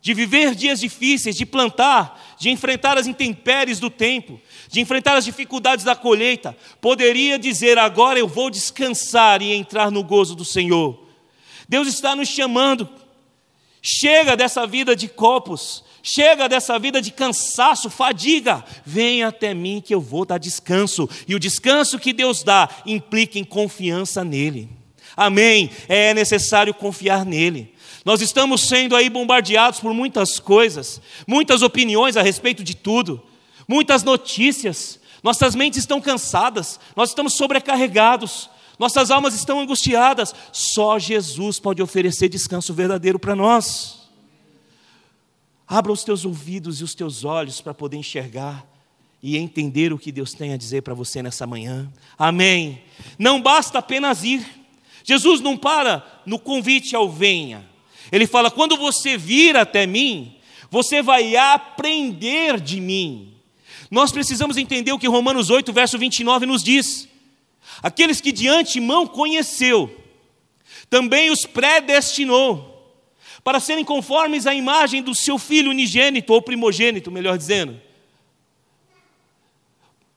de 0.00 0.12
viver 0.12 0.56
dias 0.56 0.80
difíceis, 0.80 1.36
de 1.36 1.46
plantar, 1.46 2.34
de 2.36 2.50
enfrentar 2.50 2.98
as 2.98 3.06
intempéries 3.06 3.78
do 3.78 3.88
tempo, 3.88 4.40
de 4.68 4.80
enfrentar 4.80 5.16
as 5.16 5.24
dificuldades 5.24 5.84
da 5.84 5.94
colheita, 5.94 6.56
poderia 6.80 7.38
dizer: 7.38 7.78
agora 7.78 8.18
eu 8.18 8.26
vou 8.26 8.50
descansar 8.50 9.40
e 9.40 9.52
entrar 9.52 9.92
no 9.92 10.02
gozo 10.02 10.34
do 10.34 10.44
Senhor. 10.44 11.00
Deus 11.68 11.86
está 11.86 12.16
nos 12.16 12.28
chamando. 12.28 12.88
Chega 13.82 14.36
dessa 14.36 14.64
vida 14.64 14.94
de 14.94 15.08
copos, 15.08 15.82
chega 16.04 16.48
dessa 16.48 16.78
vida 16.78 17.02
de 17.02 17.10
cansaço, 17.10 17.90
fadiga. 17.90 18.64
Venha 18.86 19.26
até 19.26 19.52
mim 19.52 19.82
que 19.84 19.92
eu 19.92 20.00
vou 20.00 20.24
dar 20.24 20.38
descanso. 20.38 21.08
E 21.26 21.34
o 21.34 21.40
descanso 21.40 21.98
que 21.98 22.12
Deus 22.12 22.44
dá 22.44 22.68
implica 22.86 23.40
em 23.40 23.44
confiança 23.44 24.22
nele. 24.22 24.68
Amém. 25.16 25.68
É 25.88 26.14
necessário 26.14 26.72
confiar 26.72 27.26
nele. 27.26 27.74
Nós 28.04 28.20
estamos 28.20 28.62
sendo 28.62 28.94
aí 28.94 29.10
bombardeados 29.10 29.80
por 29.80 29.92
muitas 29.92 30.38
coisas, 30.38 31.00
muitas 31.26 31.60
opiniões 31.60 32.16
a 32.16 32.22
respeito 32.22 32.62
de 32.62 32.76
tudo, 32.76 33.20
muitas 33.66 34.04
notícias. 34.04 35.00
Nossas 35.22 35.54
mentes 35.54 35.80
estão 35.80 36.00
cansadas, 36.00 36.80
nós 36.96 37.10
estamos 37.10 37.34
sobrecarregados, 37.34 38.50
nossas 38.82 39.12
almas 39.12 39.32
estão 39.32 39.60
angustiadas. 39.60 40.34
Só 40.50 40.98
Jesus 40.98 41.60
pode 41.60 41.80
oferecer 41.80 42.28
descanso 42.28 42.74
verdadeiro 42.74 43.16
para 43.16 43.36
nós. 43.36 44.08
Abra 45.68 45.92
os 45.92 46.02
teus 46.02 46.24
ouvidos 46.24 46.80
e 46.80 46.84
os 46.84 46.92
teus 46.92 47.24
olhos 47.24 47.60
para 47.60 47.72
poder 47.72 47.96
enxergar 47.96 48.66
e 49.22 49.36
entender 49.38 49.92
o 49.92 49.98
que 49.98 50.10
Deus 50.10 50.32
tem 50.32 50.52
a 50.52 50.56
dizer 50.56 50.82
para 50.82 50.94
você 50.94 51.22
nessa 51.22 51.46
manhã. 51.46 51.88
Amém. 52.18 52.82
Não 53.16 53.40
basta 53.40 53.78
apenas 53.78 54.24
ir. 54.24 54.44
Jesus 55.04 55.40
não 55.40 55.56
para 55.56 56.04
no 56.26 56.36
convite 56.36 56.96
ao 56.96 57.08
venha. 57.08 57.64
Ele 58.10 58.26
fala: 58.26 58.50
quando 58.50 58.76
você 58.76 59.16
vir 59.16 59.56
até 59.56 59.86
mim, 59.86 60.34
você 60.68 61.00
vai 61.00 61.36
aprender 61.36 62.60
de 62.60 62.80
mim. 62.80 63.32
Nós 63.88 64.10
precisamos 64.10 64.56
entender 64.56 64.90
o 64.90 64.98
que 64.98 65.06
Romanos 65.06 65.50
8, 65.50 65.72
verso 65.72 65.96
29 65.98 66.46
nos 66.46 66.64
diz. 66.64 67.11
Aqueles 67.80 68.20
que 68.20 68.32
de 68.32 68.48
antemão 68.48 69.06
conheceu, 69.06 69.96
também 70.90 71.30
os 71.30 71.46
predestinou, 71.46 72.70
para 73.44 73.60
serem 73.60 73.84
conformes 73.84 74.46
à 74.46 74.54
imagem 74.54 75.02
do 75.02 75.14
seu 75.14 75.38
filho 75.38 75.70
unigênito, 75.70 76.32
ou 76.32 76.42
primogênito, 76.42 77.10
melhor 77.10 77.38
dizendo 77.38 77.80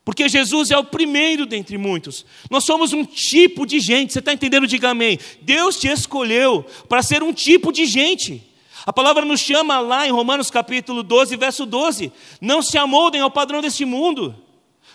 porque 0.06 0.30
Jesus 0.30 0.70
é 0.70 0.78
o 0.78 0.84
primeiro 0.84 1.48
dentre 1.48 1.80
muitos. 1.80 2.28
Nós 2.52 2.64
somos 2.64 2.94
um 2.94 3.04
tipo 3.04 3.66
de 3.66 3.80
gente, 3.80 4.14
você 4.14 4.20
está 4.20 4.32
entendendo? 4.32 4.68
Diga 4.68 4.92
amém. 4.92 5.18
Deus 5.42 5.80
te 5.80 5.88
escolheu 5.88 6.64
para 6.88 7.02
ser 7.02 7.24
um 7.24 7.34
tipo 7.34 7.72
de 7.72 7.88
gente. 7.88 8.44
A 8.86 8.94
palavra 8.94 9.26
nos 9.26 9.40
chama 9.40 9.80
lá 9.80 10.08
em 10.08 10.12
Romanos 10.12 10.52
capítulo 10.52 11.02
12, 11.02 11.36
verso 11.38 11.66
12: 11.66 12.12
Não 12.40 12.62
se 12.62 12.78
amoldem 12.78 13.20
ao 13.20 13.32
padrão 13.32 13.62
deste 13.62 13.84
mundo. 13.84 14.36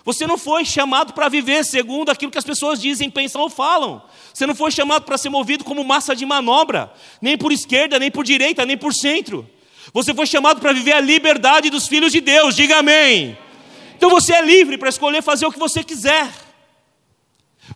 Você 0.03 0.25
não 0.25 0.37
foi 0.37 0.65
chamado 0.65 1.13
para 1.13 1.29
viver 1.29 1.63
segundo 1.63 2.09
aquilo 2.09 2.31
que 2.31 2.37
as 2.37 2.43
pessoas 2.43 2.81
dizem, 2.81 3.09
pensam 3.09 3.41
ou 3.41 3.49
falam. 3.49 4.01
Você 4.33 4.47
não 4.47 4.55
foi 4.55 4.71
chamado 4.71 5.03
para 5.03 5.17
ser 5.17 5.29
movido 5.29 5.63
como 5.63 5.83
massa 5.83 6.15
de 6.15 6.25
manobra, 6.25 6.91
nem 7.21 7.37
por 7.37 7.51
esquerda, 7.51 7.99
nem 7.99 8.09
por 8.09 8.23
direita, 8.23 8.65
nem 8.65 8.77
por 8.77 8.93
centro. 8.93 9.47
Você 9.93 10.13
foi 10.13 10.25
chamado 10.25 10.59
para 10.59 10.73
viver 10.73 10.93
a 10.93 11.01
liberdade 11.01 11.69
dos 11.69 11.87
filhos 11.87 12.11
de 12.11 12.21
Deus. 12.21 12.55
Diga 12.55 12.79
amém. 12.79 13.37
Então 13.95 14.09
você 14.09 14.33
é 14.33 14.41
livre 14.41 14.77
para 14.77 14.89
escolher 14.89 15.21
fazer 15.21 15.45
o 15.45 15.51
que 15.51 15.59
você 15.59 15.83
quiser. 15.83 16.27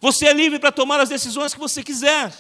Você 0.01 0.25
é 0.25 0.33
livre 0.33 0.57
para 0.57 0.71
tomar 0.71 0.99
as 0.99 1.09
decisões 1.09 1.53
que 1.53 1.59
você 1.59 1.83
quiser. 1.83 2.31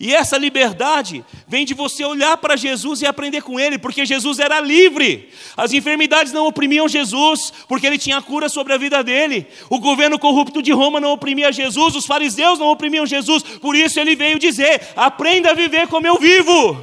E 0.00 0.14
essa 0.14 0.38
liberdade 0.38 1.22
vem 1.46 1.66
de 1.66 1.74
você 1.74 2.02
olhar 2.02 2.34
para 2.38 2.56
Jesus 2.56 3.02
e 3.02 3.06
aprender 3.06 3.42
com 3.42 3.60
Ele, 3.60 3.78
porque 3.78 4.06
Jesus 4.06 4.38
era 4.38 4.58
livre. 4.58 5.28
As 5.54 5.74
enfermidades 5.74 6.32
não 6.32 6.46
oprimiam 6.46 6.88
Jesus, 6.88 7.52
porque 7.68 7.86
Ele 7.86 7.98
tinha 7.98 8.22
cura 8.22 8.48
sobre 8.48 8.72
a 8.72 8.78
vida 8.78 9.04
dele. 9.04 9.46
O 9.68 9.78
governo 9.78 10.18
corrupto 10.18 10.62
de 10.62 10.72
Roma 10.72 11.00
não 11.00 11.12
oprimia 11.12 11.52
Jesus, 11.52 11.94
os 11.94 12.06
fariseus 12.06 12.58
não 12.58 12.68
oprimiam 12.68 13.04
Jesus. 13.04 13.42
Por 13.42 13.76
isso 13.76 14.00
Ele 14.00 14.16
veio 14.16 14.38
dizer: 14.38 14.88
aprenda 14.96 15.50
a 15.50 15.54
viver 15.54 15.86
como 15.86 16.06
eu 16.06 16.18
vivo. 16.18 16.80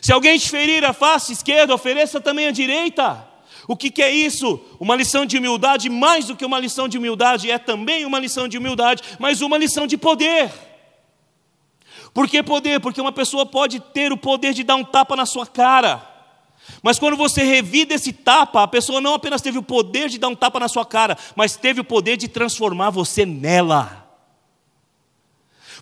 Se 0.00 0.10
alguém 0.10 0.38
te 0.38 0.48
ferir 0.48 0.86
a 0.86 0.94
face 0.94 1.34
esquerda, 1.34 1.74
ofereça 1.74 2.18
também 2.18 2.46
a 2.46 2.50
direita. 2.50 3.28
O 3.68 3.76
que, 3.76 3.90
que, 3.90 4.02
é 4.02 4.10
isso? 4.10 4.58
Uma 4.80 4.96
lição 4.96 5.26
de 5.26 5.36
humildade, 5.36 5.90
mais 5.90 6.24
do 6.24 6.34
que 6.34 6.46
uma 6.46 6.58
lição 6.58 6.88
de 6.88 6.96
humildade, 6.96 7.50
é 7.50 7.58
também 7.58 8.06
uma 8.06 8.18
lição 8.18 8.48
de 8.48 8.56
humildade, 8.56 9.02
mas 9.18 9.42
uma 9.42 9.58
lição 9.58 9.86
de 9.86 9.98
poder. 9.98 10.50
Por 12.12 12.28
que 12.28 12.42
poder? 12.42 12.80
Porque 12.80 13.00
uma 13.00 13.12
pessoa 13.12 13.46
pode 13.46 13.80
ter 13.80 14.12
o 14.12 14.16
poder 14.16 14.52
de 14.52 14.62
dar 14.62 14.76
um 14.76 14.84
tapa 14.84 15.16
na 15.16 15.24
sua 15.24 15.46
cara, 15.46 16.12
mas 16.82 16.98
quando 16.98 17.16
você 17.16 17.42
revida 17.42 17.94
esse 17.94 18.12
tapa, 18.12 18.62
a 18.62 18.68
pessoa 18.68 19.00
não 19.00 19.14
apenas 19.14 19.42
teve 19.42 19.58
o 19.58 19.62
poder 19.62 20.08
de 20.08 20.18
dar 20.18 20.28
um 20.28 20.34
tapa 20.34 20.60
na 20.60 20.68
sua 20.68 20.84
cara, 20.84 21.16
mas 21.34 21.56
teve 21.56 21.80
o 21.80 21.84
poder 21.84 22.16
de 22.16 22.28
transformar 22.28 22.90
você 22.90 23.26
nela. 23.26 24.06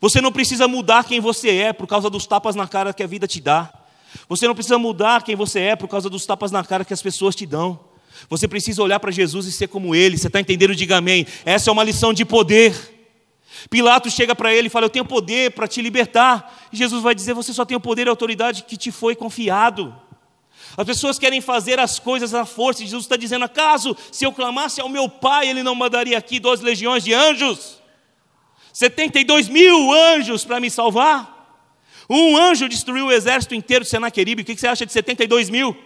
Você 0.01 0.21
não 0.21 0.33
precisa 0.33 0.67
mudar 0.67 1.05
quem 1.05 1.21
você 1.21 1.57
é 1.57 1.73
por 1.73 1.87
causa 1.87 2.09
dos 2.09 2.27
tapas 2.27 2.55
na 2.55 2.67
cara 2.67 2.93
que 2.95 3.03
a 3.03 3.07
vida 3.07 3.27
te 3.27 3.41
dá. 3.41 3.71
Você 4.29 4.47
não 4.47 4.55
precisa 4.55 4.79
mudar 4.79 5.23
quem 5.23 5.37
você 5.37 5.61
é 5.61 5.77
por 5.77 5.89
causa 5.89 6.09
dos 6.09 6.25
tapas 6.25 6.51
na 6.51 6.65
cara 6.65 6.85
que 6.85 6.95
as 6.95 7.03
pessoas 7.03 7.37
te 7.37 7.45
dão. 7.45 7.79
Você 8.29 8.49
precisa 8.49 8.83
olhar 8.83 8.99
para 8.99 9.11
Jesus 9.11 9.47
e 9.47 9.53
ser 9.53 9.69
como 9.69 9.95
Ele. 9.95 10.17
Você 10.17 10.27
está 10.27 10.41
entendendo? 10.41 10.75
Diga 10.75 10.97
amém. 10.97 11.27
Essa 11.45 11.71
é 11.71 11.73
uma 11.73 11.85
lição 11.85 12.13
de 12.13 12.25
poder. 12.25 13.00
Pilatos 13.69 14.13
chega 14.13 14.35
para 14.35 14.55
ele 14.55 14.69
e 14.69 14.71
fala: 14.71 14.87
Eu 14.87 14.91
tenho 14.91 15.05
poder 15.05 15.53
para 15.53 15.69
te 15.69 15.83
libertar. 15.83 16.69
E 16.73 16.77
Jesus 16.77 17.03
vai 17.03 17.15
dizer: 17.15 17.35
Você 17.35 17.53
só 17.53 17.65
tem 17.65 17.77
o 17.77 17.81
poder 17.81 18.07
e 18.07 18.09
a 18.09 18.13
autoridade 18.13 18.65
que 18.65 18.77
te 18.77 18.91
foi 18.91 19.15
confiado. 19.15 19.95
As 20.77 20.87
pessoas 20.87 21.19
querem 21.19 21.41
fazer 21.41 21.79
as 21.79 21.99
coisas 21.99 22.33
à 22.33 22.47
força. 22.47 22.83
E 22.83 22.87
Jesus 22.87 23.05
está 23.05 23.17
dizendo: 23.17 23.45
Acaso, 23.45 23.97
se 24.11 24.25
eu 24.25 24.33
clamasse 24.33 24.81
ao 24.81 24.89
meu 24.89 25.09
Pai, 25.09 25.49
Ele 25.49 25.63
não 25.63 25.75
mandaria 25.75 26.17
aqui 26.17 26.39
doze 26.39 26.65
legiões 26.65 27.05
de 27.05 27.13
anjos? 27.13 27.81
72 28.73 29.49
mil 29.49 29.93
anjos 29.93 30.45
para 30.45 30.61
me 30.61 30.71
salvar? 30.71 31.39
Um 32.09 32.37
anjo 32.37 32.69
destruiu 32.69 33.07
o 33.07 33.13
exército 33.13 33.55
inteiro 33.55 33.85
de 33.85 33.91
Senaqueribe. 33.91 34.43
O 34.43 34.45
que 34.45 34.57
você 34.57 34.67
acha 34.67 34.87
de 34.87 34.93
72 34.93 35.51
mil? 35.51 35.77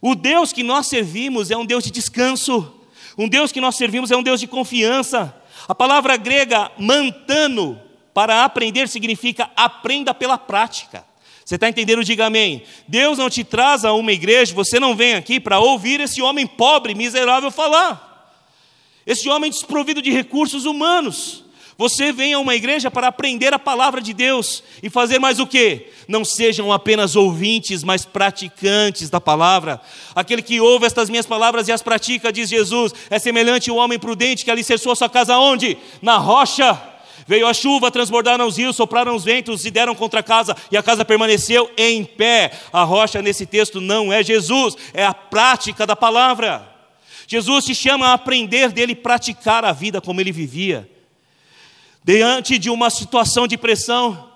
O 0.00 0.14
Deus 0.14 0.52
que 0.52 0.62
nós 0.62 0.86
servimos 0.86 1.50
é 1.50 1.56
um 1.56 1.64
Deus 1.64 1.84
de 1.84 1.90
descanso. 1.90 2.74
Um 3.16 3.28
Deus 3.28 3.52
que 3.52 3.60
nós 3.60 3.76
servimos 3.76 4.10
é 4.10 4.16
um 4.16 4.22
Deus 4.22 4.40
de 4.40 4.46
confiança. 4.46 5.34
A 5.66 5.74
palavra 5.74 6.16
grega 6.16 6.70
mantano 6.78 7.80
para 8.12 8.44
aprender 8.44 8.88
significa 8.88 9.50
aprenda 9.56 10.14
pela 10.14 10.38
prática. 10.38 11.04
Você 11.44 11.56
está 11.56 11.68
entendendo? 11.68 12.02
Diga 12.02 12.26
amém. 12.26 12.62
Deus 12.88 13.18
não 13.18 13.28
te 13.28 13.44
traz 13.44 13.84
a 13.84 13.92
uma 13.92 14.12
igreja, 14.12 14.54
você 14.54 14.80
não 14.80 14.96
vem 14.96 15.14
aqui 15.14 15.38
para 15.38 15.58
ouvir 15.58 16.00
esse 16.00 16.22
homem 16.22 16.46
pobre, 16.46 16.94
miserável 16.94 17.50
falar. 17.50 18.32
Esse 19.06 19.28
homem 19.28 19.50
desprovido 19.50 20.00
de 20.00 20.10
recursos 20.10 20.64
humanos. 20.64 21.43
Você 21.76 22.12
vem 22.12 22.34
a 22.34 22.38
uma 22.38 22.54
igreja 22.54 22.90
para 22.90 23.08
aprender 23.08 23.52
a 23.52 23.58
palavra 23.58 24.00
de 24.00 24.14
Deus 24.14 24.62
e 24.80 24.88
fazer 24.88 25.18
mais 25.18 25.40
o 25.40 25.46
quê? 25.46 25.90
Não 26.06 26.24
sejam 26.24 26.72
apenas 26.72 27.16
ouvintes, 27.16 27.82
mas 27.82 28.04
praticantes 28.04 29.10
da 29.10 29.20
palavra. 29.20 29.80
Aquele 30.14 30.40
que 30.40 30.60
ouve 30.60 30.86
estas 30.86 31.10
minhas 31.10 31.26
palavras 31.26 31.66
e 31.66 31.72
as 31.72 31.82
pratica, 31.82 32.32
diz 32.32 32.48
Jesus, 32.48 32.94
é 33.10 33.18
semelhante 33.18 33.70
ao 33.70 33.76
homem 33.76 33.98
prudente 33.98 34.44
que 34.44 34.50
alicerçou 34.50 34.94
sua 34.94 35.08
casa 35.08 35.36
onde? 35.36 35.76
Na 36.00 36.16
rocha. 36.16 36.80
Veio 37.26 37.46
a 37.46 37.54
chuva, 37.54 37.90
transbordaram 37.90 38.46
os 38.46 38.56
rios, 38.56 38.76
sopraram 38.76 39.16
os 39.16 39.24
ventos 39.24 39.64
e 39.64 39.70
deram 39.70 39.94
contra 39.94 40.20
a 40.20 40.22
casa, 40.22 40.56
e 40.70 40.76
a 40.76 40.82
casa 40.82 41.04
permaneceu 41.04 41.70
em 41.76 42.04
pé. 42.04 42.52
A 42.72 42.84
rocha 42.84 43.22
nesse 43.22 43.46
texto 43.46 43.80
não 43.80 44.12
é 44.12 44.22
Jesus, 44.22 44.76
é 44.92 45.04
a 45.04 45.14
prática 45.14 45.86
da 45.86 45.96
palavra. 45.96 46.70
Jesus 47.26 47.64
te 47.64 47.74
chama 47.74 48.08
a 48.08 48.12
aprender 48.12 48.70
dele 48.70 48.92
e 48.92 48.96
praticar 48.96 49.64
a 49.64 49.72
vida 49.72 50.00
como 50.00 50.20
ele 50.20 50.30
vivia. 50.30 50.93
Diante 52.04 52.58
de 52.58 52.68
uma 52.68 52.90
situação 52.90 53.46
de 53.46 53.56
pressão, 53.56 54.30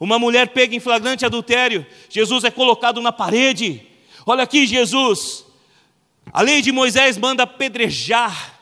uma 0.00 0.18
mulher 0.18 0.48
pega 0.48 0.74
em 0.74 0.80
flagrante 0.80 1.24
adultério, 1.24 1.86
Jesus 2.10 2.44
é 2.44 2.50
colocado 2.50 3.00
na 3.00 3.12
parede. 3.12 3.86
Olha 4.26 4.42
aqui, 4.42 4.66
Jesus. 4.66 5.46
A 6.32 6.42
lei 6.42 6.60
de 6.60 6.72
Moisés 6.72 7.16
manda 7.16 7.44
apedrejar 7.44 8.54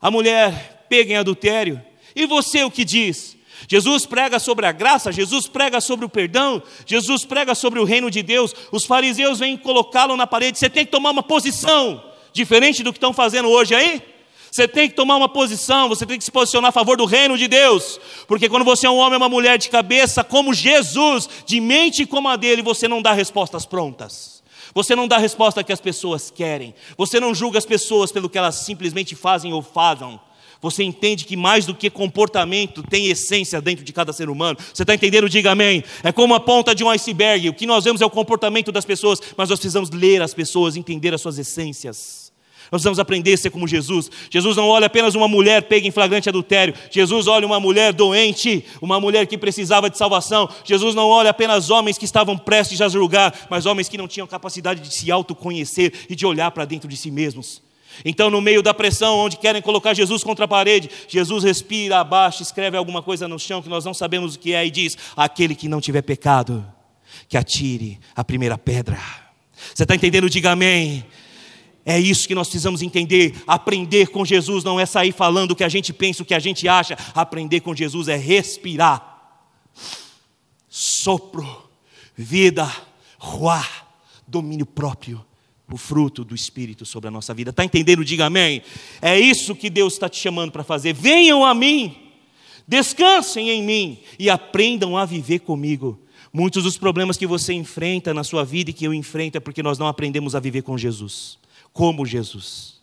a 0.00 0.10
mulher 0.10 0.86
pega 0.88 1.12
em 1.12 1.16
adultério. 1.16 1.82
E 2.14 2.26
você 2.26 2.64
o 2.64 2.70
que 2.70 2.84
diz? 2.84 3.36
Jesus 3.68 4.06
prega 4.06 4.38
sobre 4.38 4.66
a 4.66 4.72
graça, 4.72 5.10
Jesus 5.10 5.48
prega 5.48 5.80
sobre 5.80 6.06
o 6.06 6.08
perdão, 6.08 6.62
Jesus 6.86 7.24
prega 7.24 7.54
sobre 7.54 7.80
o 7.80 7.84
reino 7.84 8.10
de 8.10 8.22
Deus. 8.22 8.54
Os 8.70 8.84
fariseus 8.84 9.40
vêm 9.40 9.56
colocá-lo 9.56 10.16
na 10.16 10.26
parede. 10.26 10.58
Você 10.58 10.70
tem 10.70 10.84
que 10.84 10.92
tomar 10.92 11.10
uma 11.10 11.22
posição 11.22 12.02
diferente 12.32 12.82
do 12.82 12.92
que 12.92 12.98
estão 12.98 13.12
fazendo 13.12 13.48
hoje 13.48 13.74
aí. 13.74 14.00
Você 14.50 14.66
tem 14.66 14.88
que 14.88 14.96
tomar 14.96 15.16
uma 15.16 15.28
posição, 15.28 15.88
você 15.88 16.06
tem 16.06 16.18
que 16.18 16.24
se 16.24 16.30
posicionar 16.30 16.70
a 16.70 16.72
favor 16.72 16.96
do 16.96 17.04
reino 17.04 17.36
de 17.36 17.46
Deus, 17.46 18.00
porque 18.26 18.48
quando 18.48 18.64
você 18.64 18.86
é 18.86 18.90
um 18.90 18.96
homem 18.96 19.14
ou 19.14 19.22
uma 19.22 19.28
mulher 19.28 19.58
de 19.58 19.68
cabeça 19.68 20.24
como 20.24 20.54
Jesus, 20.54 21.28
de 21.46 21.60
mente 21.60 22.06
como 22.06 22.28
a 22.28 22.36
dele, 22.36 22.62
você 22.62 22.88
não 22.88 23.02
dá 23.02 23.12
respostas 23.12 23.66
prontas. 23.66 24.42
Você 24.74 24.94
não 24.94 25.08
dá 25.08 25.16
a 25.16 25.20
resposta 25.20 25.64
que 25.64 25.72
as 25.72 25.80
pessoas 25.80 26.30
querem. 26.30 26.74
Você 26.96 27.18
não 27.18 27.34
julga 27.34 27.58
as 27.58 27.66
pessoas 27.66 28.12
pelo 28.12 28.28
que 28.28 28.38
elas 28.38 28.56
simplesmente 28.56 29.14
fazem 29.14 29.52
ou 29.52 29.62
fazem. 29.62 30.20
Você 30.60 30.82
entende 30.82 31.24
que 31.24 31.36
mais 31.36 31.64
do 31.64 31.74
que 31.74 31.88
comportamento 31.88 32.82
tem 32.82 33.06
essência 33.06 33.60
dentro 33.60 33.84
de 33.84 33.92
cada 33.92 34.12
ser 34.12 34.28
humano. 34.28 34.58
Você 34.72 34.82
está 34.82 34.94
entendendo? 34.94 35.28
Diga 35.28 35.52
amém. 35.52 35.84
É 36.02 36.10
como 36.10 36.34
a 36.34 36.40
ponta 36.40 36.74
de 36.74 36.82
um 36.82 36.90
iceberg. 36.90 37.48
O 37.48 37.54
que 37.54 37.66
nós 37.66 37.84
vemos 37.84 38.00
é 38.00 38.06
o 38.06 38.10
comportamento 38.10 38.72
das 38.72 38.84
pessoas, 38.84 39.20
mas 39.36 39.48
nós 39.48 39.58
precisamos 39.58 39.90
ler 39.90 40.20
as 40.20 40.34
pessoas, 40.34 40.76
entender 40.76 41.14
as 41.14 41.20
suas 41.20 41.38
essências. 41.38 42.27
Nós 42.70 42.80
precisamos 42.80 42.98
aprender 42.98 43.32
a 43.32 43.36
ser 43.36 43.50
como 43.50 43.66
Jesus. 43.66 44.10
Jesus 44.30 44.56
não 44.56 44.68
olha 44.68 44.86
apenas 44.86 45.14
uma 45.14 45.26
mulher 45.26 45.62
pega 45.62 45.86
em 45.86 45.90
flagrante 45.90 46.28
adultério. 46.28 46.74
Jesus 46.90 47.26
olha 47.26 47.46
uma 47.46 47.58
mulher 47.58 47.92
doente, 47.92 48.64
uma 48.80 49.00
mulher 49.00 49.26
que 49.26 49.38
precisava 49.38 49.88
de 49.88 49.96
salvação. 49.96 50.48
Jesus 50.64 50.94
não 50.94 51.08
olha 51.08 51.30
apenas 51.30 51.70
homens 51.70 51.96
que 51.96 52.04
estavam 52.04 52.36
prestes 52.36 52.80
a 52.80 52.88
julgar, 52.88 53.46
mas 53.48 53.66
homens 53.66 53.88
que 53.88 53.96
não 53.96 54.06
tinham 54.06 54.26
capacidade 54.26 54.80
de 54.80 54.92
se 54.92 55.10
autoconhecer 55.10 55.92
e 56.10 56.14
de 56.14 56.26
olhar 56.26 56.50
para 56.50 56.64
dentro 56.64 56.88
de 56.88 56.96
si 56.96 57.10
mesmos. 57.10 57.62
Então, 58.04 58.30
no 58.30 58.40
meio 58.40 58.62
da 58.62 58.72
pressão, 58.72 59.18
onde 59.18 59.36
querem 59.36 59.62
colocar 59.62 59.94
Jesus 59.94 60.22
contra 60.22 60.44
a 60.44 60.48
parede, 60.48 60.90
Jesus 61.08 61.42
respira, 61.42 61.98
abaixa, 62.00 62.42
escreve 62.42 62.76
alguma 62.76 63.02
coisa 63.02 63.26
no 63.26 63.38
chão 63.38 63.62
que 63.62 63.68
nós 63.68 63.84
não 63.84 63.94
sabemos 63.94 64.34
o 64.34 64.38
que 64.38 64.52
é 64.52 64.64
e 64.64 64.70
diz: 64.70 64.96
Aquele 65.16 65.54
que 65.54 65.68
não 65.68 65.80
tiver 65.80 66.02
pecado, 66.02 66.64
que 67.28 67.36
atire 67.36 67.98
a 68.14 68.22
primeira 68.22 68.56
pedra. 68.56 68.98
Você 69.74 69.82
está 69.82 69.94
entendendo? 69.94 70.30
Diga 70.30 70.52
amém. 70.52 71.04
É 71.88 71.98
isso 71.98 72.28
que 72.28 72.34
nós 72.34 72.48
precisamos 72.48 72.82
entender. 72.82 73.34
Aprender 73.46 74.08
com 74.08 74.22
Jesus 74.22 74.62
não 74.62 74.78
é 74.78 74.84
sair 74.84 75.10
falando 75.10 75.52
o 75.52 75.56
que 75.56 75.64
a 75.64 75.70
gente 75.70 75.90
pensa, 75.90 76.22
o 76.22 76.26
que 76.26 76.34
a 76.34 76.38
gente 76.38 76.68
acha. 76.68 76.98
Aprender 77.14 77.60
com 77.60 77.74
Jesus 77.74 78.08
é 78.08 78.16
respirar. 78.16 79.40
Sopro, 80.68 81.48
vida, 82.14 82.70
ruá, 83.16 83.66
domínio 84.26 84.66
próprio, 84.66 85.24
o 85.66 85.78
fruto 85.78 86.24
do 86.24 86.34
Espírito 86.34 86.84
sobre 86.84 87.08
a 87.08 87.10
nossa 87.10 87.32
vida. 87.32 87.48
Está 87.48 87.64
entendendo? 87.64 88.04
Diga 88.04 88.26
amém. 88.26 88.60
É 89.00 89.18
isso 89.18 89.56
que 89.56 89.70
Deus 89.70 89.94
está 89.94 90.10
te 90.10 90.20
chamando 90.20 90.52
para 90.52 90.62
fazer. 90.62 90.92
Venham 90.92 91.42
a 91.42 91.54
mim, 91.54 91.96
descansem 92.66 93.48
em 93.48 93.62
mim 93.62 93.98
e 94.18 94.28
aprendam 94.28 94.94
a 94.94 95.06
viver 95.06 95.38
comigo. 95.38 95.98
Muitos 96.34 96.64
dos 96.64 96.76
problemas 96.76 97.16
que 97.16 97.26
você 97.26 97.54
enfrenta 97.54 98.12
na 98.12 98.24
sua 98.24 98.44
vida 98.44 98.68
e 98.68 98.74
que 98.74 98.84
eu 98.84 98.92
enfrento 98.92 99.38
é 99.38 99.40
porque 99.40 99.62
nós 99.62 99.78
não 99.78 99.86
aprendemos 99.86 100.34
a 100.34 100.40
viver 100.40 100.60
com 100.60 100.76
Jesus 100.76 101.38
como 101.72 102.06
Jesus. 102.06 102.80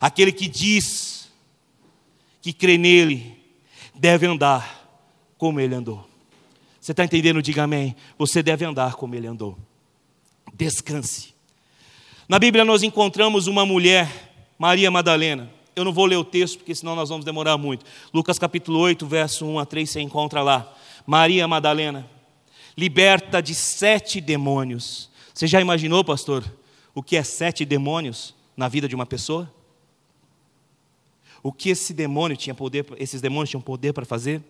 Aquele 0.00 0.32
que 0.32 0.48
diz 0.48 1.30
que 2.42 2.52
crê 2.52 2.76
nele 2.76 3.38
deve 3.94 4.26
andar 4.26 4.84
como 5.38 5.60
ele 5.60 5.74
andou. 5.74 6.06
Você 6.80 6.92
está 6.92 7.04
entendendo? 7.04 7.40
Diga 7.40 7.62
amém. 7.62 7.96
Você 8.18 8.42
deve 8.42 8.64
andar 8.64 8.94
como 8.94 9.14
ele 9.14 9.26
andou. 9.26 9.58
Descanse. 10.52 11.34
Na 12.28 12.38
Bíblia 12.38 12.64
nós 12.64 12.82
encontramos 12.82 13.46
uma 13.46 13.64
mulher, 13.64 14.10
Maria 14.58 14.90
Madalena. 14.90 15.50
Eu 15.76 15.84
não 15.84 15.92
vou 15.92 16.06
ler 16.06 16.16
o 16.16 16.24
texto, 16.24 16.58
porque 16.58 16.74
senão 16.74 16.94
nós 16.94 17.08
vamos 17.08 17.24
demorar 17.24 17.56
muito. 17.56 17.84
Lucas 18.12 18.38
capítulo 18.38 18.78
8, 18.78 19.06
verso 19.06 19.46
1 19.46 19.58
a 19.58 19.66
3, 19.66 19.90
você 19.90 20.00
encontra 20.00 20.42
lá. 20.42 20.72
Maria 21.06 21.48
Madalena, 21.48 22.08
liberta 22.76 23.42
de 23.42 23.54
sete 23.54 24.20
demônios. 24.20 25.10
Você 25.32 25.46
já 25.46 25.60
imaginou, 25.60 26.04
pastor, 26.04 26.44
o 26.94 27.02
que 27.02 27.16
é 27.16 27.22
sete 27.22 27.64
demônios? 27.64 28.34
na 28.56 28.68
vida 28.68 28.88
de 28.88 28.94
uma 28.94 29.06
pessoa? 29.06 29.52
O 31.42 31.52
que 31.52 31.68
esse 31.68 31.92
demônio 31.92 32.36
tinha 32.36 32.54
poder, 32.54 32.86
esses 32.96 33.20
demônios 33.20 33.50
tinham 33.50 33.60
poder 33.60 33.92
para 33.92 34.04
fazer? 34.04 34.42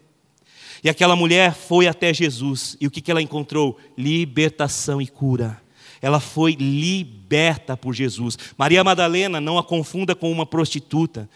E 0.83 0.89
aquela 0.89 1.17
mulher 1.17 1.55
foi 1.55 1.87
até 1.87 2.13
Jesus, 2.13 2.77
e 2.81 2.87
o 2.87 2.91
que, 2.91 3.11
ela 3.11 3.23
encontrou? 3.23 3.79
Libertação 3.97 5.01
e 5.01 5.07
cura. 5.07 5.61
Ela 6.01 6.21
foi 6.21 6.53
liberta 6.53 7.77
por 7.77 7.95
Jesus. 7.95 8.37
Maria 8.59 8.85
Madalena, 8.85 9.41
não 9.41 9.57
a 9.57 9.65
confunda 9.65 10.15
com 10.15 10.31
uma 10.31 10.45
prostituta, 10.45 11.29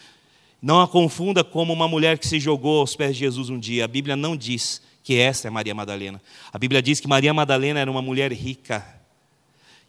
não 0.61 0.81
a 0.81 0.89
confunda 0.89 1.43
como 1.43 1.73
uma 1.73 1.89
mulher 1.89 2.19
que 2.19 2.27
se 2.27 2.39
jogou 2.39 2.81
aos 2.81 2.95
pés 2.95 3.15
de 3.15 3.21
Jesus 3.21 3.49
um 3.49 3.59
dia. 3.59 3.85
A 3.85 3.89
Bíblia 3.89 4.15
não 4.15 4.37
diz 4.37 4.83
que 5.03 5.17
essa 5.17 5.49
é 5.49 5.51
Maria 5.51 5.75
Madalena. 5.75 6.21
A 6.53 6.59
Bíblia 6.59 6.83
diz 6.83 7.01
que 7.01 7.09
Maria 7.09 7.33
Madalena 7.33 7.81
era 7.81 7.91
uma 7.91 8.03
mulher 8.03 8.31
rica, 8.33 8.85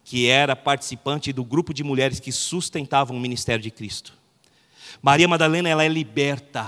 que 0.09 0.25
era 0.25 0.55
participante 0.55 1.31
do 1.31 1.43
grupo 1.43 1.71
de 1.71 1.83
mulheres 1.83 2.19
que 2.19 2.31
sustentavam 2.31 3.15
o 3.15 3.19
ministério 3.19 3.61
de 3.61 3.69
Cristo. 3.69 4.11
Maria 5.03 5.27
Madalena, 5.27 5.69
ela 5.69 5.85
é 5.85 5.87
liberta, 5.87 6.67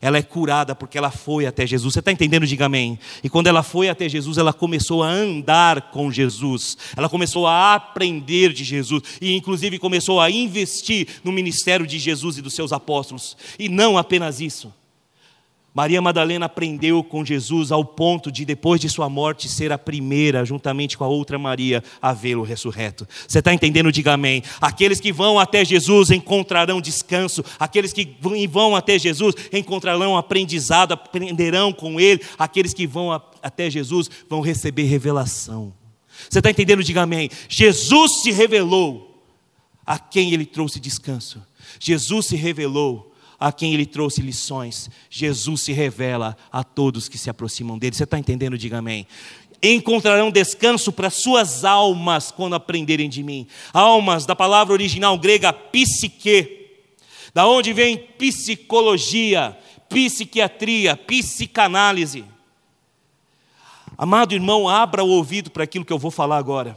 ela 0.00 0.18
é 0.18 0.22
curada 0.22 0.74
porque 0.74 0.98
ela 0.98 1.12
foi 1.12 1.46
até 1.46 1.64
Jesus. 1.64 1.94
Você 1.94 2.00
está 2.00 2.10
entendendo? 2.10 2.44
Diga 2.44 2.66
amém. 2.66 2.98
E 3.22 3.30
quando 3.30 3.46
ela 3.46 3.62
foi 3.62 3.88
até 3.88 4.08
Jesus, 4.08 4.36
ela 4.36 4.52
começou 4.52 5.04
a 5.04 5.08
andar 5.08 5.92
com 5.92 6.10
Jesus, 6.10 6.76
ela 6.96 7.08
começou 7.08 7.46
a 7.46 7.74
aprender 7.76 8.52
de 8.52 8.64
Jesus, 8.64 9.00
e 9.20 9.36
inclusive 9.36 9.78
começou 9.78 10.20
a 10.20 10.28
investir 10.28 11.06
no 11.22 11.30
ministério 11.30 11.86
de 11.86 12.00
Jesus 12.00 12.36
e 12.36 12.42
dos 12.42 12.54
seus 12.54 12.72
apóstolos. 12.72 13.36
E 13.60 13.68
não 13.68 13.96
apenas 13.96 14.40
isso. 14.40 14.74
Maria 15.76 16.00
Madalena 16.00 16.46
aprendeu 16.46 17.04
com 17.04 17.22
Jesus 17.22 17.70
ao 17.70 17.84
ponto 17.84 18.32
de, 18.32 18.46
depois 18.46 18.80
de 18.80 18.88
sua 18.88 19.10
morte, 19.10 19.46
ser 19.46 19.70
a 19.70 19.76
primeira, 19.76 20.42
juntamente 20.42 20.96
com 20.96 21.04
a 21.04 21.06
outra 21.06 21.38
Maria, 21.38 21.84
a 22.00 22.14
vê-lo 22.14 22.42
ressurreto. 22.42 23.06
Você 23.28 23.40
está 23.40 23.52
entendendo? 23.52 23.92
Diga 23.92 24.14
amém. 24.14 24.42
Aqueles 24.58 25.00
que 25.00 25.12
vão 25.12 25.38
até 25.38 25.62
Jesus 25.66 26.10
encontrarão 26.10 26.80
descanso, 26.80 27.44
aqueles 27.60 27.92
que 27.92 28.16
vão 28.48 28.74
até 28.74 28.98
Jesus 28.98 29.34
encontrarão 29.52 30.16
aprendizado, 30.16 30.92
aprenderão 30.92 31.74
com 31.74 32.00
Ele, 32.00 32.22
aqueles 32.38 32.72
que 32.72 32.86
vão 32.86 33.12
até 33.42 33.68
Jesus 33.68 34.08
vão 34.30 34.40
receber 34.40 34.84
revelação. 34.84 35.74
Você 36.26 36.38
está 36.38 36.48
entendendo? 36.48 36.82
Diga 36.82 37.02
amém. 37.02 37.28
Jesus 37.50 38.22
se 38.22 38.30
revelou 38.30 39.22
a 39.84 39.98
quem 39.98 40.32
Ele 40.32 40.46
trouxe 40.46 40.80
descanso. 40.80 41.44
Jesus 41.78 42.24
se 42.28 42.34
revelou 42.34 43.12
a 43.38 43.52
quem 43.52 43.74
ele 43.74 43.86
trouxe 43.86 44.20
lições. 44.20 44.90
Jesus 45.10 45.62
se 45.62 45.72
revela 45.72 46.36
a 46.50 46.64
todos 46.64 47.08
que 47.08 47.18
se 47.18 47.30
aproximam 47.30 47.78
dele. 47.78 47.94
Você 47.94 48.04
está 48.04 48.18
entendendo? 48.18 48.58
Diga 48.58 48.78
amém. 48.78 49.06
Encontrarão 49.62 50.30
descanso 50.30 50.92
para 50.92 51.10
suas 51.10 51.64
almas 51.64 52.30
quando 52.30 52.54
aprenderem 52.54 53.08
de 53.08 53.22
mim. 53.22 53.46
Almas, 53.72 54.26
da 54.26 54.36
palavra 54.36 54.72
original 54.72 55.18
grega 55.18 55.52
psique, 55.52 56.68
da 57.32 57.46
onde 57.46 57.72
vem 57.72 57.96
psicologia, 57.96 59.56
psiquiatria, 59.88 60.96
psicanálise. 60.96 62.24
Amado 63.98 64.34
irmão, 64.34 64.68
abra 64.68 65.02
o 65.02 65.08
ouvido 65.08 65.50
para 65.50 65.64
aquilo 65.64 65.84
que 65.84 65.92
eu 65.92 65.98
vou 65.98 66.10
falar 66.10 66.36
agora. 66.36 66.76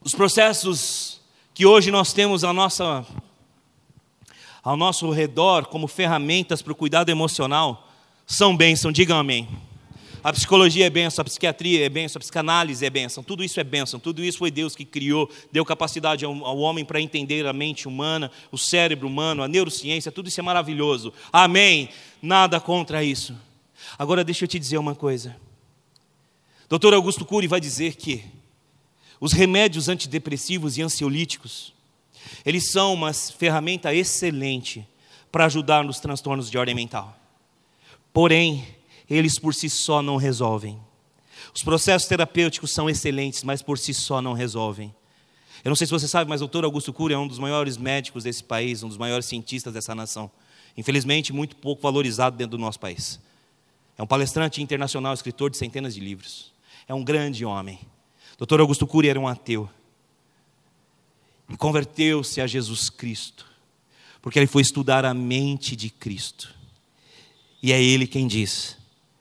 Os 0.00 0.14
processos 0.14 1.20
que 1.52 1.66
hoje 1.66 1.90
nós 1.90 2.12
temos 2.12 2.44
à 2.44 2.52
nossa 2.52 3.04
ao 4.62 4.76
nosso 4.76 5.10
redor 5.10 5.66
como 5.66 5.86
ferramentas 5.86 6.62
para 6.62 6.72
o 6.72 6.76
cuidado 6.76 7.08
emocional 7.10 7.88
são 8.26 8.56
bênção, 8.56 8.92
digam 8.92 9.18
amém. 9.18 9.48
A 10.22 10.32
psicologia 10.32 10.86
é 10.86 10.90
bênção, 10.90 11.22
a 11.22 11.24
psiquiatria 11.24 11.84
é 11.84 11.88
bênção, 11.88 12.18
a 12.18 12.20
psicanálise 12.20 12.84
é 12.84 12.90
bênção, 12.90 13.22
tudo 13.22 13.42
isso 13.42 13.58
é 13.58 13.64
bênção, 13.64 13.98
tudo 13.98 14.22
isso 14.22 14.36
foi 14.36 14.50
Deus 14.50 14.76
que 14.76 14.84
criou, 14.84 15.30
deu 15.50 15.64
capacidade 15.64 16.26
ao, 16.26 16.58
homem 16.58 16.84
para 16.84 17.00
entender 17.00 17.46
a 17.46 17.54
mente 17.54 17.88
humana, 17.88 18.30
o 18.52 18.58
cérebro 18.58 19.08
humano, 19.08 19.42
a 19.42 19.48
neurociência, 19.48 20.12
tudo 20.12 20.28
isso 20.28 20.38
é 20.38 20.42
maravilhoso. 20.42 21.12
Amém. 21.32 21.88
Nada 22.20 22.60
contra 22.60 23.02
isso. 23.02 23.34
Agora 23.98 24.22
deixa 24.22 24.44
eu 24.44 24.48
te 24.48 24.58
dizer 24.58 24.76
uma 24.76 24.94
coisa. 24.94 25.36
Dr. 26.68 26.92
Augusto 26.92 27.24
Cury 27.24 27.46
vai 27.46 27.60
dizer 27.60 27.96
que 27.96 28.22
os 29.18 29.32
remédios 29.32 29.88
antidepressivos 29.88 30.76
e 30.76 30.82
ansiolíticos 30.82 31.72
eles 32.44 32.70
são 32.70 32.94
uma 32.94 33.12
ferramenta 33.12 33.94
excelente 33.94 34.86
para 35.30 35.44
ajudar 35.46 35.84
nos 35.84 36.00
transtornos 36.00 36.50
de 36.50 36.58
ordem 36.58 36.74
mental. 36.74 37.16
Porém, 38.12 38.66
eles 39.08 39.38
por 39.38 39.54
si 39.54 39.68
só 39.68 40.02
não 40.02 40.16
resolvem. 40.16 40.78
Os 41.54 41.62
processos 41.62 42.08
terapêuticos 42.08 42.72
são 42.72 42.88
excelentes, 42.88 43.42
mas 43.42 43.62
por 43.62 43.78
si 43.78 43.92
só 43.92 44.20
não 44.20 44.32
resolvem. 44.32 44.94
Eu 45.64 45.68
não 45.68 45.76
sei 45.76 45.86
se 45.86 45.92
você 45.92 46.08
sabe, 46.08 46.28
mas 46.28 46.40
o 46.40 46.44
doutor 46.44 46.64
Augusto 46.64 46.92
Cury 46.92 47.14
é 47.14 47.18
um 47.18 47.26
dos 47.26 47.38
maiores 47.38 47.76
médicos 47.76 48.24
desse 48.24 48.42
país, 48.42 48.82
um 48.82 48.88
dos 48.88 48.96
maiores 48.96 49.26
cientistas 49.26 49.72
dessa 49.72 49.94
nação. 49.94 50.30
Infelizmente, 50.76 51.32
muito 51.32 51.56
pouco 51.56 51.82
valorizado 51.82 52.36
dentro 52.36 52.56
do 52.56 52.60
nosso 52.60 52.80
país. 52.80 53.20
É 53.98 54.02
um 54.02 54.06
palestrante 54.06 54.62
internacional, 54.62 55.12
escritor 55.12 55.50
de 55.50 55.58
centenas 55.58 55.94
de 55.94 56.00
livros. 56.00 56.52
É 56.88 56.94
um 56.94 57.04
grande 57.04 57.44
homem. 57.44 57.78
Doutor 58.38 58.60
Augusto 58.60 58.86
Cury 58.86 59.08
era 59.08 59.20
um 59.20 59.28
ateu 59.28 59.68
converteu-se 61.56 62.40
a 62.40 62.46
Jesus 62.46 62.88
Cristo, 62.88 63.46
porque 64.22 64.38
ele 64.38 64.46
foi 64.46 64.62
estudar 64.62 65.04
a 65.04 65.14
mente 65.14 65.74
de 65.74 65.90
Cristo. 65.90 66.54
E 67.62 67.72
é 67.72 67.82
ele 67.82 68.06
quem 68.06 68.26
diz 68.26 68.76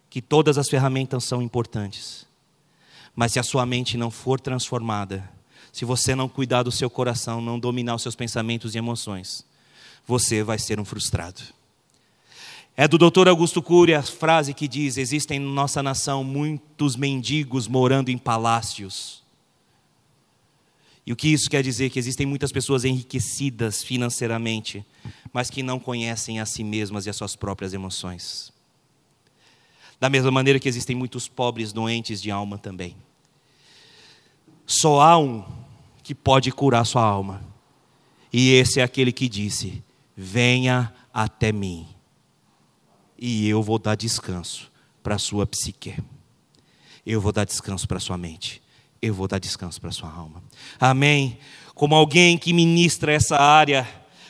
que 0.10 0.22
todas 0.22 0.58
as 0.58 0.70
ferramentas 0.70 1.24
são 1.24 1.42
importantes, 1.42 2.26
mas 3.16 3.34
se 3.34 3.40
a 3.40 3.44
sua 3.44 3.66
mente 3.66 3.98
não 3.98 4.10
for 4.10 4.40
transformada, 4.40 5.30
se 5.72 5.86
você 5.86 6.16
não 6.16 6.30
cuidar 6.30 6.64
do 6.64 6.72
seu 6.72 6.90
coração, 6.90 7.42
não 7.42 7.60
dominar 7.60 7.96
os 7.96 8.02
seus 8.02 8.16
pensamentos 8.16 8.76
e 8.76 8.78
emoções, 8.78 9.46
você 10.06 10.42
vai 10.42 10.58
ser 10.58 10.80
um 10.80 10.86
frustrado. 10.86 11.42
É 12.76 12.88
do 12.88 12.98
Dr. 12.98 13.28
Augusto 13.28 13.62
Cury 13.62 13.94
a 13.94 14.02
frase 14.02 14.54
que 14.54 14.68
diz: 14.68 14.98
Existem 14.98 15.38
em 15.38 15.46
nossa 15.46 15.84
nação 15.84 16.24
muitos 16.24 16.96
mendigos 16.96 17.68
morando 17.68 18.10
em 18.10 18.18
palácios 18.18 19.19
e 21.10 21.12
o 21.12 21.16
que 21.16 21.30
isso 21.30 21.50
quer 21.50 21.64
dizer? 21.64 21.90
Que 21.90 21.98
existem 21.98 22.24
muitas 22.24 22.52
pessoas 22.52 22.86
enriquecidas 22.86 23.82
financeiramente, 23.82 24.86
mas 25.34 25.50
que 25.50 25.64
não 25.64 25.80
conhecem 25.80 26.40
a 26.40 26.46
si 26.46 26.64
mesmas 26.64 27.08
e 27.08 27.10
as 27.10 27.16
suas 27.16 27.36
próprias 27.36 27.74
emoções. 27.74 28.54
Da 30.00 30.08
mesma 30.08 30.30
maneira 30.30 30.60
que 30.60 30.70
existem 30.70 30.96
muitos 30.96 31.28
pobres 31.28 31.74
doentes 31.74 32.22
de 32.22 32.30
alma 32.30 32.60
também. 32.60 32.96
Só 34.68 35.02
há 35.02 35.18
um 35.18 35.44
que 36.04 36.14
pode 36.14 36.52
curar 36.52 36.86
sua 36.86 37.02
alma, 37.02 37.44
e 38.32 38.52
esse 38.52 38.80
é 38.80 38.84
aquele 38.84 39.12
que 39.12 39.28
disse: 39.28 39.84
Venha 40.16 40.94
até 41.12 41.52
mim, 41.52 41.88
e 43.18 43.50
eu 43.50 43.64
vou 43.64 43.80
dar 43.80 43.96
descanso 43.96 44.72
para 45.02 45.16
a 45.16 45.20
sua 45.20 45.48
psique, 45.48 45.98
eu 47.04 47.20
vou 47.20 47.32
dar 47.32 47.46
descanso 47.46 47.88
para 47.88 47.98
a 47.98 48.00
sua 48.00 48.16
mente 48.16 48.62
eu 49.02 49.14
vou 49.14 49.28
dar 49.28 49.40
descanso 49.40 49.80
para 49.80 49.92
sua 49.92 50.10
alma. 50.10 50.44
Amém. 50.80 51.38
Como 51.74 51.96
alguém 51.96 52.38
que 52.38 52.52
ministra 52.52 53.14
essa 53.14 53.38
área, 53.38 53.88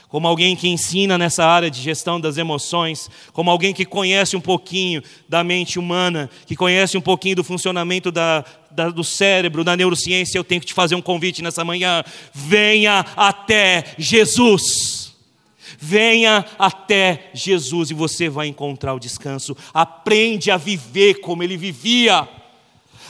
como 0.10 0.28
alguém 0.28 0.56
que 0.56 0.68
ensina 0.68 1.18
nessa 1.18 1.46
área 1.46 1.70
de 1.70 1.80
gestão 1.82 2.20
das 2.20 2.38
emoções, 2.38 3.10
como 3.32 3.50
alguém 3.52 3.74
que 3.74 3.86
conhece 3.86 4.36
um 4.36 4.42
pouquinho 4.42 5.04
da 5.28 5.44
mente 5.44 5.78
humana, 5.78 6.30
que 6.48 6.56
conhece 6.56 6.98
um 6.98 7.02
pouquinho 7.02 7.36
do 7.36 7.44
funcionamento 7.44 8.12
da, 8.12 8.44
da, 8.72 8.90
do 8.90 9.04
cérebro, 9.04 9.64
da 9.64 9.78
neurociência, 9.78 10.38
eu 10.38 10.44
tenho 10.44 10.62
que 10.62 10.68
te 10.68 10.74
fazer 10.74 10.96
um 10.96 11.02
convite 11.02 11.44
nessa 11.44 11.64
manhã. 11.64 12.04
Venha 12.34 13.06
até 13.16 13.86
Jesus. 13.98 15.16
Venha 15.78 16.44
até 16.58 17.30
Jesus 17.34 17.92
e 17.92 17.94
você 17.94 18.28
vai 18.28 18.48
encontrar 18.48 18.96
o 18.96 19.00
descanso. 19.00 19.56
Aprende 19.72 20.50
a 20.50 20.58
viver 20.58 21.22
como 21.22 21.44
ele 21.44 21.56
vivia. 21.56 22.28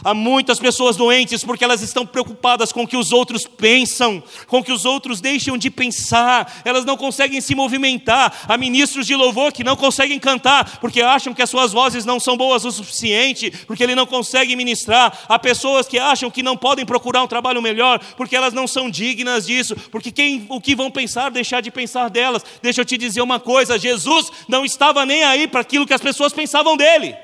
Há 0.03 0.13
muitas 0.13 0.59
pessoas 0.59 0.95
doentes 0.95 1.43
porque 1.43 1.63
elas 1.63 1.81
estão 1.81 2.05
preocupadas 2.05 2.71
com 2.71 2.83
o 2.83 2.87
que 2.87 2.97
os 2.97 3.11
outros 3.11 3.45
pensam, 3.45 4.23
com 4.47 4.59
o 4.59 4.63
que 4.63 4.71
os 4.71 4.85
outros 4.85 5.19
deixam 5.19 5.57
de 5.57 5.69
pensar, 5.69 6.61
elas 6.63 6.85
não 6.85 6.95
conseguem 6.95 7.41
se 7.41 7.53
movimentar. 7.55 8.45
Há 8.47 8.57
ministros 8.57 9.05
de 9.05 9.15
louvor 9.15 9.51
que 9.51 9.63
não 9.63 9.75
conseguem 9.75 10.19
cantar 10.19 10.79
porque 10.79 11.01
acham 11.01 11.33
que 11.33 11.41
as 11.41 11.49
suas 11.49 11.71
vozes 11.71 12.05
não 12.05 12.19
são 12.19 12.37
boas 12.37 12.65
o 12.65 12.71
suficiente, 12.71 13.51
porque 13.65 13.83
ele 13.83 13.95
não 13.95 14.05
consegue 14.05 14.55
ministrar. 14.55 15.17
Há 15.27 15.37
pessoas 15.37 15.87
que 15.87 15.99
acham 15.99 16.31
que 16.31 16.43
não 16.43 16.55
podem 16.55 16.85
procurar 16.85 17.23
um 17.23 17.27
trabalho 17.27 17.61
melhor 17.61 17.99
porque 18.15 18.35
elas 18.35 18.53
não 18.53 18.67
são 18.67 18.89
dignas 18.89 19.45
disso, 19.45 19.75
porque 19.91 20.11
quem, 20.11 20.45
o 20.49 20.61
que 20.61 20.75
vão 20.75 20.89
pensar, 20.91 21.29
deixar 21.29 21.61
de 21.61 21.71
pensar 21.71 22.09
delas. 22.09 22.43
Deixa 22.61 22.81
eu 22.81 22.85
te 22.85 22.97
dizer 22.97 23.21
uma 23.21 23.39
coisa: 23.39 23.77
Jesus 23.77 24.31
não 24.47 24.65
estava 24.65 25.05
nem 25.05 25.23
aí 25.23 25.47
para 25.47 25.61
aquilo 25.61 25.85
que 25.85 25.93
as 25.93 26.01
pessoas 26.01 26.33
pensavam 26.33 26.77
dele. 26.77 27.15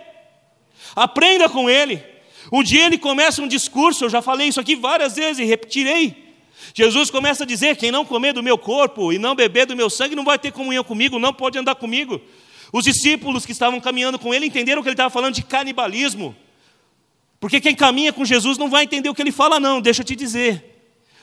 Aprenda 0.95 1.49
com 1.49 1.69
ele. 1.69 2.14
Um 2.51 2.63
dia 2.63 2.85
ele 2.85 2.97
começa 2.97 3.41
um 3.41 3.47
discurso, 3.47 4.05
eu 4.05 4.09
já 4.09 4.21
falei 4.21 4.47
isso 4.47 4.59
aqui 4.59 4.75
várias 4.75 5.15
vezes 5.15 5.39
e 5.39 5.45
repetirei. 5.45 6.25
Jesus 6.73 7.09
começa 7.09 7.43
a 7.43 7.47
dizer: 7.47 7.75
quem 7.75 7.91
não 7.91 8.05
comer 8.05 8.33
do 8.33 8.43
meu 8.43 8.57
corpo 8.57 9.11
e 9.11 9.17
não 9.17 9.35
beber 9.35 9.65
do 9.65 9.75
meu 9.75 9.89
sangue 9.89 10.15
não 10.15 10.23
vai 10.23 10.37
ter 10.37 10.51
comunhão 10.51 10.83
comigo, 10.83 11.19
não 11.19 11.33
pode 11.33 11.57
andar 11.57 11.75
comigo. 11.75 12.21
Os 12.71 12.83
discípulos 12.83 13.45
que 13.45 13.51
estavam 13.51 13.79
caminhando 13.79 14.19
com 14.19 14.33
ele 14.33 14.45
entenderam 14.47 14.81
que 14.81 14.87
ele 14.89 14.93
estava 14.93 15.09
falando 15.09 15.35
de 15.35 15.43
canibalismo. 15.43 16.35
Porque 17.39 17.61
quem 17.61 17.75
caminha 17.75 18.11
com 18.11 18.25
Jesus 18.25 18.57
não 18.57 18.69
vai 18.69 18.83
entender 18.83 19.07
o 19.09 19.13
que 19.13 19.21
ele 19.21 19.31
fala, 19.31 19.59
não, 19.59 19.79
deixa 19.79 20.01
eu 20.01 20.05
te 20.05 20.15
dizer. 20.15 20.75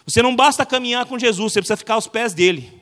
Você 0.06 0.22
não 0.22 0.34
basta 0.34 0.64
caminhar 0.64 1.04
com 1.06 1.18
Jesus, 1.18 1.52
você 1.52 1.60
precisa 1.60 1.76
ficar 1.76 1.94
aos 1.94 2.06
pés 2.06 2.32
dele. 2.32 2.72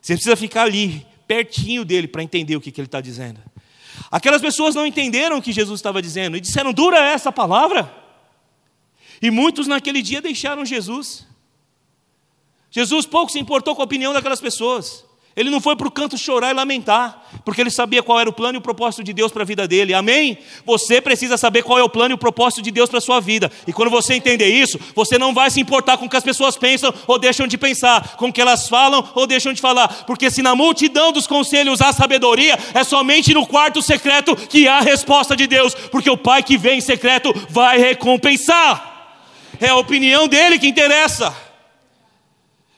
Você 0.00 0.14
precisa 0.14 0.36
ficar 0.36 0.62
ali, 0.62 1.06
pertinho 1.26 1.84
dele, 1.84 2.06
para 2.06 2.22
entender 2.22 2.56
o 2.56 2.60
que, 2.60 2.70
que 2.70 2.80
ele 2.80 2.86
está 2.86 3.00
dizendo. 3.00 3.40
Aquelas 4.10 4.40
pessoas 4.40 4.74
não 4.74 4.86
entenderam 4.86 5.38
o 5.38 5.42
que 5.42 5.52
Jesus 5.52 5.80
estava 5.80 6.00
dizendo 6.00 6.36
e 6.36 6.40
disseram: 6.40 6.72
dura 6.72 6.98
essa 6.98 7.32
palavra? 7.32 7.92
E 9.20 9.30
muitos 9.30 9.66
naquele 9.66 10.02
dia 10.02 10.20
deixaram 10.20 10.64
Jesus. 10.64 11.26
Jesus 12.70 13.06
pouco 13.06 13.32
se 13.32 13.38
importou 13.38 13.74
com 13.74 13.82
a 13.82 13.84
opinião 13.84 14.12
daquelas 14.12 14.40
pessoas. 14.40 15.04
Ele 15.34 15.50
não 15.50 15.60
foi 15.60 15.76
para 15.76 15.88
o 15.88 15.90
canto 15.90 16.16
chorar 16.16 16.50
e 16.50 16.54
lamentar, 16.54 17.25
porque 17.46 17.60
ele 17.60 17.70
sabia 17.70 18.02
qual 18.02 18.18
era 18.18 18.28
o 18.28 18.32
plano 18.32 18.56
e 18.56 18.58
o 18.58 18.60
propósito 18.60 19.04
de 19.04 19.12
Deus 19.12 19.30
para 19.30 19.42
a 19.42 19.46
vida 19.46 19.68
dele. 19.68 19.94
Amém? 19.94 20.36
Você 20.64 21.00
precisa 21.00 21.36
saber 21.36 21.62
qual 21.62 21.78
é 21.78 21.82
o 21.84 21.88
plano 21.88 22.12
e 22.12 22.16
o 22.16 22.18
propósito 22.18 22.60
de 22.60 22.72
Deus 22.72 22.90
para 22.90 22.98
a 22.98 23.00
sua 23.00 23.20
vida. 23.20 23.52
E 23.68 23.72
quando 23.72 23.88
você 23.88 24.14
entender 24.14 24.48
isso, 24.48 24.80
você 24.96 25.16
não 25.16 25.32
vai 25.32 25.48
se 25.48 25.60
importar 25.60 25.96
com 25.96 26.06
o 26.06 26.10
que 26.10 26.16
as 26.16 26.24
pessoas 26.24 26.56
pensam 26.56 26.92
ou 27.06 27.20
deixam 27.20 27.46
de 27.46 27.56
pensar, 27.56 28.16
com 28.16 28.30
o 28.30 28.32
que 28.32 28.40
elas 28.40 28.68
falam 28.68 29.08
ou 29.14 29.28
deixam 29.28 29.52
de 29.52 29.60
falar. 29.60 29.86
Porque 30.08 30.28
se 30.28 30.42
na 30.42 30.56
multidão 30.56 31.12
dos 31.12 31.28
conselhos 31.28 31.80
há 31.80 31.92
sabedoria, 31.92 32.58
é 32.74 32.82
somente 32.82 33.32
no 33.32 33.46
quarto 33.46 33.80
secreto 33.80 34.34
que 34.34 34.66
há 34.66 34.78
a 34.78 34.82
resposta 34.82 35.36
de 35.36 35.46
Deus. 35.46 35.72
Porque 35.72 36.10
o 36.10 36.16
Pai 36.16 36.42
que 36.42 36.58
vem 36.58 36.78
em 36.78 36.80
secreto 36.80 37.32
vai 37.48 37.78
recompensar. 37.78 39.20
É 39.60 39.68
a 39.68 39.76
opinião 39.76 40.26
dele 40.26 40.58
que 40.58 40.66
interessa. 40.66 41.32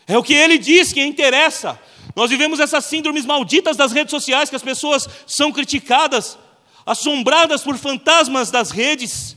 É 0.06 0.18
o 0.18 0.22
que 0.22 0.34
ele 0.34 0.58
diz 0.58 0.92
que 0.92 1.02
interessa. 1.02 1.87
Nós 2.18 2.30
vivemos 2.30 2.58
essas 2.58 2.84
síndromes 2.84 3.24
malditas 3.24 3.76
das 3.76 3.92
redes 3.92 4.10
sociais, 4.10 4.50
que 4.50 4.56
as 4.56 4.62
pessoas 4.62 5.08
são 5.24 5.52
criticadas 5.52 6.36
assombradas 6.84 7.62
por 7.62 7.76
fantasmas 7.76 8.50
das 8.50 8.72
redes, 8.72 9.36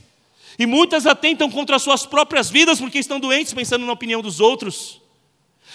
e 0.58 0.66
muitas 0.66 1.06
atentam 1.06 1.48
contra 1.48 1.76
as 1.76 1.82
suas 1.82 2.04
próprias 2.04 2.50
vidas 2.50 2.80
porque 2.80 2.98
estão 2.98 3.20
doentes 3.20 3.54
pensando 3.54 3.86
na 3.86 3.92
opinião 3.92 4.20
dos 4.20 4.40
outros. 4.40 5.00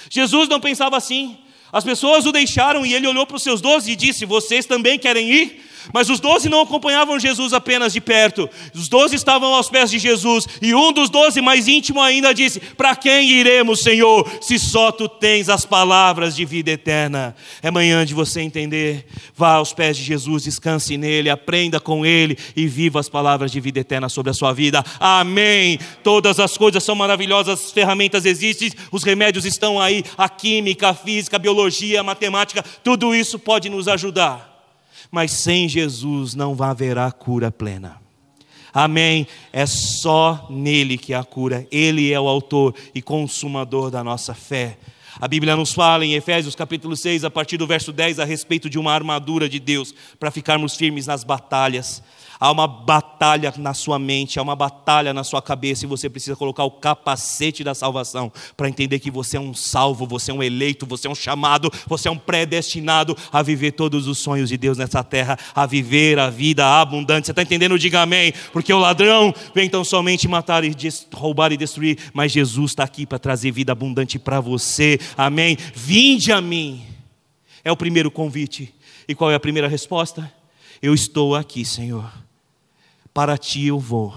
Jesus 0.09 0.49
não 0.49 0.59
pensava 0.59 0.97
assim. 0.97 1.37
As 1.71 1.85
pessoas 1.85 2.25
o 2.25 2.31
deixaram 2.33 2.85
e 2.85 2.93
ele 2.93 3.07
olhou 3.07 3.25
para 3.25 3.37
os 3.37 3.43
seus 3.43 3.61
doze 3.61 3.93
e 3.93 3.95
disse: 3.95 4.25
Vocês 4.25 4.65
também 4.65 4.99
querem 4.99 5.31
ir? 5.31 5.65
Mas 5.93 6.09
os 6.09 6.19
doze 6.19 6.49
não 6.49 6.61
acompanhavam 6.61 7.19
Jesus 7.19 7.53
apenas 7.53 7.93
de 7.93 8.01
perto, 8.01 8.49
os 8.73 8.87
doze 8.87 9.15
estavam 9.15 9.53
aos 9.53 9.69
pés 9.69 9.89
de 9.89 9.99
Jesus, 9.99 10.47
e 10.61 10.73
um 10.73 10.91
dos 10.91 11.09
doze, 11.09 11.41
mais 11.41 11.67
íntimo 11.67 12.01
ainda, 12.01 12.33
disse: 12.33 12.59
Para 12.59 12.95
quem 12.95 13.29
iremos, 13.29 13.81
Senhor, 13.81 14.29
se 14.41 14.59
só 14.59 14.91
tu 14.91 15.07
tens 15.07 15.49
as 15.49 15.65
palavras 15.65 16.35
de 16.35 16.45
vida 16.45 16.71
eterna? 16.71 17.35
É 17.61 17.71
manhã 17.71 18.05
de 18.05 18.13
você 18.13 18.41
entender. 18.41 19.05
Vá 19.35 19.53
aos 19.53 19.73
pés 19.73 19.97
de 19.97 20.03
Jesus, 20.03 20.43
descanse 20.43 20.97
nele, 20.97 21.29
aprenda 21.29 21.79
com 21.79 22.05
ele 22.05 22.37
e 22.55 22.67
viva 22.67 22.99
as 22.99 23.09
palavras 23.09 23.51
de 23.51 23.59
vida 23.59 23.79
eterna 23.79 24.09
sobre 24.09 24.31
a 24.31 24.33
sua 24.33 24.53
vida. 24.53 24.83
Amém. 24.99 25.79
Todas 26.03 26.39
as 26.39 26.57
coisas 26.57 26.83
são 26.83 26.95
maravilhosas, 26.95 27.65
as 27.65 27.71
ferramentas 27.71 28.25
existem, 28.25 28.71
os 28.91 29.03
remédios 29.03 29.45
estão 29.45 29.79
aí, 29.79 30.03
a 30.17 30.27
química, 30.27 30.89
a 30.89 30.93
física, 30.93 31.35
a 31.35 31.39
biologia, 31.39 32.01
a 32.01 32.03
matemática, 32.03 32.63
tudo 32.83 33.13
isso 33.15 33.37
pode 33.39 33.69
nos 33.69 33.87
ajudar 33.87 34.56
mas 35.11 35.31
sem 35.31 35.67
Jesus 35.67 36.35
não 36.35 36.55
haverá 36.61 37.11
cura 37.11 37.51
plena. 37.51 38.01
Amém. 38.73 39.25
É 39.51 39.65
só 39.65 40.45
nele 40.49 40.97
que 40.97 41.13
há 41.13 41.23
cura. 41.23 41.67
Ele 41.71 42.11
é 42.11 42.19
o 42.19 42.27
autor 42.27 42.75
e 42.93 43.01
consumador 43.01 43.89
da 43.89 44.03
nossa 44.03 44.33
fé. 44.33 44.77
A 45.19 45.27
Bíblia 45.27 45.55
nos 45.55 45.73
fala 45.73 46.05
em 46.05 46.13
Efésios 46.13 46.53
capítulo 46.53 46.95
6, 46.95 47.23
a 47.23 47.31
partir 47.31 47.57
do 47.57 47.65
verso 47.65 47.91
10, 47.91 48.19
a 48.19 48.23
respeito 48.23 48.69
de 48.69 48.77
uma 48.77 48.93
armadura 48.93 49.49
de 49.49 49.59
Deus 49.59 49.93
para 50.19 50.29
ficarmos 50.29 50.75
firmes 50.75 51.07
nas 51.07 51.23
batalhas. 51.23 52.03
Há 52.39 52.51
uma 52.51 52.67
batalha 52.67 53.53
na 53.57 53.73
sua 53.73 53.97
mente, 53.97 54.37
há 54.37 54.41
uma 54.41 54.55
batalha 54.55 55.13
na 55.13 55.23
sua 55.23 55.41
cabeça 55.41 55.85
e 55.85 55.87
você 55.87 56.09
precisa 56.09 56.35
colocar 56.35 56.63
o 56.63 56.71
capacete 56.71 57.63
da 57.63 57.73
salvação 57.73 58.31
para 58.55 58.69
entender 58.69 58.99
que 58.99 59.09
você 59.09 59.37
é 59.37 59.39
um 59.39 59.53
salvo, 59.53 60.05
você 60.05 60.29
é 60.29 60.33
um 60.33 60.43
eleito, 60.43 60.85
você 60.85 61.07
é 61.07 61.09
um 61.09 61.15
chamado, 61.15 61.71
você 61.87 62.07
é 62.07 62.11
um 62.11 62.17
predestinado 62.17 63.17
a 63.31 63.41
viver 63.41 63.71
todos 63.71 64.07
os 64.07 64.19
sonhos 64.19 64.49
de 64.49 64.57
Deus 64.57 64.77
nessa 64.77 65.03
terra, 65.03 65.37
a 65.55 65.65
viver 65.65 66.19
a 66.19 66.29
vida 66.29 66.65
abundante. 66.79 67.25
Você 67.25 67.31
está 67.31 67.41
entendendo? 67.41 67.77
Diga 67.79 68.01
amém. 68.01 68.31
Porque 68.53 68.71
o 68.71 68.79
ladrão 68.79 69.33
vem 69.55 69.67
tão 69.69 69.83
somente 69.83 70.27
matar 70.27 70.63
e 70.63 70.75
roubar 71.13 71.51
e 71.51 71.57
destruir, 71.57 71.97
mas 72.13 72.31
Jesus 72.31 72.71
está 72.71 72.83
aqui 72.83 73.05
para 73.05 73.17
trazer 73.17 73.51
vida 73.51 73.71
abundante 73.71 74.19
para 74.19 74.39
você. 74.39 74.99
Amém. 75.17 75.57
Vinde 75.73 76.31
a 76.31 76.39
mim. 76.39 76.83
É 77.63 77.71
o 77.71 77.77
primeiro 77.77 78.11
convite. 78.11 78.73
E 79.07 79.15
qual 79.15 79.31
é 79.31 79.35
a 79.35 79.39
primeira 79.39 79.67
resposta? 79.67 80.31
Eu 80.81 80.93
estou 80.93 81.35
aqui, 81.35 81.65
Senhor 81.65 82.26
para 83.17 83.35
ti 83.35 83.65
eu 83.65 83.79
vou, 83.79 84.13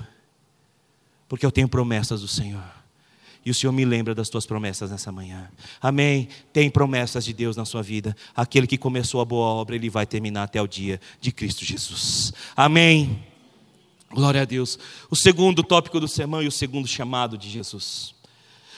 porque 1.27 1.47
eu 1.47 1.51
tenho 1.51 1.67
promessas 1.67 2.21
do 2.21 2.29
Senhor. 2.29 2.63
E 3.43 3.51
o 3.51 3.55
Senhor 3.55 3.73
me 3.73 3.83
lembra 3.83 4.15
das 4.15 4.29
tuas 4.29 4.45
promessas 4.45 4.91
nessa 4.91 5.11
manhã. 5.11 5.51
Amém. 5.81 6.29
Tem 6.53 6.69
promessas 6.69 7.25
de 7.25 7.33
Deus 7.33 7.57
na 7.57 7.65
sua 7.65 7.83
vida. 7.83 8.15
Aquele 8.37 8.67
que 8.67 8.77
começou 8.77 9.23
a 9.23 9.25
boa 9.25 9.47
obra, 9.47 9.75
ele 9.75 9.89
vai 9.89 10.05
terminar 10.05 10.43
até 10.43 10.61
o 10.61 10.69
dia 10.69 11.01
de 11.19 11.33
Cristo 11.33 11.65
Jesus. 11.65 12.35
Amém. 12.55 13.25
Glória 14.11 14.43
a 14.43 14.45
Deus. 14.45 14.79
O 15.09 15.17
segundo 15.17 15.63
tópico 15.63 15.99
do 15.99 16.07
sermão 16.07 16.43
e 16.43 16.47
o 16.47 16.53
segundo 16.53 16.87
chamado 16.87 17.39
de 17.39 17.49
Jesus. 17.49 18.15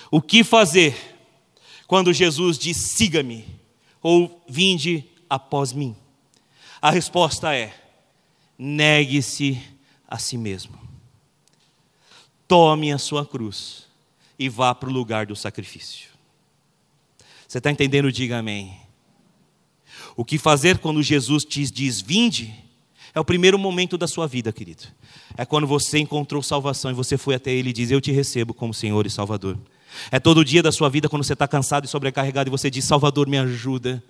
O 0.09 0.23
que 0.23 0.45
fazer 0.45 0.95
quando 1.89 2.13
Jesus 2.13 2.57
diz: 2.57 2.77
siga-me 2.77 3.45
ou 4.01 4.41
vinde 4.49 5.05
após 5.29 5.73
mim? 5.73 5.97
A 6.81 6.93
resposta 6.93 7.53
é: 7.53 7.75
negue-se 8.57 9.72
a 10.13 10.19
si 10.19 10.37
mesmo. 10.37 10.79
Tome 12.47 12.93
a 12.93 12.99
sua 12.99 13.25
cruz 13.25 13.87
e 14.39 14.47
vá 14.47 14.75
para 14.75 14.91
o 14.91 14.93
lugar 14.93 15.25
do 15.25 15.35
sacrifício. 15.35 16.11
Você 17.49 17.57
está 17.57 17.71
entendendo? 17.71 18.13
Diga 18.13 18.37
amém. 18.37 18.79
O 20.15 20.23
que 20.23 20.37
fazer 20.37 20.79
quando 20.79 21.03
Jesus 21.03 21.45
te 21.45 21.65
diz 21.65 22.03
vinde? 22.03 22.55
É 23.15 23.21
o 23.21 23.25
primeiro 23.25 23.59
momento 23.59 23.97
da 23.97 24.07
sua 24.07 24.27
vida, 24.27 24.53
querido. 24.53 24.85
É 25.35 25.47
quando 25.47 25.67
você 25.67 25.99
encontrou 25.99 26.43
salvação 26.43 26.91
e 26.91 26.95
você 26.95 27.17
foi 27.17 27.35
até 27.35 27.51
Ele 27.51 27.71
e 27.71 27.73
diz: 27.73 27.91
Eu 27.91 28.01
te 28.01 28.13
recebo 28.13 28.53
como 28.53 28.75
Senhor 28.75 29.07
e 29.07 29.11
Salvador. 29.11 29.59
É 30.11 30.19
todo 30.19 30.45
dia 30.45 30.63
da 30.63 30.73
sua 30.73 30.89
vida 30.89 31.09
quando 31.09 31.25
você 31.25 31.33
está 31.33 31.47
cansado 31.47 31.85
e 31.85 31.89
sobrecarregado 31.89 32.49
e 32.49 32.51
você 32.51 32.71
diz: 32.71 32.85
Salvador, 32.85 33.29
me 33.29 33.39
ajuda. 33.39 34.03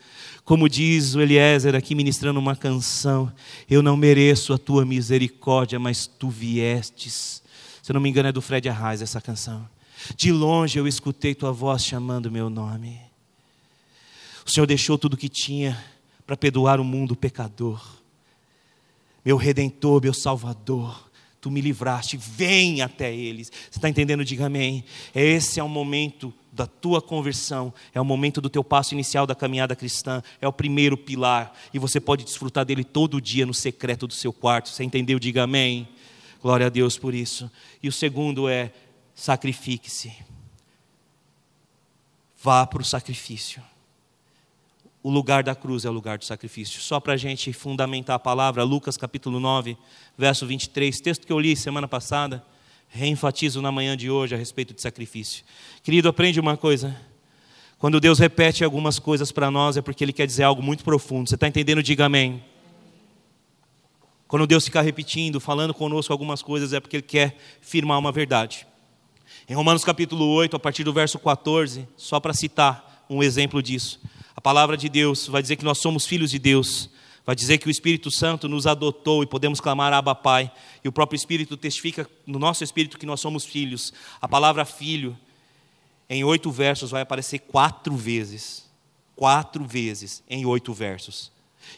Como 0.45 0.69
diz 0.69 1.15
o 1.15 1.21
Eliezer 1.21 1.75
aqui 1.75 1.95
ministrando 1.95 2.39
uma 2.39 2.57
canção: 2.57 3.33
Eu 3.69 3.83
não 3.83 3.97
mereço 3.97 4.53
a 4.53 4.59
tua 4.59 4.85
misericórdia, 4.85 5.79
mas 5.79 6.07
tu 6.07 6.29
viestes. 6.29 7.43
Se 7.83 7.91
eu 7.91 7.95
não 7.95 8.01
me 8.01 8.09
engano, 8.09 8.29
é 8.29 8.33
do 8.33 8.41
Fred 8.43 8.69
Arraes 8.69 9.03
essa 9.03 9.21
canção. 9.21 9.69
De 10.17 10.33
longe 10.33 10.79
eu 10.79 10.87
escutei 10.87 11.35
tua 11.35 11.53
voz 11.53 11.85
chamando 11.85 12.31
meu 12.31 12.51
nome. 12.51 13.01
O 14.45 14.51
Senhor 14.51 14.67
deixou 14.67 14.99
tudo 14.99 15.17
que 15.17 15.29
tinha 15.29 15.83
para 16.27 16.37
perdoar 16.37 16.81
o 16.81 16.85
mundo 16.85 17.15
pecador. 17.15 17.81
Meu 19.25 19.37
redentor, 19.37 20.03
meu 20.03 20.13
salvador 20.13 21.12
tu 21.43 21.51
me 21.51 21.61
livraste, 21.61 22.17
vem 22.17 22.83
até 22.83 23.13
eles. 23.13 23.51
Você 23.51 23.79
está 23.79 23.89
entendendo? 23.89 24.25
Diga 24.25 24.47
amém. 24.47 24.85
Esse 25.13 25.59
é 25.59 25.63
o 25.63 25.69
momento 25.69 26.33
da 26.53 26.69
tua 26.69 27.03
conversão, 27.03 27.75
é 27.93 28.01
o 28.01 28.05
momento 28.05 28.41
do 28.41 28.49
teu 28.49 28.63
passo 28.63 28.95
inicial 28.95 29.27
da 29.27 29.35
caminhada 29.35 29.75
cristã, 29.75 30.23
é 30.41 30.47
o 30.47 30.53
primeiro 30.53 30.97
pilar, 30.97 31.53
e 31.75 31.81
você 31.81 31.99
pode 31.99 32.23
desfrutar 32.25 32.65
dele 32.65 32.85
todo 32.85 33.21
dia 33.21 33.45
no 33.45 33.53
secreto 33.53 34.07
do 34.07 34.15
seu 34.15 34.33
quarto. 34.33 34.69
Você 34.69 34.85
entendeu? 34.85 35.19
Diga 35.19 35.43
amém. 35.43 35.89
Glória 36.41 36.67
a 36.67 36.71
Deus 36.71 36.97
por 36.97 37.13
isso. 37.13 37.51
E 37.83 37.89
o 37.89 37.93
segundo 37.93 38.49
é: 38.49 38.73
sacrifique-se. 39.13 40.13
Vá 42.41 42.65
para 42.65 42.83
o 42.83 42.85
sacrifício 42.85 43.61
o 45.03 45.11
lugar 45.11 45.43
da 45.43 45.55
cruz 45.55 45.85
é 45.85 45.91
o 45.91 45.93
lugar 45.93 46.17
do 46.17 46.25
sacrifício. 46.25 46.81
Só 46.81 47.01
para 47.01 47.15
a 47.15 47.17
gente 47.17 47.53
fundamentar 47.53 48.17
a 48.17 48.19
palavra, 48.19 48.63
Lucas 48.63 48.97
capítulo 48.97 49.41
9, 49.41 49.77
verso 50.17 50.47
23, 50.47 51.01
texto 51.01 51.27
que 51.27 51.33
eu 51.33 51.41
li 51.41 51.57
semana 51.57 51.89
passada, 51.89 52.45
reenfatizo 52.89 53.61
na 53.61 53.73
manhã 53.73 53.97
de 53.97 54.09
hoje 54.11 54.35
a 54.35 54.39
respeito 54.39 54.73
de 54.73 54.81
sacrifício. 54.81 55.45
Querido, 55.83 56.09
aprende 56.09 56.39
uma 56.39 56.57
coisa. 56.57 56.95
Quando 57.79 57.99
Deus 57.99 58.21
repete 58.21 58.63
algumas 58.63 59.01
coisas 59.01 59.33
para 59.33 59.51
nós, 59.51 59.77
é 59.77 59.83
porque 59.83 60.05
Ele 60.05 60.13
quer 60.13 60.27
dizer 60.27 60.45
algo 60.45 60.63
muito 60.63 60.85
profundo. 60.85 61.29
Você 61.29 61.35
está 61.35 61.49
entendendo? 61.49 61.83
Diga 61.83 62.05
amém. 62.05 62.45
Quando 64.29 64.47
Deus 64.47 64.65
fica 64.65 64.81
repetindo, 64.81 65.41
falando 65.41 65.75
conosco 65.75 66.13
algumas 66.13 66.43
coisas, 66.43 66.73
é 66.73 66.79
porque 66.79 66.99
Ele 66.99 67.03
quer 67.03 67.37
firmar 67.61 67.99
uma 67.99 68.13
verdade. 68.13 68.69
Em 69.49 69.55
Romanos 69.55 69.85
capítulo 69.85 70.27
8, 70.29 70.55
a 70.55 70.61
partir 70.61 70.85
do 70.85 70.93
verso 70.93 71.19
14, 71.19 71.89
só 71.97 72.21
para 72.21 72.33
citar 72.33 73.05
um 73.11 73.21
exemplo 73.21 73.61
disso. 73.61 74.01
A 74.37 74.41
palavra 74.41 74.77
de 74.77 74.89
Deus 74.89 75.27
vai 75.27 75.43
dizer 75.43 75.57
que 75.57 75.65
nós 75.65 75.79
somos 75.79 76.07
filhos 76.07 76.31
de 76.31 76.39
Deus. 76.39 76.91
Vai 77.25 77.37
dizer 77.37 77.59
que 77.59 77.69
o 77.69 77.71
Espírito 77.71 78.11
Santo 78.11 78.49
nos 78.49 78.67
adotou 78.67 79.23
e 79.23 79.27
podemos 79.27 79.61
clamar 79.61 79.93
Abba 79.93 80.15
Pai. 80.15 80.51
E 80.83 80.89
o 80.89 80.93
próprio 80.93 81.17
Espírito 81.17 81.57
testifica 81.57 82.09
no 82.27 82.39
nosso 82.39 82.65
espírito 82.65 82.99
que 82.99 83.07
nós 83.07 83.21
somos 83.21 83.45
filhos. 83.45 83.93
A 84.21 84.27
palavra 84.27 84.65
filho, 84.65 85.17
em 86.11 86.25
oito 86.25 86.51
versos, 86.51 86.91
vai 86.91 87.03
aparecer 87.03 87.39
quatro 87.39 87.95
vezes. 87.95 88.69
Quatro 89.15 89.65
vezes 89.65 90.23
em 90.29 90.45
oito 90.45 90.73
versos. 90.73 91.31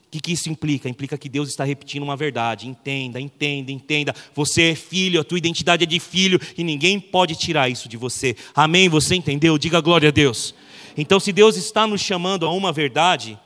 O 0.06 0.10
que, 0.10 0.20
que 0.20 0.32
isso 0.32 0.48
implica? 0.48 0.88
Implica 0.88 1.18
que 1.18 1.28
Deus 1.28 1.50
está 1.50 1.62
repetindo 1.62 2.04
uma 2.04 2.16
verdade. 2.16 2.66
Entenda, 2.66 3.20
entenda, 3.20 3.70
entenda. 3.70 4.14
Você 4.34 4.70
é 4.70 4.74
filho, 4.74 5.20
a 5.20 5.24
tua 5.24 5.36
identidade 5.36 5.84
é 5.84 5.86
de 5.86 6.00
filho 6.00 6.40
e 6.56 6.64
ninguém 6.64 6.98
pode 6.98 7.36
tirar 7.36 7.68
isso 7.68 7.86
de 7.88 7.98
você. 7.98 8.34
Amém? 8.54 8.88
Você 8.88 9.14
entendeu? 9.14 9.58
Diga 9.58 9.80
glória 9.80 10.08
a 10.08 10.12
Deus. 10.12 10.54
Então, 10.96 11.18
se 11.18 11.32
Deus 11.32 11.56
está 11.56 11.86
nos 11.86 12.00
chamando 12.00 12.46
a 12.46 12.52
uma 12.52 12.72
verdade, 12.72 13.38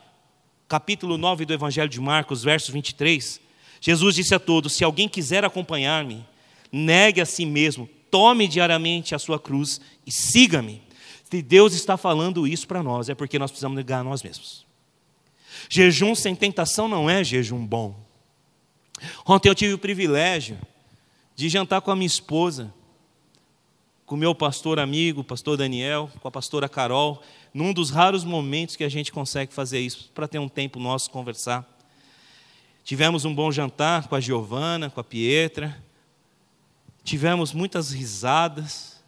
capítulo 0.68 1.16
9 1.16 1.46
do 1.46 1.52
Evangelho 1.54 1.88
de 1.88 2.00
Marcos, 2.00 2.42
verso 2.42 2.70
23, 2.70 3.40
Jesus 3.80 4.14
disse 4.14 4.34
a 4.34 4.38
todos: 4.38 4.74
Se 4.74 4.84
alguém 4.84 5.08
quiser 5.08 5.44
acompanhar-me, 5.44 6.26
negue 6.70 7.20
a 7.20 7.26
si 7.26 7.46
mesmo, 7.46 7.88
tome 8.10 8.46
diariamente 8.46 9.14
a 9.14 9.18
sua 9.18 9.38
cruz 9.38 9.80
e 10.06 10.12
siga-me. 10.12 10.82
Se 11.30 11.42
Deus 11.42 11.74
está 11.74 11.96
falando 11.96 12.46
isso 12.46 12.66
para 12.66 12.82
nós, 12.82 13.08
é 13.08 13.14
porque 13.14 13.38
nós 13.38 13.50
precisamos 13.50 13.76
negar 13.76 14.00
a 14.00 14.04
nós 14.04 14.22
mesmos. 14.22 14.66
Jejum 15.68 16.14
sem 16.14 16.34
tentação 16.34 16.88
não 16.88 17.08
é 17.08 17.24
jejum 17.24 17.64
bom. 17.64 17.98
Ontem 19.26 19.48
eu 19.48 19.54
tive 19.54 19.74
o 19.74 19.78
privilégio 19.78 20.58
de 21.34 21.48
jantar 21.48 21.80
com 21.80 21.90
a 21.90 21.96
minha 21.96 22.06
esposa, 22.06 22.72
com 24.08 24.14
o 24.14 24.18
meu 24.18 24.34
pastor 24.34 24.78
amigo, 24.78 25.22
pastor 25.22 25.58
Daniel, 25.58 26.10
com 26.20 26.26
a 26.26 26.30
pastora 26.30 26.66
Carol, 26.66 27.22
num 27.52 27.74
dos 27.74 27.90
raros 27.90 28.24
momentos 28.24 28.74
que 28.74 28.82
a 28.82 28.88
gente 28.88 29.12
consegue 29.12 29.52
fazer 29.52 29.80
isso, 29.80 30.10
para 30.14 30.26
ter 30.26 30.38
um 30.38 30.48
tempo 30.48 30.80
nosso 30.80 31.10
conversar. 31.10 31.62
Tivemos 32.82 33.26
um 33.26 33.34
bom 33.34 33.52
jantar 33.52 34.08
com 34.08 34.14
a 34.14 34.20
Giovana, 34.20 34.88
com 34.88 34.98
a 34.98 35.04
Pietra. 35.04 35.76
Tivemos 37.04 37.52
muitas 37.52 37.92
risadas. 37.92 39.04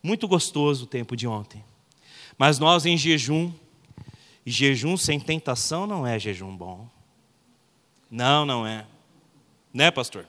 Muito 0.00 0.28
gostoso 0.28 0.84
o 0.84 0.86
tempo 0.86 1.16
de 1.16 1.26
ontem. 1.26 1.64
Mas 2.38 2.60
nós 2.60 2.86
em 2.86 2.96
jejum, 2.96 3.52
e 4.46 4.52
jejum 4.52 4.96
sem 4.96 5.18
tentação 5.18 5.84
não 5.84 6.06
é 6.06 6.16
jejum 6.16 6.56
bom. 6.56 6.88
Não, 8.08 8.46
não 8.46 8.64
é. 8.64 8.86
né, 9.74 9.90
pastor? 9.90 10.24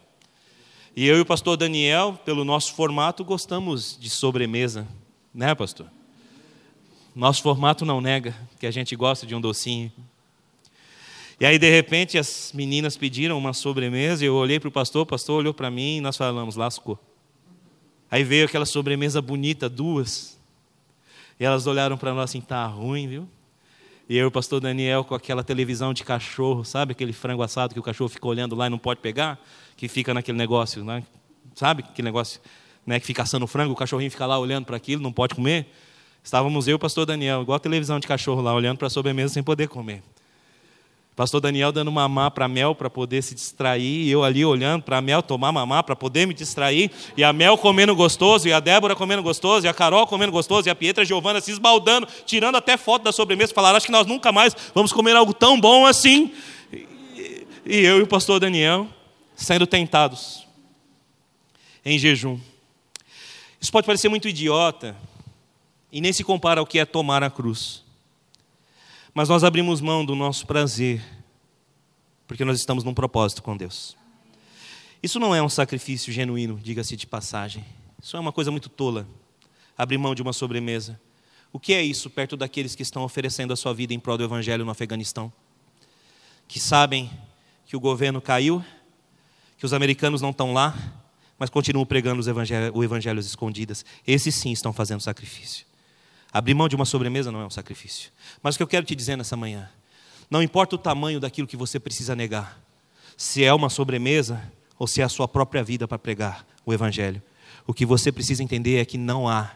E 1.00 1.08
eu 1.08 1.18
e 1.18 1.22
o 1.22 1.26
pastor 1.26 1.56
Daniel, 1.56 2.20
pelo 2.26 2.44
nosso 2.44 2.74
formato, 2.74 3.24
gostamos 3.24 3.98
de 3.98 4.10
sobremesa, 4.10 4.86
né, 5.34 5.56
pastor? 5.56 5.90
Nosso 7.16 7.42
formato 7.42 7.86
não 7.86 8.02
nega 8.02 8.36
que 8.60 8.68
a 8.68 8.72
gente 8.72 8.98
gosta 8.98 9.26
de 9.26 9.34
um 9.34 9.40
docinho. 9.40 9.90
E 11.40 11.46
aí, 11.46 11.58
de 11.58 11.70
repente, 11.70 12.18
as 12.18 12.52
meninas 12.54 12.98
pediram 12.98 13.38
uma 13.38 13.54
sobremesa, 13.54 14.26
e 14.26 14.28
eu 14.28 14.36
olhei 14.36 14.60
para 14.60 14.68
o 14.68 14.72
pastor, 14.74 15.04
o 15.04 15.06
pastor 15.06 15.40
olhou 15.40 15.54
para 15.54 15.72
mim 15.72 16.00
e 16.00 16.02
nós 16.02 16.18
falamos, 16.18 16.58
lascou. 16.58 17.00
Aí 18.12 18.26
veio 18.26 18.44
aquela 18.44 18.66
sobremesa 18.66 19.22
bonita, 19.22 19.70
duas. 19.70 20.38
E 21.40 21.46
elas 21.46 21.66
olharam 21.66 21.98
para 21.98 22.14
nós 22.14 22.30
assim, 22.30 22.42
tá 22.42 22.66
ruim, 22.66 23.08
viu? 23.08 23.30
E 24.10 24.18
eu 24.18 24.26
e 24.26 24.28
o 24.28 24.32
pastor 24.32 24.60
Daniel 24.60 25.04
com 25.04 25.14
aquela 25.14 25.44
televisão 25.44 25.94
de 25.94 26.04
cachorro, 26.04 26.66
sabe? 26.66 26.94
Aquele 26.94 27.14
frango 27.14 27.44
assado 27.44 27.74
que 27.76 27.80
o 27.80 27.84
cachorro 27.84 28.10
fica 28.10 28.28
olhando 28.28 28.56
lá 28.56 28.66
e 28.66 28.70
não 28.70 28.80
pode 28.80 29.00
pegar, 29.00 29.40
que 29.78 29.88
fica 29.88 30.14
naquele 30.14 30.38
negócio, 30.38 30.84
né? 30.84 31.04
sabe? 31.60 31.84
Aquele 31.88 32.08
negócio 32.08 32.40
né, 32.86 33.00
que 33.00 33.06
fica 33.06 33.24
assando 33.24 33.46
frango, 33.46 33.74
o 33.74 33.76
cachorrinho 33.76 34.10
fica 34.10 34.26
lá 34.26 34.40
olhando 34.40 34.66
para 34.66 34.78
aquilo, 34.78 35.02
não 35.02 35.12
pode 35.12 35.36
comer. 35.36 35.68
Estávamos 36.24 36.68
eu 36.68 36.74
e 36.74 36.76
o 36.76 36.80
pastor 36.80 37.06
Daniel, 37.06 37.42
igual 37.42 37.58
a 37.58 37.60
televisão 37.60 38.00
de 38.00 38.08
cachorro 38.08 38.42
lá, 38.42 38.54
olhando 38.54 38.78
para 38.78 38.88
a 38.88 38.90
sobremesa 38.90 39.34
sem 39.34 39.44
poder 39.44 39.68
comer. 39.68 40.02
Pastor 41.20 41.42
Daniel 41.42 41.74
dando 41.74 41.92
mamar 41.92 42.32
para 42.32 42.48
Mel 42.48 42.74
para 42.74 42.90
poder 42.90 43.22
se 43.22 43.36
distrair, 43.36 44.06
e 44.06 44.10
eu 44.10 44.24
ali 44.24 44.46
olhando 44.46 44.84
para 44.84 45.02
Mel 45.02 45.22
tomar 45.22 45.52
mamar 45.52 45.84
para 45.84 45.94
poder 45.94 46.26
me 46.26 46.34
distrair, 46.34 46.90
e 47.18 47.26
a 47.26 47.34
Mel 47.34 47.58
comendo 47.58 47.94
gostoso, 47.94 48.48
e 48.48 48.54
a 48.54 48.62
Débora 48.62 48.96
comendo 48.96 49.22
gostoso, 49.22 49.66
e 49.66 49.68
a 49.68 49.74
Carol 49.74 50.08
comendo 50.08 50.32
gostoso, 50.32 50.70
e 50.70 50.72
a 50.72 50.76
Pietra 50.76 51.04
e 51.04 51.06
Giovana 51.06 51.42
se 51.42 51.52
esbaldando, 51.52 52.08
tirando 52.26 52.56
até 52.56 52.78
foto 52.78 53.04
da 53.04 53.12
sobremesa, 53.12 53.54
falaram: 53.54 53.76
Acho 53.76 53.88
que 53.88 53.92
nós 53.92 54.08
nunca 54.08 54.32
mais 54.32 54.56
vamos 54.74 54.94
comer 54.94 55.14
algo 55.14 55.34
tão 55.34 55.60
bom 55.60 55.86
assim. 55.86 56.32
E 56.72 57.46
eu 57.66 58.00
e 58.00 58.04
o 58.04 58.08
pastor 58.08 58.40
Daniel 58.40 58.88
sendo 59.36 59.68
tentados 59.68 60.48
em 61.84 62.00
jejum. 62.00 62.40
Isso 63.60 63.74
pode 63.74 63.86
parecer 63.86 64.08
muito 64.08 64.30
idiota, 64.30 64.96
e 65.92 66.00
nem 66.00 66.14
se 66.14 66.24
compara 66.24 66.62
ao 66.62 66.66
que 66.66 66.80
é 66.80 66.86
tomar 66.86 67.26
a 67.26 67.30
cruz. 67.30 67.89
Mas 69.14 69.30
nós 69.30 69.44
abrimos 69.44 69.82
mão 69.82 70.06
do 70.06 70.16
nosso 70.16 70.46
prazer, 70.46 71.04
porque 72.28 72.46
nós 72.46 72.60
estamos 72.60 72.84
num 72.84 72.94
propósito 72.94 73.42
com 73.42 73.58
Deus. 73.58 73.98
Isso 75.02 75.20
não 75.20 75.34
é 75.34 75.42
um 75.42 75.50
sacrifício 75.50 76.12
genuíno, 76.12 76.60
diga-se 76.62 76.96
de 76.96 77.08
passagem. 77.08 77.66
Isso 78.02 78.16
é 78.16 78.20
uma 78.20 78.32
coisa 78.32 78.52
muito 78.52 78.70
tola. 78.70 79.08
Abrir 79.78 79.98
mão 79.98 80.14
de 80.14 80.22
uma 80.22 80.34
sobremesa. 80.34 81.00
O 81.52 81.60
que 81.60 81.74
é 81.74 81.82
isso 81.82 82.10
perto 82.10 82.38
daqueles 82.38 82.76
que 82.76 82.84
estão 82.84 83.04
oferecendo 83.04 83.54
a 83.54 83.56
sua 83.56 83.74
vida 83.74 83.94
em 83.94 84.00
prol 84.00 84.18
do 84.18 84.24
Evangelho 84.24 84.66
no 84.66 84.72
Afeganistão? 84.72 85.32
Que 86.48 86.60
sabem 86.60 87.10
que 87.66 87.76
o 87.76 87.80
governo 87.80 88.22
caiu, 88.22 88.64
que 89.58 89.66
os 89.66 89.74
americanos 89.74 90.22
não 90.22 90.32
estão 90.32 90.54
lá, 90.54 90.76
mas 91.38 91.50
continuam 91.50 91.86
pregando 91.86 92.20
os 92.20 92.28
evangelhos, 92.28 92.72
o 92.74 92.84
evangelho 92.84 93.20
às 93.20 93.26
escondidas. 93.26 93.86
Esses 94.06 94.36
sim 94.36 94.52
estão 94.52 94.74
fazendo 94.74 95.00
sacrifício. 95.00 95.66
Abrir 96.32 96.54
mão 96.54 96.68
de 96.68 96.76
uma 96.76 96.86
sobremesa 96.86 97.32
não 97.32 97.42
é 97.42 97.46
um 97.46 97.50
sacrifício. 97.50 98.12
Mas 98.42 98.56
o 98.56 98.58
que 98.58 98.64
eu 98.64 98.68
quero 98.68 98.86
te 98.86 98.96
dizer 98.96 99.16
nessa 99.16 99.36
manhã, 99.36 99.70
não 100.30 100.44
importa 100.44 100.76
o 100.76 100.80
tamanho 100.80 101.20
daquilo 101.20 101.48
que 101.48 101.58
você 101.58 101.80
precisa 101.80 102.16
negar, 102.16 102.62
se 103.18 103.44
é 103.44 103.54
uma 103.54 103.70
sobremesa 103.70 104.42
ou 104.78 104.88
se 104.88 105.02
é 105.02 105.04
a 105.04 105.10
sua 105.10 105.28
própria 105.28 105.64
vida 105.64 105.88
para 105.88 106.00
pregar 106.00 106.46
o 106.66 106.74
Evangelho, 106.74 107.22
o 107.66 107.74
que 107.74 107.86
você 107.86 108.12
precisa 108.12 108.44
entender 108.44 108.78
é 108.78 108.86
que 108.86 108.98
não 108.98 109.28
há 109.28 109.52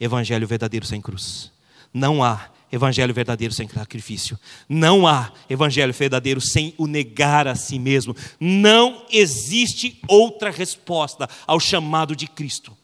Evangelho 0.00 0.46
verdadeiro 0.46 0.84
sem 0.84 1.00
cruz. 1.00 1.52
Não 1.92 2.24
há 2.24 2.50
Evangelho 2.72 3.14
verdadeiro 3.14 3.54
sem 3.54 3.68
sacrifício. 3.68 4.38
Não 4.68 5.06
há 5.06 5.32
Evangelho 5.48 5.92
verdadeiro 5.92 6.40
sem 6.40 6.74
o 6.76 6.86
negar 6.86 7.46
a 7.46 7.54
si 7.54 7.78
mesmo. 7.78 8.16
Não 8.40 9.06
existe 9.10 10.00
outra 10.08 10.50
resposta 10.50 11.28
ao 11.46 11.60
chamado 11.60 12.16
de 12.16 12.26
Cristo. 12.26 12.76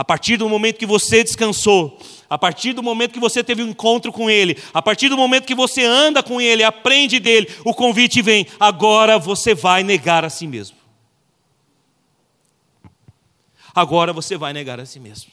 A 0.00 0.04
partir 0.04 0.38
do 0.38 0.48
momento 0.48 0.78
que 0.78 0.86
você 0.86 1.22
descansou, 1.22 1.98
a 2.30 2.38
partir 2.38 2.72
do 2.72 2.82
momento 2.82 3.12
que 3.12 3.20
você 3.20 3.44
teve 3.44 3.62
um 3.62 3.68
encontro 3.68 4.10
com 4.10 4.30
Ele, 4.30 4.56
a 4.72 4.80
partir 4.80 5.10
do 5.10 5.16
momento 5.16 5.44
que 5.44 5.54
você 5.54 5.84
anda 5.84 6.22
com 6.22 6.40
Ele, 6.40 6.64
aprende 6.64 7.20
dele, 7.20 7.46
o 7.66 7.74
convite 7.74 8.22
vem: 8.22 8.46
agora 8.58 9.18
você 9.18 9.54
vai 9.54 9.82
negar 9.82 10.24
a 10.24 10.30
si 10.30 10.46
mesmo. 10.46 10.78
Agora 13.74 14.10
você 14.10 14.38
vai 14.38 14.54
negar 14.54 14.80
a 14.80 14.86
si 14.86 14.98
mesmo. 14.98 15.30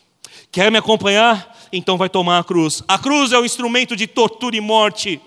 Quer 0.52 0.70
me 0.70 0.80
acompanhar? 0.80 1.58
Então 1.72 1.98
vai 1.98 2.10
tomar 2.10 2.40
a 2.40 2.44
cruz. 2.44 2.84
A 2.90 3.00
cruz 3.00 3.32
é 3.32 3.40
o 3.40 3.46
instrumento 3.46 3.96
de 3.96 4.06
tortura 4.06 4.58
e 4.58 4.60
morte. 4.60 5.22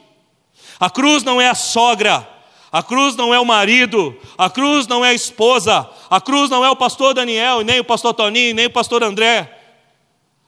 A 0.78 0.91
cruz 0.91 1.22
não 1.22 1.41
é 1.41 1.49
a 1.49 1.55
sogra. 1.55 2.28
A 2.72 2.82
cruz 2.82 3.16
não 3.16 3.34
é 3.34 3.40
o 3.40 3.44
marido, 3.44 4.16
a 4.38 4.48
cruz 4.48 4.86
não 4.86 5.04
é 5.04 5.10
a 5.10 5.14
esposa, 5.14 5.90
a 6.08 6.20
cruz 6.20 6.48
não 6.48 6.64
é 6.64 6.70
o 6.70 6.76
pastor 6.76 7.14
Daniel, 7.14 7.62
nem 7.62 7.80
o 7.80 7.84
pastor 7.84 8.14
Toninho, 8.14 8.54
nem 8.54 8.66
o 8.66 8.70
pastor 8.70 9.02
André. 9.02 9.58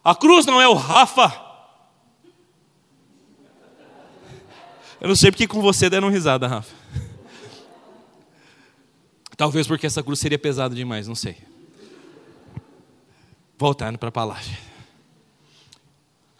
A 0.04 0.14
cruz 0.14 0.46
não 0.46 0.60
é 0.60 0.68
o 0.68 0.74
Rafa. 0.74 1.40
Eu 5.00 5.08
não 5.08 5.16
sei 5.16 5.32
porque 5.32 5.48
com 5.48 5.60
você 5.60 5.90
deram 5.90 6.10
risada, 6.10 6.46
Rafa. 6.46 6.72
Talvez 9.36 9.66
porque 9.66 9.86
essa 9.86 10.02
cruz 10.02 10.20
seria 10.20 10.38
pesada 10.38 10.76
demais, 10.76 11.08
não 11.08 11.16
sei. 11.16 11.36
Voltando 13.58 13.98
para 13.98 14.10
a 14.10 14.12
palavra. 14.12 14.58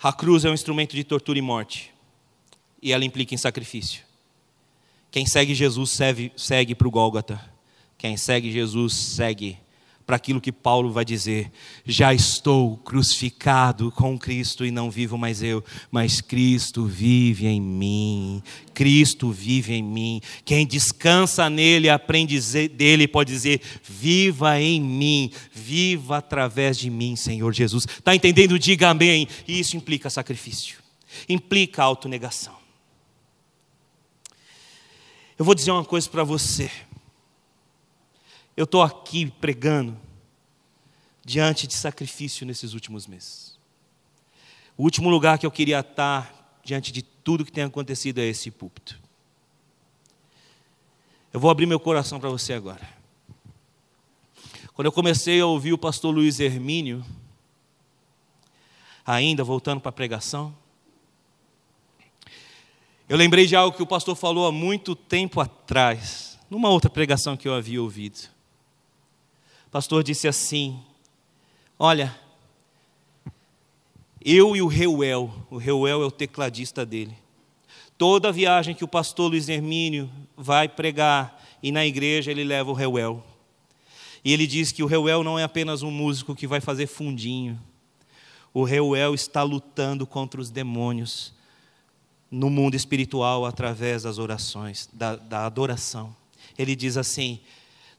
A 0.01 0.13
cruz 0.13 0.45
é 0.45 0.51
um 0.51 0.55
instrumento 0.55 0.95
de 0.95 1.03
tortura 1.03 1.41
e 1.41 1.43
morte. 1.43 1.93
E 2.81 2.93
ela 2.93 3.05
implica 3.05 3.35
em 3.35 3.39
sacrifício. 3.39 4.12
Quem 5.13 5.27
segue 5.27 5.55
Jesus 5.55 5.91
segue, 5.91 6.33
segue 6.35 6.75
para 6.75 6.89
o 6.89 6.91
Gólgota. 6.91 7.39
Quem 7.99 8.17
segue 8.17 8.51
Jesus 8.51 8.95
segue 8.95 9.59
para 10.07 10.17
aquilo 10.17 10.41
que 10.41 10.51
Paulo 10.51 10.91
vai 10.91 11.05
dizer: 11.05 11.53
já 11.85 12.15
estou 12.15 12.79
crucificado 12.79 13.93
com 13.93 14.19
Cristo 14.19 14.65
e 14.65 14.71
não 14.71 14.91
vivo 14.91 15.19
mais 15.19 15.43
eu, 15.43 15.63
mas 15.91 16.23
Cristo 16.23 16.87
vive 16.87 17.47
em 17.47 17.61
mim. 17.61 18.43
Cristo 18.73 19.31
vive 19.31 19.75
em 19.75 19.83
mim. 19.83 20.23
Quem 20.47 20.67
descansa 20.67 21.51
nele, 21.51 21.91
aprende 21.91 22.41
dele, 22.69 23.07
pode 23.07 23.35
dizer: 23.35 23.61
viva 23.85 24.59
em 24.59 24.81
mim, 24.81 25.31
viva 25.53 26.17
através 26.17 26.79
de 26.79 26.89
mim, 26.89 27.17
Senhor 27.17 27.53
Jesus. 27.53 27.85
Está 27.85 28.15
entendendo? 28.15 28.59
Diga 28.59 28.89
amém. 28.89 29.29
E 29.47 29.61
isso 29.61 29.77
implica 29.77 30.09
sacrifício, 30.09 30.79
implica 31.29 31.83
autonegação. 31.83 32.62
Eu 35.39 35.45
vou 35.45 35.55
dizer 35.55 35.71
uma 35.71 35.85
coisa 35.85 36.09
para 36.09 36.25
você. 36.25 36.71
Eu 38.57 38.65
estou 38.65 38.83
aqui 38.83 39.31
pregando 39.31 39.99
diante 41.25 41.67
de 41.67 41.75
sacrifício 41.75 42.47
nesses 42.47 42.75
últimos 42.75 43.07
meses. 43.07 43.59
O 44.77 44.83
último 44.83 45.09
lugar 45.09 45.39
que 45.39 45.47
eu 45.47 45.51
queria 45.51 45.81
estar 45.81 46.61
diante 46.65 46.93
de 46.93 47.03
tudo 47.03 47.45
que 47.45 47.53
tem 47.53 47.65
acontecido 47.65 48.19
é 48.19 48.25
esse 48.25 48.51
púlpito. 48.51 49.01
Eu 51.33 51.41
vou 51.41 51.51
abrir 51.51 51.67
meu 51.67 51.81
coração 51.81 52.21
para 52.21 52.29
você 52.29 52.53
agora. 52.53 52.87
Quando 54.75 54.87
eu 54.87 54.93
comecei 54.93 55.41
a 55.41 55.47
ouvir 55.47 55.73
o 55.73 55.79
pastor 55.79 56.15
Luiz 56.15 56.41
Hermínio, 56.41 57.05
ainda 59.05 59.43
voltando 59.43 59.81
para 59.81 59.91
a 59.91 59.93
pregação, 59.93 60.55
eu 63.13 63.19
lembrei 63.19 63.47
de 63.47 63.55
algo 63.55 63.77
que 63.77 63.83
o 63.83 63.87
pastor 63.87 64.17
falou 64.17 64.47
há 64.47 64.51
muito 64.51 64.97
tempo 64.97 65.39
atrás, 65.39 66.39
numa 66.49 66.71
outra 66.71 66.89
pregação 66.89 67.37
que 67.37 67.47
eu 67.47 67.53
havia 67.53 67.83
ouvido. 67.83 68.19
O 69.67 69.71
pastor 69.71 70.03
disse 70.03 70.27
assim: 70.27 70.81
Olha, 71.79 72.19
eu 74.25 74.57
e 74.57 74.63
o 74.63 74.67
Reuel, 74.67 75.31
o 75.51 75.59
Reuel 75.59 76.03
é 76.03 76.07
o 76.07 76.11
tecladista 76.11 76.87
dele. 76.87 77.15
Toda 77.99 78.33
viagem 78.33 78.75
que 78.75 78.83
o 78.83 78.89
pastor 78.89 79.29
Luiz 79.29 79.47
Hermínio 79.47 80.11
vai 80.35 80.67
pregar 80.67 81.39
e 81.63 81.71
na 81.71 81.85
igreja 81.85 82.31
ele 82.31 82.45
leva 82.45 82.71
o 82.71 82.75
Reuel. 82.75 83.23
E 84.25 84.33
ele 84.33 84.47
diz 84.47 84.73
que 84.73 84.83
o 84.83 84.87
Reuel 84.87 85.23
não 85.23 85.39
é 85.39 85.43
apenas 85.43 85.83
um 85.83 85.91
músico 85.91 86.35
que 86.35 86.47
vai 86.47 86.63
fazer 86.63 86.87
fundinho. 86.87 87.61
O 88.55 88.65
Reuel 88.65 89.13
está 89.13 89.43
lutando 89.43 90.07
contra 90.07 90.41
os 90.41 90.49
demônios 90.49 91.35
no 92.33 92.49
mundo 92.49 92.75
espiritual 92.75 93.45
através 93.45 94.05
das 94.05 94.17
orações, 94.17 94.89
da, 94.91 95.17
da 95.17 95.45
adoração. 95.45 96.17
Ele 96.59 96.75
diz 96.75 96.97
assim: 96.97 97.39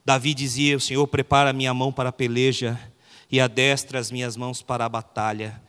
Davi 0.04 0.34
dizia: 0.34 0.76
O 0.76 0.80
Senhor 0.80 1.06
prepara 1.06 1.50
a 1.50 1.52
minha 1.52 1.72
mão 1.72 1.92
para 1.92 2.08
a 2.08 2.12
peleja 2.12 2.78
e 3.30 3.40
adestra 3.40 3.96
as 3.96 4.10
minhas 4.10 4.36
mãos 4.36 4.60
para 4.60 4.84
a 4.84 4.88
batalha. 4.88 5.62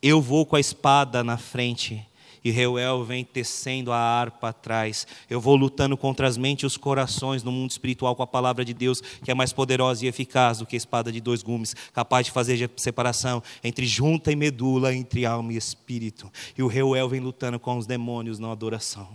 Eu 0.00 0.22
vou 0.22 0.46
com 0.46 0.54
a 0.54 0.60
espada 0.60 1.24
na 1.24 1.36
frente 1.36 2.06
e 2.44 2.50
Reuel 2.50 3.04
vem 3.04 3.24
tecendo 3.24 3.92
a 3.92 3.98
harpa 3.98 4.48
atrás. 4.48 5.06
Eu 5.30 5.40
vou 5.40 5.54
lutando 5.54 5.96
contra 5.96 6.26
as 6.26 6.36
mentes 6.36 6.64
e 6.64 6.66
os 6.66 6.76
corações 6.76 7.42
no 7.42 7.52
mundo 7.52 7.70
espiritual 7.70 8.16
com 8.16 8.22
a 8.22 8.26
palavra 8.26 8.64
de 8.64 8.74
Deus, 8.74 9.00
que 9.00 9.30
é 9.30 9.34
mais 9.34 9.52
poderosa 9.52 10.04
e 10.04 10.08
eficaz 10.08 10.58
do 10.58 10.66
que 10.66 10.74
a 10.74 10.78
espada 10.78 11.12
de 11.12 11.20
dois 11.20 11.42
gumes, 11.42 11.74
capaz 11.92 12.26
de 12.26 12.32
fazer 12.32 12.70
separação 12.76 13.42
entre 13.62 13.86
junta 13.86 14.32
e 14.32 14.36
medula, 14.36 14.94
entre 14.94 15.24
alma 15.24 15.52
e 15.52 15.56
espírito. 15.56 16.30
E 16.56 16.62
o 16.62 16.66
Reuel 16.66 17.08
vem 17.08 17.20
lutando 17.20 17.60
com 17.60 17.78
os 17.78 17.86
demônios 17.86 18.38
na 18.38 18.50
adoração. 18.50 19.08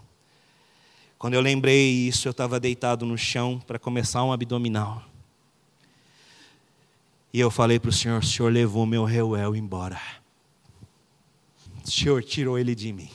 Quando 1.18 1.34
eu 1.34 1.42
lembrei 1.42 1.90
isso, 1.90 2.28
eu 2.28 2.32
estava 2.32 2.60
deitado 2.60 3.06
no 3.06 3.18
chão 3.18 3.60
para 3.66 3.80
começar 3.80 4.24
um 4.24 4.32
abdominal. 4.32 5.04
E 7.34 7.40
eu 7.40 7.52
falei 7.52 7.80
para 7.80 7.90
o 7.90 7.94
Senhor: 7.94 8.20
o 8.20 8.26
Senhor 8.26 8.52
levou 8.52 8.86
meu 8.86 9.04
reuel 9.04 9.56
embora. 9.56 10.00
O 11.88 11.92
Senhor 11.92 12.22
tirou 12.22 12.60
ele 12.60 12.76
de 12.76 12.92
mim. 12.92 13.10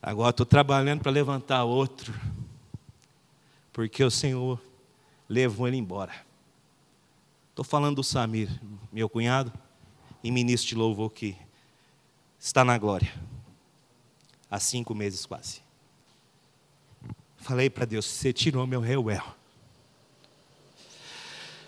Agora 0.00 0.30
estou 0.30 0.46
trabalhando 0.46 1.02
para 1.02 1.10
levantar 1.10 1.64
outro, 1.64 2.14
porque 3.72 4.04
o 4.04 4.10
Senhor 4.10 4.62
levou 5.28 5.66
ele 5.66 5.76
embora. 5.76 6.14
Estou 7.48 7.64
falando 7.64 7.96
do 7.96 8.04
Samir, 8.04 8.48
meu 8.92 9.08
cunhado, 9.08 9.52
e 10.22 10.30
ministro 10.30 10.68
de 10.68 10.74
louvor 10.76 11.10
que 11.10 11.36
está 12.38 12.64
na 12.64 12.78
glória, 12.78 13.12
há 14.48 14.60
cinco 14.60 14.94
meses 14.94 15.26
quase. 15.26 15.60
Falei 17.36 17.68
para 17.68 17.84
Deus: 17.84 18.06
Você 18.06 18.32
tirou 18.32 18.64
meu 18.64 18.80
reuel. 18.80 19.24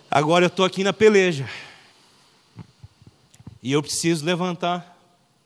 Agora 0.09 0.45
eu 0.45 0.49
estou 0.49 0.64
aqui 0.64 0.85
na 0.85 0.93
peleja. 0.93 1.49
E 3.61 3.72
eu 3.72 3.83
preciso 3.83 4.24
levantar 4.24 4.91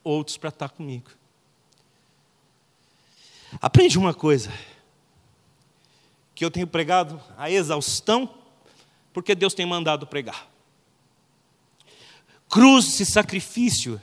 outros 0.07 0.37
para 0.37 0.49
estar 0.49 0.69
comigo. 0.69 1.09
Aprende 3.61 3.97
uma 3.97 4.13
coisa, 4.13 4.51
que 6.35 6.43
eu 6.45 6.51
tenho 6.51 6.67
pregado 6.67 7.19
a 7.37 7.49
exaustão, 7.49 8.29
porque 9.13 9.33
Deus 9.33 9.53
tem 9.53 9.65
mandado 9.65 10.05
pregar. 10.05 10.47
Cruz 12.49 12.99
e 12.99 13.05
sacrifício 13.05 13.99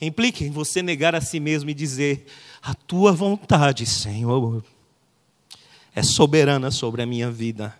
implica 0.00 0.44
em 0.44 0.50
você 0.50 0.82
negar 0.82 1.14
a 1.14 1.20
si 1.20 1.38
mesmo 1.38 1.70
e 1.70 1.74
dizer: 1.74 2.26
A 2.62 2.74
tua 2.74 3.12
vontade, 3.12 3.84
Senhor, 3.86 4.64
é 5.94 6.02
soberana 6.02 6.70
sobre 6.70 7.02
a 7.02 7.06
minha 7.06 7.30
vida. 7.30 7.76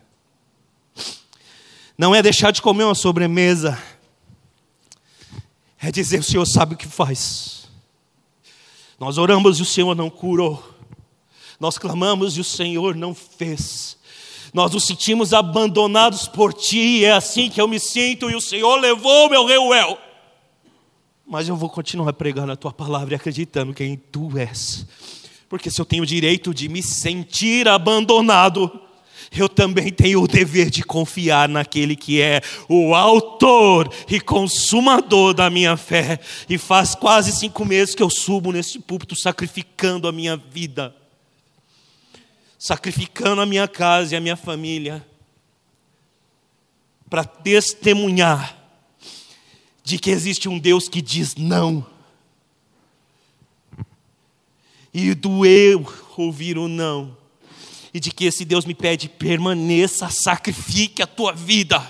Não 1.97 2.15
é 2.15 2.23
deixar 2.23 2.51
de 2.51 2.61
comer 2.61 2.85
uma 2.85 2.95
sobremesa, 2.95 3.83
é 5.89 5.93
dizer: 5.93 6.19
O 6.19 6.23
Senhor 6.23 6.45
sabe 6.47 6.75
o 6.75 6.77
que 6.77 6.87
faz. 6.87 7.69
Nós 8.99 9.19
oramos 9.19 9.59
e 9.59 9.63
o 9.63 9.67
Senhor 9.67 9.95
não 9.95 10.11
curou. 10.11 10.63
Nós 11.61 11.79
clamamos 11.79 12.37
e 12.37 12.41
o 12.41 12.45
Senhor 12.45 12.95
não 12.95 13.15
fez. 13.15 13.97
Nós 14.53 14.73
nos 14.73 14.87
sentimos 14.87 15.33
abandonados 15.33 16.27
por 16.27 16.53
Ti, 16.53 17.05
é 17.05 17.13
assim 17.13 17.51
que 17.51 17.61
eu 17.61 17.69
me 17.69 17.79
sinto, 17.79 18.31
e 18.31 18.35
o 18.35 18.41
Senhor 18.41 18.77
levou 18.77 19.29
meu 19.29 19.45
reuel. 19.45 19.99
Mas 21.27 21.49
eu 21.49 21.57
vou 21.57 21.69
continuar 21.69 22.13
pregando 22.15 22.53
a 22.53 22.57
Tua 22.57 22.73
palavra 22.73 23.15
e 23.15 23.17
acreditando 23.17 23.75
quem 23.75 23.97
Tu 23.97 24.39
és. 24.39 24.87
Porque 25.49 25.71
se 25.71 25.81
eu 25.81 25.85
tenho 25.85 26.03
o 26.03 26.07
direito 26.07 26.55
de 26.55 26.69
me 26.69 26.83
sentir 26.83 27.69
abandonado, 27.69 28.81
eu 29.31 29.49
também 29.49 29.93
tenho 29.93 30.23
o 30.23 30.29
dever 30.29 30.71
de 30.71 30.83
confiar 30.83 31.49
naquele 31.49 31.97
que 31.97 32.21
é 32.21 32.41
o 32.69 32.95
autor 32.95 33.93
e 34.09 34.21
consumador 34.21 35.35
da 35.35 35.51
minha 35.51 35.77
fé. 35.77 36.21
E 36.49 36.59
faz 36.59 36.95
quase 36.95 37.33
cinco 37.33 37.65
meses 37.65 37.95
que 37.95 38.03
eu 38.03 38.11
subo 38.11 38.53
nesse 38.53 38.79
púlpito 38.79 39.17
sacrificando 39.17 40.07
a 40.07 40.13
minha 40.13 40.37
vida, 40.37 40.95
sacrificando 42.59 43.41
a 43.41 43.47
minha 43.47 43.67
casa 43.67 44.15
e 44.15 44.17
a 44.17 44.21
minha 44.21 44.37
família, 44.37 45.05
para 47.09 47.25
testemunhar 47.25 48.57
de 49.83 49.99
que 49.99 50.11
existe 50.11 50.49
um 50.49 50.59
Deus 50.59 50.89
que 50.89 51.01
diz 51.01 51.37
não. 51.37 51.87
E 54.93 55.15
doeu 55.15 55.87
ouvir 56.17 56.57
o 56.57 56.69
não 56.69 57.26
e 57.97 58.01
de 58.01 58.11
que 58.11 58.27
esse 58.27 58.45
Deus 58.45 58.67
me 58.67 58.75
pede: 58.75 59.09
permaneça, 59.09 60.11
sacrifique 60.11 61.01
a 61.01 61.07
tua 61.07 61.33
vida, 61.33 61.83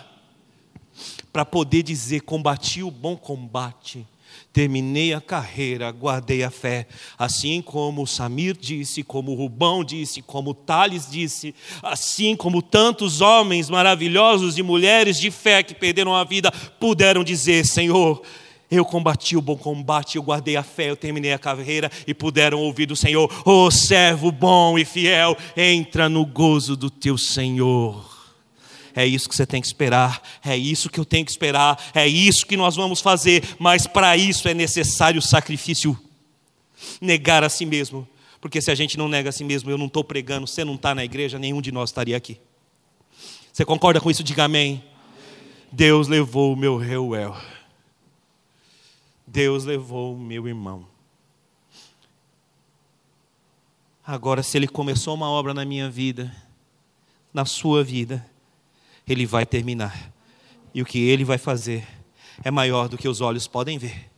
para 1.32 1.44
poder 1.44 1.82
dizer: 1.82 2.20
combati 2.20 2.80
o 2.80 2.92
bom 2.92 3.16
combate, 3.16 4.06
terminei 4.52 5.12
a 5.12 5.20
carreira, 5.20 5.90
guardei 5.90 6.44
a 6.44 6.50
fé, 6.50 6.86
assim 7.18 7.60
como 7.60 8.06
Samir 8.06 8.56
disse, 8.56 9.02
como 9.02 9.34
Rubão 9.34 9.82
disse, 9.82 10.22
como 10.22 10.50
o 10.50 10.54
Thales 10.54 11.10
disse, 11.10 11.52
assim 11.82 12.36
como 12.36 12.62
tantos 12.62 13.20
homens 13.20 13.68
maravilhosos 13.68 14.56
e 14.58 14.62
mulheres 14.62 15.18
de 15.18 15.32
fé 15.32 15.64
que 15.64 15.74
perderam 15.74 16.14
a 16.14 16.22
vida 16.22 16.52
puderam 16.78 17.24
dizer: 17.24 17.66
Senhor, 17.66 18.22
eu 18.70 18.84
combati 18.84 19.36
o 19.36 19.42
bom 19.42 19.56
combate, 19.56 20.16
eu 20.16 20.22
guardei 20.22 20.56
a 20.56 20.62
fé, 20.62 20.90
eu 20.90 20.96
terminei 20.96 21.32
a 21.32 21.38
carreira 21.38 21.90
e 22.06 22.12
puderam 22.12 22.58
ouvir 22.58 22.86
do 22.86 22.96
Senhor: 22.96 23.30
Ô 23.44 23.66
oh, 23.66 23.70
servo 23.70 24.32
bom 24.32 24.78
e 24.78 24.84
fiel, 24.84 25.36
entra 25.56 26.08
no 26.08 26.26
gozo 26.26 26.76
do 26.76 26.90
teu 26.90 27.16
Senhor. 27.16 28.14
É 28.94 29.06
isso 29.06 29.28
que 29.28 29.36
você 29.36 29.46
tem 29.46 29.60
que 29.60 29.66
esperar, 29.66 30.22
é 30.42 30.56
isso 30.56 30.88
que 30.88 30.98
eu 30.98 31.04
tenho 31.04 31.24
que 31.24 31.30
esperar, 31.30 31.78
é 31.94 32.08
isso 32.08 32.46
que 32.46 32.56
nós 32.56 32.74
vamos 32.74 33.00
fazer, 33.00 33.44
mas 33.58 33.86
para 33.86 34.16
isso 34.16 34.48
é 34.48 34.54
necessário 34.54 35.20
sacrifício 35.20 35.96
negar 36.98 37.44
a 37.44 37.50
si 37.50 37.66
mesmo, 37.66 38.08
porque 38.40 38.60
se 38.60 38.70
a 38.70 38.74
gente 38.74 38.96
não 38.96 39.06
nega 39.06 39.28
a 39.28 39.32
si 39.32 39.44
mesmo, 39.44 39.70
eu 39.70 39.76
não 39.76 39.84
estou 39.84 40.02
pregando, 40.02 40.46
você 40.46 40.64
não 40.64 40.76
está 40.76 40.94
na 40.94 41.04
igreja, 41.04 41.38
nenhum 41.38 41.60
de 41.60 41.70
nós 41.70 41.90
estaria 41.90 42.16
aqui. 42.16 42.40
Você 43.52 43.64
concorda 43.64 44.00
com 44.00 44.10
isso? 44.10 44.24
Diga 44.24 44.44
amém. 44.44 44.82
Deus 45.70 46.08
levou 46.08 46.52
o 46.52 46.56
meu 46.56 46.76
reuel. 46.76 47.36
Deus 49.36 49.66
levou 49.66 50.14
o 50.14 50.18
meu 50.18 50.48
irmão. 50.48 50.88
Agora, 54.02 54.42
se 54.42 54.56
Ele 54.56 54.66
começou 54.66 55.14
uma 55.14 55.28
obra 55.28 55.52
na 55.52 55.62
minha 55.62 55.90
vida, 55.90 56.34
na 57.34 57.44
sua 57.44 57.84
vida, 57.84 58.26
Ele 59.06 59.26
vai 59.26 59.44
terminar. 59.44 60.10
E 60.72 60.80
o 60.80 60.86
que 60.86 61.00
Ele 61.00 61.22
vai 61.22 61.36
fazer 61.36 61.86
é 62.42 62.50
maior 62.50 62.88
do 62.88 62.96
que 62.96 63.06
os 63.06 63.20
olhos 63.20 63.46
podem 63.46 63.76
ver, 63.76 64.10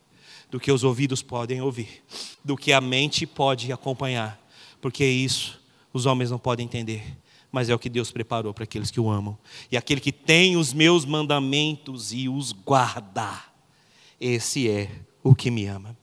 do 0.49 0.57
que 0.57 0.71
os 0.71 0.85
ouvidos 0.85 1.21
podem 1.21 1.61
ouvir, 1.61 2.01
do 2.41 2.55
que 2.55 2.71
a 2.71 2.79
mente 2.79 3.27
pode 3.27 3.73
acompanhar, 3.73 4.41
porque 4.79 5.03
isso 5.03 5.59
os 5.91 6.05
homens 6.05 6.31
não 6.31 6.39
podem 6.39 6.65
entender, 6.65 7.17
mas 7.51 7.67
é 7.67 7.75
o 7.75 7.79
que 7.79 7.89
Deus 7.89 8.09
preparou 8.09 8.53
para 8.53 8.63
aqueles 8.63 8.89
que 8.89 9.01
o 9.01 9.09
amam. 9.09 9.37
E 9.69 9.75
aquele 9.75 9.99
que 9.99 10.13
tem 10.13 10.55
os 10.55 10.71
meus 10.71 11.03
mandamentos 11.03 12.13
e 12.13 12.29
os 12.29 12.53
guarda 12.53 13.49
esse 14.19 14.69
é 14.69 14.89
o 15.23 15.35
que 15.35 15.51
me 15.51 15.65
ama. 15.65 15.97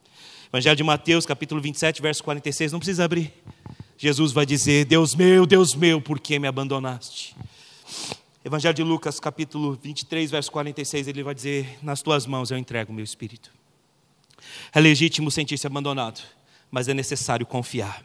Evangelho 0.49 0.77
de 0.77 0.85
Mateus, 0.85 1.27
capítulo 1.27 1.61
27, 1.61 2.01
verso 2.01 2.23
46, 2.23 2.73
não 2.73 2.79
precisa 2.79 3.05
abrir. 3.05 3.33
Jesus 3.99 4.33
vai 4.33 4.47
dizer: 4.47 4.85
Deus 4.85 5.15
meu, 5.15 5.47
Deus 5.47 5.75
meu, 5.75 6.01
por 6.01 6.21
que 6.21 6.39
me 6.39 6.47
abandonaste? 6.47 7.37
Evangelho 8.45 8.75
de 8.75 8.83
Lucas, 8.83 9.19
capítulo 9.19 9.79
23, 9.83 10.31
verso 10.31 10.53
46, 10.53 11.09
ele 11.09 11.23
vai 11.23 11.35
dizer: 11.35 11.79
Nas 11.83 12.01
tuas 12.01 12.27
mãos 12.27 12.51
eu 12.51 12.59
entrego 12.59 12.93
o 12.93 12.95
meu 12.95 13.05
espírito. 13.05 13.51
É 14.73 14.81
legítimo 14.81 15.31
sentir-se 15.31 15.67
abandonado, 15.67 16.23
mas 16.71 16.89
é 16.89 16.95
necessário 16.95 17.45
confiar. 17.45 18.05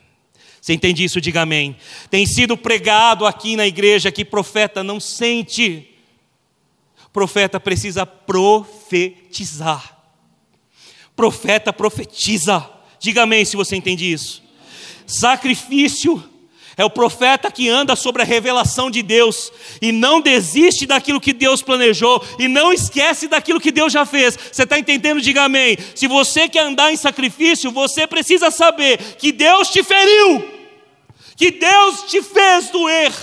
Você 0.60 0.74
entende 0.74 1.04
isso? 1.04 1.22
Diga 1.22 1.42
amém. 1.42 1.76
Tem 2.10 2.26
sido 2.26 2.58
pregado 2.58 3.26
aqui 3.26 3.56
na 3.56 3.66
igreja 3.66 4.12
que 4.12 4.26
profeta 4.26 4.84
não 4.84 5.00
sente, 5.00 5.88
profeta 7.12 7.60
precisa 7.60 8.06
profetizar. 8.06 10.01
Profeta 11.22 11.72
profetiza. 11.72 12.68
Diga 13.00 13.22
amém 13.22 13.46
se 13.46 13.56
você 13.56 13.76
entende 13.76 14.12
isso. 14.12 14.42
Sacrifício 15.06 16.28
é 16.76 16.84
o 16.84 16.90
profeta 16.90 17.52
que 17.52 17.70
anda 17.70 17.96
sobre 17.96 18.24
a 18.24 18.26
revelação 18.26 18.90
de 18.90 19.04
Deus 19.04 19.54
e 19.80 19.92
não 19.92 20.20
desiste 20.20 20.88
daquilo 20.88 21.22
que 21.22 21.32
Deus 21.32 21.62
planejou 21.62 22.26
e 22.40 22.48
não 22.48 22.74
esquece 22.74 23.28
daquilo 23.28 23.62
que 23.62 23.72
Deus 23.72 23.94
já 23.94 24.04
fez. 24.04 24.36
Você 24.52 24.64
está 24.64 24.80
entendendo? 24.80 25.22
Diga 25.22 25.44
amém. 25.44 25.78
Se 25.94 26.08
você 26.08 26.50
quer 26.50 26.64
andar 26.64 26.92
em 26.92 26.98
sacrifício, 26.98 27.70
você 27.70 28.08
precisa 28.08 28.50
saber 28.50 28.98
que 29.20 29.32
Deus 29.32 29.70
te 29.70 29.84
feriu, 29.84 30.44
que 31.38 31.52
Deus 31.52 32.02
te 32.10 32.20
fez 32.24 32.72
doer, 32.72 33.14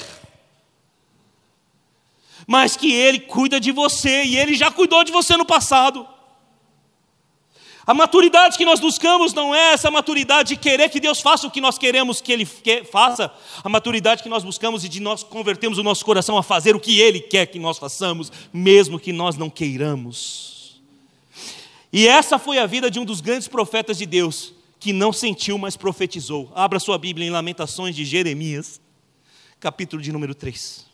mas 2.46 2.76
que 2.76 2.92
Ele 2.92 3.18
cuida 3.18 3.59
de 3.59 3.72
você 3.72 4.22
e 4.22 4.38
Ele 4.38 4.55
já 4.55 4.70
cuidou 4.70 5.03
de 5.03 5.11
você 5.11 5.36
no 5.36 5.44
passado. 5.44 6.07
A 7.89 7.95
maturidade 7.95 8.59
que 8.59 8.66
nós 8.66 8.80
buscamos 8.80 9.32
não 9.32 9.55
é 9.55 9.72
essa 9.72 9.91
maturidade 9.91 10.51
de 10.51 10.57
querer 10.57 10.91
que 10.91 11.01
Deus 11.01 11.22
faça 11.22 11.47
o 11.47 11.51
que 11.51 11.59
nós 11.59 11.78
queremos 11.78 12.20
que 12.20 12.30
Ele 12.30 12.45
faça. 12.45 13.32
A 13.64 13.68
maturidade 13.70 14.22
que 14.22 14.28
nós 14.28 14.45
buscamos 14.45 14.84
e 14.84 14.91
de 14.91 15.01
nós 15.01 15.22
convertemos 15.22 15.78
o 15.78 15.82
nosso 15.82 16.05
coração 16.05 16.36
a 16.36 16.43
fazer 16.43 16.76
o 16.76 16.80
que 16.80 17.01
Ele 17.01 17.18
quer 17.18 17.47
que 17.47 17.59
nós 17.59 17.78
façamos, 17.78 18.30
mesmo 18.53 19.01
que 19.01 19.11
nós 19.11 19.39
não 19.39 19.49
queiramos. 19.49 20.82
E 21.91 22.07
essa 22.07 22.39
foi 22.39 22.59
a 22.59 22.66
vida 22.66 22.91
de 22.91 22.99
um 22.99 23.07
dos 23.07 23.22
grandes 23.22 23.49
profetas 23.49 23.97
de 23.97 24.05
Deus, 24.05 24.53
que 24.78 24.93
não 24.93 25.11
sentiu, 25.11 25.57
mas 25.57 25.74
profetizou. 25.74 26.53
Abra 26.55 26.78
sua 26.78 26.99
Bíblia 26.99 27.26
em 27.26 27.30
Lamentações 27.30 27.97
de 27.97 28.05
Jeremias, 28.05 28.82
capítulo 29.59 30.03
de 30.03 30.12
número 30.12 30.34
3. 30.34 30.84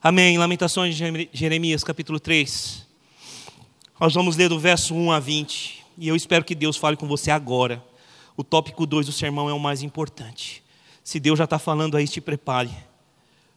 Amém. 0.00 0.38
Lamentações 0.38 0.94
de 0.94 1.28
Jeremias, 1.32 1.82
capítulo 1.82 2.20
3. 2.20 2.83
Nós 3.98 4.12
vamos 4.12 4.34
ler 4.34 4.48
do 4.48 4.58
verso 4.58 4.92
1 4.92 5.12
a 5.12 5.20
20, 5.20 5.84
e 5.98 6.08
eu 6.08 6.16
espero 6.16 6.44
que 6.44 6.56
Deus 6.56 6.76
fale 6.76 6.96
com 6.96 7.06
você 7.06 7.30
agora. 7.30 7.82
O 8.36 8.42
tópico 8.42 8.84
2 8.84 9.06
do 9.06 9.12
sermão 9.12 9.48
é 9.48 9.52
o 9.52 9.60
mais 9.60 9.82
importante. 9.82 10.64
Se 11.04 11.20
Deus 11.20 11.38
já 11.38 11.44
está 11.44 11.60
falando 11.60 11.96
aí, 11.96 12.08
te 12.08 12.20
prepare, 12.20 12.72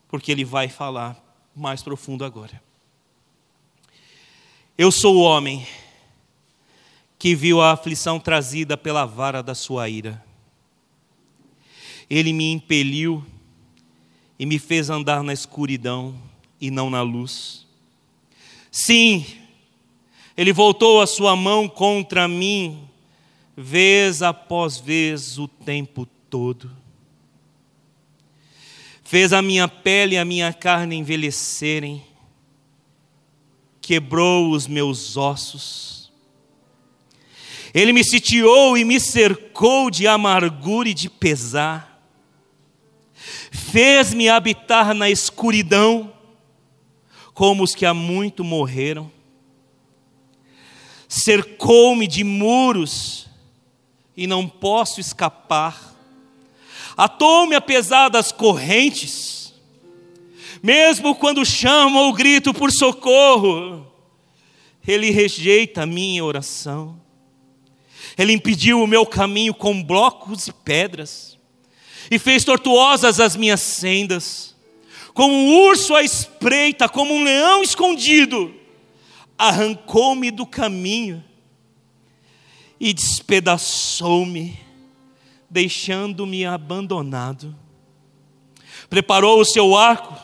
porque 0.07 0.31
Ele 0.31 0.45
vai 0.45 0.69
falar 0.69 1.19
mais 1.55 1.81
profundo 1.81 2.23
agora. 2.23 2.61
Eu 4.77 4.91
sou 4.91 5.15
o 5.15 5.21
homem 5.21 5.65
que 7.17 7.33
viu 7.33 7.59
a 7.59 7.71
aflição 7.71 8.19
trazida 8.19 8.77
pela 8.77 9.05
vara 9.05 9.41
da 9.41 9.55
sua 9.55 9.89
ira. 9.89 10.23
Ele 12.07 12.31
me 12.31 12.51
impeliu 12.51 13.25
e 14.37 14.45
me 14.45 14.59
fez 14.59 14.91
andar 14.91 15.23
na 15.23 15.33
escuridão 15.33 16.15
e 16.61 16.69
não 16.69 16.91
na 16.91 17.01
luz. 17.01 17.65
Sim, 18.71 19.25
ele 20.37 20.53
voltou 20.53 21.01
a 21.01 21.07
sua 21.07 21.35
mão 21.35 21.67
contra 21.67 22.27
mim, 22.27 22.87
vez 23.55 24.21
após 24.21 24.77
vez, 24.77 25.39
o 25.39 25.47
tempo 25.47 26.07
todo. 26.29 26.71
Fez 29.03 29.33
a 29.33 29.41
minha 29.41 29.67
pele 29.67 30.13
e 30.13 30.17
a 30.19 30.23
minha 30.23 30.53
carne 30.53 30.95
envelhecerem, 30.95 32.05
quebrou 33.81 34.51
os 34.51 34.67
meus 34.67 35.17
ossos. 35.17 36.11
Ele 37.73 37.91
me 37.91 38.03
sitiou 38.03 38.77
e 38.77 38.85
me 38.85 38.99
cercou 38.99 39.89
de 39.89 40.05
amargura 40.05 40.89
e 40.89 40.93
de 40.93 41.09
pesar. 41.09 41.99
Fez-me 43.51 44.29
habitar 44.29 44.93
na 44.93 45.09
escuridão, 45.09 46.13
como 47.33 47.63
os 47.63 47.73
que 47.73 47.87
há 47.87 47.93
muito 47.93 48.43
morreram 48.43 49.16
cercou-me 51.07 52.07
de 52.07 52.23
muros 52.23 53.27
e 54.15 54.27
não 54.27 54.47
posso 54.47 54.99
escapar. 54.99 55.95
Atou-me 56.95 57.55
apesar 57.55 58.09
das 58.09 58.31
correntes, 58.31 59.53
mesmo 60.61 61.15
quando 61.15 61.45
chamo 61.45 61.99
ou 61.99 62.13
grito 62.13 62.53
por 62.53 62.71
socorro, 62.71 63.85
ele 64.87 65.11
rejeita 65.11 65.83
a 65.83 65.85
minha 65.85 66.23
oração. 66.25 66.99
Ele 68.17 68.33
impediu 68.33 68.81
o 68.81 68.87
meu 68.87 69.05
caminho 69.05 69.53
com 69.53 69.83
blocos 69.83 70.47
e 70.47 70.53
pedras, 70.53 71.37
e 72.09 72.17
fez 72.17 72.43
tortuosas 72.43 73.19
as 73.19 73.35
minhas 73.35 73.61
sendas. 73.61 74.55
Como 75.13 75.33
um 75.33 75.67
urso 75.67 75.95
à 75.95 76.01
espreita, 76.01 76.89
como 76.89 77.13
um 77.13 77.23
leão 77.23 77.61
escondido, 77.61 78.53
arrancou-me 79.37 80.31
do 80.31 80.45
caminho 80.45 81.23
e 82.79 82.93
despedaçou-me, 82.93 84.59
deixando-me 85.49 86.45
abandonado. 86.45 87.55
Preparou 88.89 89.39
o 89.39 89.45
seu 89.45 89.75
arco 89.75 90.17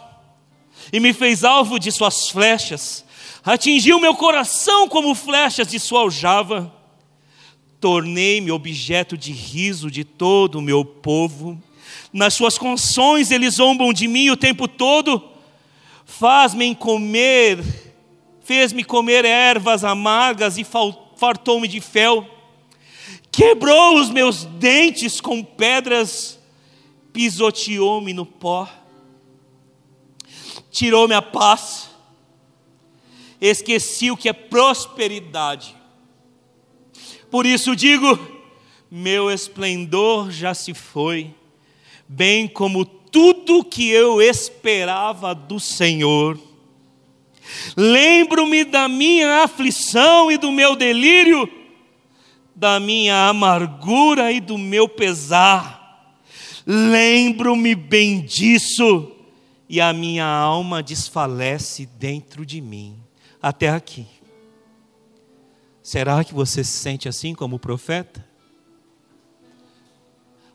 e 0.92 1.00
me 1.00 1.14
fez 1.14 1.44
alvo 1.44 1.80
de 1.80 1.92
suas 1.92 2.30
flechas, 2.30 3.06
atingiu 3.44 4.00
meu 4.00 4.16
coração 4.16 4.88
como 4.88 5.14
flechas 5.14 5.68
de 5.68 5.80
sua 5.80 6.02
aljava. 6.02 6.74
Tornei-me 7.80 8.52
objeto 8.52 9.18
de 9.18 9.32
riso 9.34 9.92
de 9.92 10.04
todo 10.04 10.60
o 10.60 10.62
meu 10.62 10.86
povo. 10.86 11.62
Nas 12.14 12.34
suas 12.34 12.58
canções 12.58 13.30
eles 13.30 13.56
zombam 13.56 13.92
de 13.92 14.08
mim 14.08 14.30
o 14.30 14.38
tempo 14.38 14.68
todo. 14.68 15.22
Faz-me 16.06 16.74
comer 16.76 17.62
fez-me 18.44 18.84
comer 18.84 19.24
ervas 19.24 19.84
amargas 19.84 20.58
e 20.58 20.66
fartou-me 21.16 21.68
de 21.68 21.80
fel, 21.80 22.28
quebrou 23.32 24.00
os 24.00 24.10
meus 24.10 24.44
dentes 24.44 25.22
com 25.22 25.44
pedras, 25.44 26.40
pisoteou-me 27.14 28.14
no 28.14 28.26
pó, 28.26 28.68
tirou-me 30.70 31.16
a 31.16 31.22
paz, 31.22 31.90
esqueci 33.40 34.12
o 34.12 34.18
que 34.18 34.28
é 34.28 34.34
prosperidade. 34.34 35.76
Por 37.32 37.46
isso 37.46 37.76
digo: 37.76 38.20
meu 38.92 39.32
esplendor 39.32 40.30
já 40.30 40.54
se 40.54 40.74
foi, 40.74 41.34
bem 42.08 42.48
como 42.48 42.84
tudo 42.84 43.64
que 43.64 43.90
eu 43.90 44.22
esperava 44.22 45.34
do 45.34 45.60
Senhor 45.60 46.38
Lembro-me 47.76 48.64
da 48.64 48.88
minha 48.88 49.44
aflição 49.44 50.32
e 50.32 50.38
do 50.38 50.52
meu 50.52 50.76
delírio, 50.76 51.50
da 52.56 52.80
minha 52.80 53.28
amargura 53.28 54.32
e 54.32 54.40
do 54.40 54.58
meu 54.58 54.88
pesar. 54.88 56.20
Lembro-me 56.66 57.76
bem 57.76 58.22
disso, 58.22 59.12
e 59.68 59.82
a 59.82 59.92
minha 59.92 60.26
alma 60.26 60.84
desfalece 60.84 61.86
dentro 61.86 62.46
de 62.46 62.62
mim. 62.62 62.98
Até 63.42 63.70
aqui. 63.70 64.08
Será 65.82 66.24
que 66.24 66.34
você 66.34 66.64
se 66.64 66.72
sente 66.72 67.10
assim 67.10 67.36
como 67.36 67.58
o 67.58 67.60
profeta? 67.60 68.26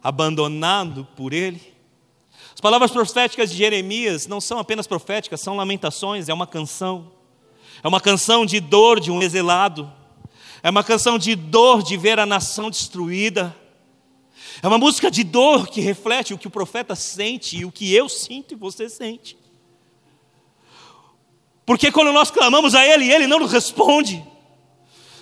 Abandonado 0.03 1.07
por 1.15 1.35
ele? 1.35 1.78
As 2.59 2.61
palavras 2.61 2.91
proféticas 2.91 3.53
de 3.53 3.57
Jeremias 3.57 4.27
não 4.27 4.41
são 4.41 4.59
apenas 4.59 4.85
proféticas, 4.85 5.41
são 5.41 5.55
lamentações, 5.55 6.29
é 6.29 6.35
uma 6.35 6.45
canção. 6.45 7.13
É 7.85 7.87
uma 7.87 8.01
canção 8.01 8.45
de 8.45 8.59
dor 8.59 8.99
de 8.99 9.13
um 9.13 9.23
exilado. 9.23 9.89
É 10.61 10.69
uma 10.69 10.83
canção 10.83 11.21
de 11.21 11.37
dor 11.37 11.85
de 11.85 11.97
ver 11.97 12.19
a 12.19 12.27
nação 12.27 12.69
destruída. 12.69 13.57
É 14.61 14.67
uma 14.67 14.77
música 14.77 15.09
de 15.09 15.23
dor 15.23 15.69
que 15.69 15.81
reflete 15.81 16.35
o 16.35 16.39
que 16.39 16.49
o 16.49 16.51
profeta 16.51 16.97
sente 16.97 17.59
e 17.59 17.65
o 17.65 17.71
que 17.71 17.95
eu 17.95 18.09
sinto 18.09 18.55
e 18.55 18.57
você 18.57 18.89
sente. 18.89 19.39
Porque 21.65 21.93
quando 21.93 22.13
nós 22.13 22.29
clamamos 22.29 22.75
a 22.75 22.85
Ele, 22.85 23.09
Ele 23.09 23.29
não 23.29 23.39
nos 23.39 23.53
responde. 23.53 24.21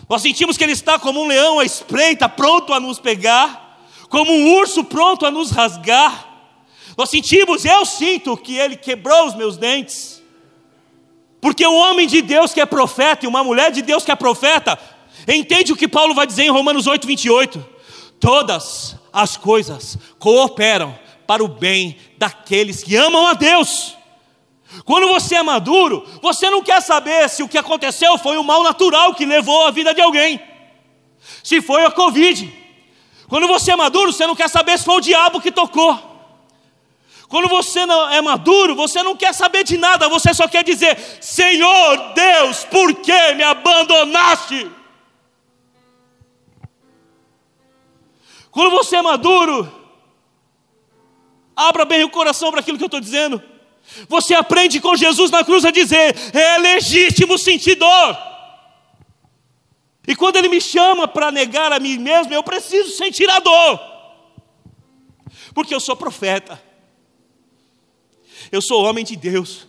Nós 0.08 0.22
sentimos 0.22 0.56
que 0.56 0.64
Ele 0.64 0.72
está 0.72 0.98
como 0.98 1.20
um 1.20 1.26
leão 1.26 1.58
à 1.58 1.66
espreita, 1.66 2.30
pronto 2.30 2.72
a 2.72 2.80
nos 2.80 2.98
pegar, 2.98 3.78
como 4.08 4.32
um 4.32 4.54
urso 4.54 4.82
pronto 4.84 5.26
a 5.26 5.30
nos 5.30 5.50
rasgar. 5.50 6.25
Nós 6.96 7.10
sentimos, 7.10 7.64
eu 7.64 7.84
sinto 7.84 8.36
que 8.36 8.56
ele 8.56 8.76
quebrou 8.76 9.26
os 9.26 9.34
meus 9.34 9.56
dentes. 9.56 10.22
Porque 11.40 11.66
um 11.66 11.76
homem 11.76 12.06
de 12.06 12.22
Deus 12.22 12.54
que 12.54 12.60
é 12.60 12.66
profeta 12.66 13.26
e 13.26 13.28
uma 13.28 13.44
mulher 13.44 13.70
de 13.70 13.82
Deus 13.82 14.04
que 14.04 14.10
é 14.10 14.16
profeta, 14.16 14.78
entende 15.28 15.72
o 15.72 15.76
que 15.76 15.86
Paulo 15.86 16.14
vai 16.14 16.26
dizer 16.26 16.44
em 16.44 16.50
Romanos 16.50 16.86
8, 16.86 17.06
28. 17.06 17.64
Todas 18.18 18.96
as 19.12 19.36
coisas 19.36 19.98
cooperam 20.18 20.98
para 21.26 21.44
o 21.44 21.48
bem 21.48 21.96
daqueles 22.16 22.82
que 22.82 22.96
amam 22.96 23.26
a 23.26 23.34
Deus. 23.34 23.94
Quando 24.84 25.06
você 25.08 25.36
é 25.36 25.42
maduro, 25.42 26.04
você 26.22 26.48
não 26.50 26.62
quer 26.62 26.80
saber 26.80 27.28
se 27.28 27.42
o 27.42 27.48
que 27.48 27.58
aconteceu 27.58 28.18
foi 28.18 28.38
um 28.38 28.42
mal 28.42 28.62
natural 28.62 29.14
que 29.14 29.24
levou 29.24 29.66
a 29.66 29.70
vida 29.70 29.94
de 29.94 30.00
alguém, 30.00 30.40
se 31.42 31.60
foi 31.60 31.84
a 31.84 31.90
Covid. 31.90 32.52
Quando 33.28 33.46
você 33.46 33.72
é 33.72 33.76
maduro, 33.76 34.12
você 34.12 34.26
não 34.26 34.34
quer 34.34 34.48
saber 34.48 34.78
se 34.78 34.84
foi 34.84 34.96
o 34.96 35.00
diabo 35.00 35.40
que 35.40 35.52
tocou. 35.52 36.15
Quando 37.28 37.48
você 37.48 37.84
não 37.84 38.08
é 38.10 38.20
maduro, 38.20 38.76
você 38.76 39.02
não 39.02 39.16
quer 39.16 39.34
saber 39.34 39.64
de 39.64 39.76
nada, 39.76 40.08
você 40.08 40.32
só 40.32 40.46
quer 40.46 40.62
dizer: 40.62 40.96
Senhor 41.20 42.12
Deus, 42.14 42.64
por 42.64 42.94
que 42.94 43.34
me 43.34 43.42
abandonaste? 43.42 44.70
Quando 48.50 48.70
você 48.70 48.96
é 48.96 49.02
maduro, 49.02 49.70
abra 51.54 51.84
bem 51.84 52.04
o 52.04 52.10
coração 52.10 52.50
para 52.50 52.60
aquilo 52.60 52.78
que 52.78 52.84
eu 52.84 52.86
estou 52.86 53.00
dizendo. 53.00 53.42
Você 54.08 54.34
aprende 54.34 54.80
com 54.80 54.96
Jesus 54.96 55.30
na 55.30 55.44
cruz 55.44 55.64
a 55.64 55.72
dizer: 55.72 56.14
é 56.32 56.58
legítimo 56.58 57.36
sentir 57.36 57.74
dor. 57.74 58.16
E 60.06 60.14
quando 60.14 60.36
Ele 60.36 60.48
me 60.48 60.60
chama 60.60 61.08
para 61.08 61.32
negar 61.32 61.72
a 61.72 61.80
mim 61.80 61.98
mesmo, 61.98 62.32
eu 62.32 62.42
preciso 62.42 62.96
sentir 62.96 63.28
a 63.28 63.40
dor, 63.40 63.80
porque 65.52 65.74
eu 65.74 65.80
sou 65.80 65.96
profeta. 65.96 66.62
Eu 68.50 68.62
sou 68.62 68.84
homem 68.84 69.04
de 69.04 69.16
Deus. 69.16 69.66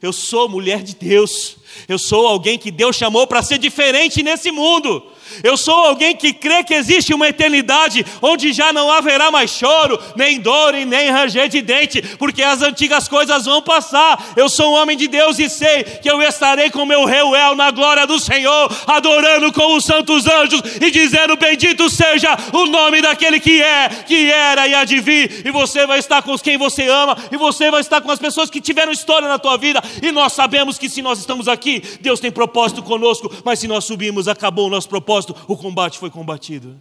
Eu 0.00 0.12
sou 0.12 0.48
mulher 0.48 0.82
de 0.82 0.94
Deus. 0.94 1.56
Eu 1.88 1.98
sou 1.98 2.26
alguém 2.26 2.58
que 2.58 2.70
Deus 2.70 2.96
chamou 2.96 3.26
para 3.26 3.42
ser 3.42 3.58
diferente 3.58 4.22
nesse 4.22 4.50
mundo. 4.50 5.02
Eu 5.42 5.56
sou 5.56 5.74
alguém 5.74 6.14
que 6.14 6.32
crê 6.32 6.62
que 6.62 6.74
existe 6.74 7.14
uma 7.14 7.28
eternidade 7.28 8.04
onde 8.20 8.52
já 8.52 8.72
não 8.72 8.90
haverá 8.90 9.30
mais 9.30 9.50
choro, 9.50 9.98
nem 10.16 10.40
dor 10.40 10.74
e 10.74 10.84
nem 10.84 11.10
ranger 11.10 11.48
de 11.48 11.62
dente, 11.62 12.02
porque 12.18 12.42
as 12.42 12.62
antigas 12.62 13.08
coisas 13.08 13.44
vão 13.44 13.62
passar. 13.62 14.32
Eu 14.36 14.48
sou 14.48 14.72
um 14.72 14.76
homem 14.76 14.96
de 14.96 15.08
Deus 15.08 15.38
e 15.38 15.48
sei 15.48 15.84
que 15.84 16.10
eu 16.10 16.20
estarei 16.22 16.70
com 16.70 16.84
meu 16.84 17.04
Reuel 17.04 17.54
na 17.54 17.70
glória 17.70 18.06
do 18.06 18.18
Senhor, 18.18 18.70
adorando 18.86 19.52
com 19.52 19.76
os 19.76 19.84
santos 19.84 20.26
anjos 20.26 20.60
e 20.80 20.90
dizendo: 20.90 21.36
Bendito 21.36 21.88
seja 21.88 22.36
o 22.52 22.66
nome 22.66 23.00
daquele 23.00 23.40
que 23.40 23.62
é, 23.62 23.88
que 23.88 24.30
era 24.30 24.66
e 24.66 25.00
vir. 25.00 25.42
E 25.44 25.50
você 25.50 25.86
vai 25.86 25.98
estar 25.98 26.22
com 26.22 26.36
quem 26.38 26.56
você 26.56 26.88
ama, 26.88 27.16
e 27.30 27.36
você 27.36 27.70
vai 27.70 27.80
estar 27.80 28.00
com 28.00 28.10
as 28.10 28.18
pessoas 28.18 28.50
que 28.50 28.60
tiveram 28.60 28.92
história 28.92 29.28
na 29.28 29.38
tua 29.38 29.56
vida. 29.56 29.82
E 30.02 30.12
nós 30.12 30.32
sabemos 30.32 30.78
que 30.78 30.88
se 30.88 31.00
nós 31.00 31.18
estamos 31.18 31.48
aqui, 31.48 31.82
Deus 32.00 32.20
tem 32.20 32.30
propósito 32.30 32.82
conosco, 32.82 33.30
mas 33.44 33.58
se 33.58 33.68
nós 33.68 33.84
subimos, 33.84 34.28
acabou 34.28 34.66
o 34.66 34.70
nosso 34.70 34.88
propósito 34.88 35.13
propósito, 35.14 35.36
o 35.46 35.56
combate 35.56 35.98
foi 35.98 36.10
combatido. 36.10 36.80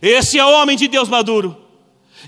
Esse 0.00 0.38
é 0.38 0.44
o 0.44 0.50
homem 0.50 0.76
de 0.76 0.86
Deus 0.88 1.08
maduro. 1.08 1.56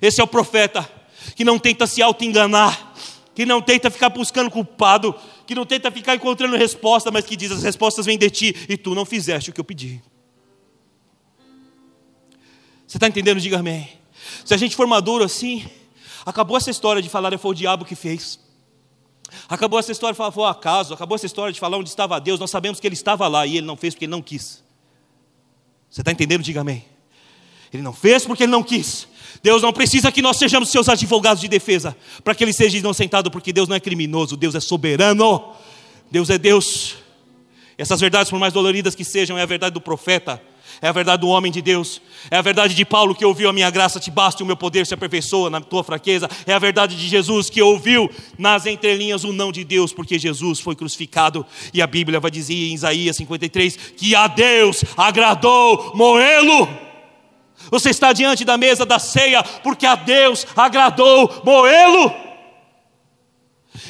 Esse 0.02 0.20
é 0.20 0.24
o 0.24 0.26
profeta. 0.26 0.88
que 1.36 1.44
não 1.44 1.58
tenta 1.58 1.86
se 1.86 2.02
auto-enganar, 2.02 2.92
que 3.34 3.46
não 3.46 3.60
tenta 3.60 3.90
ficar 3.90 4.10
buscando 4.10 4.50
culpado, 4.50 5.14
que 5.46 5.54
não 5.54 5.64
tenta 5.64 5.90
ficar 5.90 6.14
encontrando 6.14 6.54
resposta, 6.54 7.10
mas 7.10 7.24
que 7.24 7.34
diz: 7.34 7.50
as 7.50 7.62
respostas 7.62 8.06
vêm 8.06 8.18
de 8.18 8.30
ti 8.30 8.54
e 8.68 8.76
tu 8.76 8.94
não 8.94 9.04
fizeste 9.04 9.50
o 9.50 9.52
que 9.52 9.60
eu 9.60 9.64
pedi. 9.64 10.02
Você 12.86 12.98
está 12.98 13.08
entendendo? 13.08 13.40
Diga 13.40 13.58
amém. 13.58 13.88
Se 14.44 14.52
a 14.52 14.56
gente 14.56 14.76
for 14.76 14.86
maduro 14.86 15.24
assim, 15.24 15.66
acabou 16.26 16.56
essa 16.56 16.70
história 16.70 17.00
de 17.00 17.08
falar 17.08 17.36
foi 17.38 17.50
o 17.50 17.54
diabo 17.54 17.84
que 17.84 17.94
fez. 17.94 18.38
Acabou 19.48 19.78
essa 19.78 19.90
história 19.90 20.12
de 20.12 20.18
falar 20.18 20.30
foi 20.30 20.44
o 20.44 20.46
acaso. 20.46 20.94
Acabou 20.94 21.16
essa 21.16 21.26
história 21.26 21.52
de 21.52 21.58
falar 21.58 21.78
onde 21.78 21.88
estava 21.88 22.20
Deus. 22.20 22.38
Nós 22.38 22.50
sabemos 22.50 22.78
que 22.78 22.86
ele 22.86 22.94
estava 22.94 23.26
lá 23.26 23.46
e 23.46 23.56
ele 23.56 23.66
não 23.66 23.76
fez 23.76 23.94
porque 23.94 24.04
ele 24.04 24.12
não 24.12 24.22
quis. 24.22 24.63
Você 25.94 26.00
está 26.00 26.10
entendendo? 26.10 26.42
Diga 26.42 26.62
amém. 26.62 26.84
Ele 27.72 27.80
não 27.80 27.92
fez 27.92 28.26
porque 28.26 28.42
ele 28.42 28.50
não 28.50 28.64
quis. 28.64 29.06
Deus 29.40 29.62
não 29.62 29.72
precisa 29.72 30.10
que 30.10 30.20
nós 30.20 30.36
sejamos 30.36 30.68
seus 30.68 30.88
advogados 30.88 31.40
de 31.40 31.46
defesa 31.46 31.96
para 32.24 32.34
que 32.34 32.42
ele 32.42 32.52
seja 32.52 32.76
inocentado, 32.76 33.30
porque 33.30 33.52
Deus 33.52 33.68
não 33.68 33.76
é 33.76 33.80
criminoso, 33.80 34.36
Deus 34.36 34.56
é 34.56 34.60
soberano. 34.60 35.54
Deus 36.10 36.30
é 36.30 36.36
Deus. 36.36 36.96
Essas 37.78 38.00
verdades, 38.00 38.28
por 38.28 38.40
mais 38.40 38.52
doloridas 38.52 38.96
que 38.96 39.04
sejam, 39.04 39.38
é 39.38 39.42
a 39.42 39.46
verdade 39.46 39.72
do 39.72 39.80
profeta, 39.80 40.42
é 40.84 40.88
a 40.88 40.92
verdade 40.92 41.22
do 41.22 41.28
homem 41.28 41.50
de 41.50 41.62
Deus, 41.62 41.98
é 42.30 42.36
a 42.36 42.42
verdade 42.42 42.74
de 42.74 42.84
Paulo 42.84 43.14
que 43.14 43.24
ouviu 43.24 43.48
a 43.48 43.54
minha 43.54 43.70
graça 43.70 43.98
te 43.98 44.10
basta 44.10 44.42
e 44.42 44.44
o 44.44 44.46
meu 44.46 44.54
poder 44.54 44.84
se 44.84 44.92
aperfeiçoa 44.92 45.48
na 45.48 45.58
tua 45.58 45.82
fraqueza, 45.82 46.28
é 46.46 46.52
a 46.52 46.58
verdade 46.58 46.94
de 46.94 47.08
Jesus 47.08 47.48
que 47.48 47.62
ouviu 47.62 48.10
nas 48.36 48.66
entrelinhas 48.66 49.24
o 49.24 49.32
não 49.32 49.50
de 49.50 49.64
Deus, 49.64 49.94
porque 49.94 50.18
Jesus 50.18 50.60
foi 50.60 50.76
crucificado 50.76 51.46
e 51.72 51.80
a 51.80 51.86
Bíblia 51.86 52.20
vai 52.20 52.30
dizer 52.30 52.52
em 52.52 52.74
Isaías 52.74 53.16
53 53.16 53.76
que 53.96 54.14
a 54.14 54.26
Deus 54.26 54.84
agradou 54.94 55.92
moê-lo. 55.94 56.68
Você 57.70 57.88
está 57.88 58.12
diante 58.12 58.44
da 58.44 58.58
mesa 58.58 58.84
da 58.84 58.98
ceia 58.98 59.42
porque 59.42 59.86
a 59.86 59.94
Deus 59.94 60.46
agradou 60.54 61.40
moê-lo. 61.46 62.12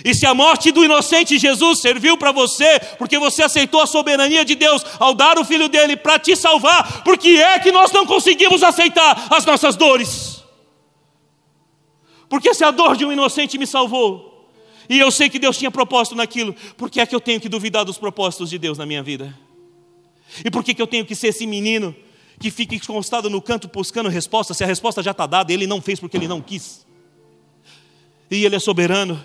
E 0.05 0.15
se 0.15 0.27
a 0.27 0.35
morte 0.35 0.71
do 0.71 0.85
inocente 0.85 1.39
Jesus 1.39 1.81
serviu 1.81 2.19
para 2.19 2.31
você, 2.31 2.79
porque 2.99 3.19
você 3.19 3.43
aceitou 3.43 3.81
a 3.81 3.87
soberania 3.87 4.45
de 4.45 4.55
Deus 4.55 4.85
ao 5.01 5.15
dar 5.15 5.39
o 5.39 5.45
filho 5.45 5.67
dele 5.67 5.97
para 5.97 6.19
te 6.19 6.37
salvar, 6.37 7.03
por 7.03 7.17
que 7.17 7.41
é 7.41 7.59
que 7.59 7.73
nós 7.73 7.91
não 7.91 8.05
conseguimos 8.05 8.63
aceitar 8.63 9.29
as 9.31 9.47
nossas 9.47 9.77
dores? 9.77 10.45
Porque 12.29 12.53
se 12.53 12.63
a 12.63 12.71
dor 12.71 12.97
de 12.97 13.07
um 13.07 13.13
inocente 13.13 13.57
me 13.57 13.67
salvou, 13.67 14.51
e 14.91 14.99
eu 14.99 15.11
sei 15.11 15.31
que 15.31 15.39
Deus 15.39 15.57
tinha 15.57 15.71
propósito 15.71 16.15
naquilo, 16.15 16.55
por 16.77 16.91
que 16.91 17.01
é 17.01 17.07
que 17.07 17.15
eu 17.15 17.21
tenho 17.21 17.41
que 17.41 17.49
duvidar 17.49 17.83
dos 17.87 17.97
propósitos 17.97 18.51
de 18.51 18.59
Deus 18.59 18.77
na 18.77 18.85
minha 18.85 19.03
vida? 19.03 19.35
E 20.45 20.51
por 20.51 20.63
que, 20.63 20.75
que 20.75 20.83
eu 20.83 20.87
tenho 20.87 21.07
que 21.07 21.15
ser 21.15 21.29
esse 21.29 21.47
menino 21.47 21.97
que 22.39 22.51
fica 22.51 22.75
encostado 22.75 23.31
no 23.31 23.41
canto 23.41 23.71
buscando 23.73 24.11
resposta, 24.11 24.53
se 24.53 24.63
a 24.63 24.67
resposta 24.67 25.03
já 25.03 25.13
está 25.13 25.27
dada, 25.27 25.51
ele 25.51 25.67
não 25.67 25.81
fez 25.81 25.99
porque 25.99 26.17
ele 26.17 26.29
não 26.29 26.43
quis? 26.43 26.85
E 28.31 28.45
ele 28.45 28.57
é 28.57 28.59
soberano. 28.59 29.25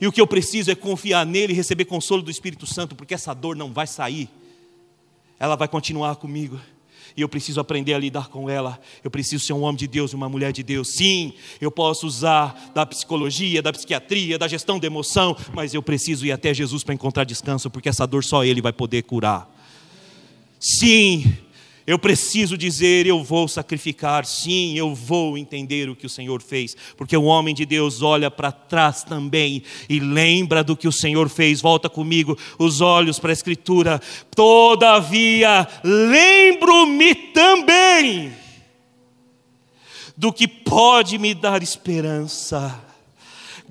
E 0.00 0.06
o 0.06 0.12
que 0.12 0.20
eu 0.20 0.26
preciso 0.26 0.70
é 0.70 0.74
confiar 0.74 1.26
nele 1.26 1.52
e 1.52 1.56
receber 1.56 1.84
consolo 1.84 2.22
do 2.22 2.30
Espírito 2.30 2.66
Santo, 2.66 2.94
porque 2.94 3.14
essa 3.14 3.34
dor 3.34 3.54
não 3.54 3.72
vai 3.72 3.86
sair, 3.86 4.28
ela 5.38 5.56
vai 5.56 5.68
continuar 5.68 6.16
comigo. 6.16 6.58
E 7.16 7.22
eu 7.22 7.28
preciso 7.28 7.60
aprender 7.60 7.92
a 7.92 7.98
lidar 7.98 8.28
com 8.28 8.48
ela. 8.48 8.80
Eu 9.02 9.10
preciso 9.10 9.44
ser 9.44 9.52
um 9.52 9.62
homem 9.62 9.76
de 9.76 9.88
Deus 9.88 10.14
uma 10.14 10.28
mulher 10.28 10.52
de 10.52 10.62
Deus. 10.62 10.94
Sim, 10.94 11.34
eu 11.60 11.70
posso 11.70 12.06
usar 12.06 12.70
da 12.74 12.86
psicologia, 12.86 13.60
da 13.60 13.72
psiquiatria, 13.72 14.38
da 14.38 14.46
gestão 14.46 14.78
da 14.78 14.86
emoção, 14.86 15.36
mas 15.52 15.74
eu 15.74 15.82
preciso 15.82 16.24
ir 16.24 16.32
até 16.32 16.54
Jesus 16.54 16.84
para 16.84 16.94
encontrar 16.94 17.24
descanso, 17.24 17.68
porque 17.68 17.88
essa 17.88 18.06
dor 18.06 18.24
só 18.24 18.44
Ele 18.44 18.62
vai 18.62 18.72
poder 18.72 19.02
curar. 19.02 19.50
Sim, 20.58 21.36
eu 21.86 21.98
preciso 21.98 22.56
dizer, 22.56 23.06
eu 23.06 23.22
vou 23.22 23.48
sacrificar, 23.48 24.24
sim, 24.24 24.76
eu 24.76 24.94
vou 24.94 25.36
entender 25.38 25.88
o 25.88 25.96
que 25.96 26.06
o 26.06 26.10
Senhor 26.10 26.42
fez, 26.42 26.76
porque 26.96 27.16
o 27.16 27.24
homem 27.24 27.54
de 27.54 27.64
Deus 27.64 28.02
olha 28.02 28.30
para 28.30 28.52
trás 28.52 29.02
também 29.02 29.62
e 29.88 29.98
lembra 29.98 30.62
do 30.62 30.76
que 30.76 30.88
o 30.88 30.92
Senhor 30.92 31.28
fez. 31.28 31.60
Volta 31.60 31.88
comigo 31.88 32.36
os 32.58 32.80
olhos 32.80 33.18
para 33.18 33.30
a 33.30 33.32
Escritura. 33.32 34.00
Todavia, 34.34 35.66
lembro-me 35.82 37.14
também 37.14 38.32
do 40.16 40.32
que 40.32 40.46
pode 40.46 41.18
me 41.18 41.32
dar 41.32 41.62
esperança 41.62 42.89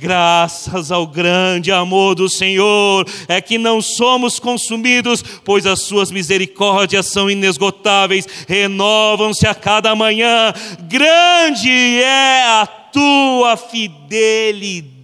Graças 0.02 0.92
ao 0.94 1.06
grande 1.06 1.74
amor 1.74 2.16
do 2.16 2.30
Senhor 2.30 3.06
é 3.28 3.42
que 3.42 3.58
não 3.58 3.82
somos 3.82 4.40
consumidos, 4.40 5.22
pois 5.44 5.66
as 5.66 5.82
suas 5.82 6.10
misericórdias 6.10 7.08
são 7.08 7.30
inesgotáveis, 7.30 8.26
renovam-se 8.48 9.46
a 9.46 9.54
cada 9.54 9.94
manhã. 9.96 10.54
Grande 10.84 11.70
é 11.70 12.46
a 12.46 12.66
tua 12.66 13.58
fidelidade. 13.58 15.00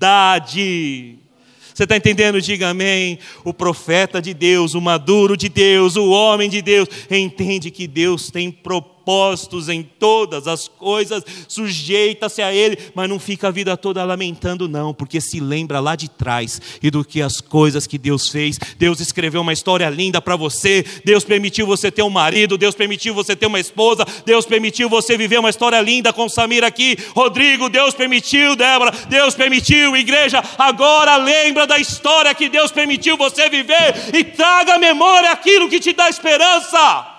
Você 1.73 1.83
está 1.83 1.97
entendendo? 1.97 2.41
Diga 2.41 2.69
amém. 2.69 3.19
O 3.43 3.53
profeta 3.53 4.21
de 4.21 4.33
Deus, 4.33 4.75
o 4.75 4.79
maduro 4.79 5.35
de 5.35 5.49
Deus, 5.49 5.97
o 5.97 6.09
homem 6.09 6.49
de 6.49 6.61
Deus, 6.61 6.87
entende 7.11 7.69
que 7.69 7.85
Deus 7.85 8.31
tem 8.31 8.49
propósito 8.49 8.94
propósitos 9.06 9.70
em 9.70 9.84
todas 9.84 10.47
as 10.47 10.68
coisas, 10.68 11.24
sujeita-se 11.47 12.41
a 12.41 12.51
Ele, 12.51 12.78
mas 12.95 13.08
não 13.08 13.20
fica 13.20 13.49
a 13.49 13.51
vida 13.51 13.78
toda 13.78 14.03
lamentando, 14.03 14.68
não, 14.68 14.93
porque 14.95 15.22
se 15.22 15.39
lembra 15.39 15.80
lá 15.80 15.95
de 15.95 16.10
trás 16.10 16.60
e 16.82 16.89
do 16.89 17.06
que 17.06 17.22
as 17.22 17.39
coisas 17.39 17.86
que 17.86 17.99
Deus 17.99 18.30
fez. 18.30 18.58
Deus 18.80 18.99
escreveu 18.99 19.41
uma 19.41 19.53
história 19.53 19.88
linda 19.89 20.20
para 20.20 20.36
você, 20.36 20.84
Deus 21.06 21.24
permitiu 21.24 21.68
você 21.68 21.91
ter 21.91 22.01
um 22.01 22.10
marido, 22.10 22.58
Deus 22.58 22.74
permitiu 22.74 23.14
você 23.14 23.36
ter 23.36 23.45
uma 23.45 23.60
esposa, 23.60 24.06
Deus 24.26 24.45
permitiu 24.45 24.89
você 24.89 25.16
viver 25.16 25.39
uma 25.39 25.51
história 25.51 25.80
linda 25.82 26.12
com 26.12 26.28
Samir 26.28 26.64
aqui, 26.64 26.97
Rodrigo, 27.16 27.70
Deus 27.70 27.93
permitiu, 27.93 28.56
Débora, 28.56 28.91
Deus 29.08 29.36
permitiu, 29.36 29.95
igreja, 29.95 30.43
agora 30.58 31.16
lembra 31.18 31.68
da 31.68 31.78
história 31.78 32.34
que 32.34 32.49
Deus 32.49 32.72
permitiu 32.72 33.18
você 33.18 33.49
viver 33.49 34.16
e 34.16 34.24
traga 34.24 34.76
à 34.76 34.80
memória 34.80 35.30
aquilo 35.30 35.70
que 35.70 35.80
te 35.80 35.93
dá 35.93 36.10
esperança. 36.10 37.14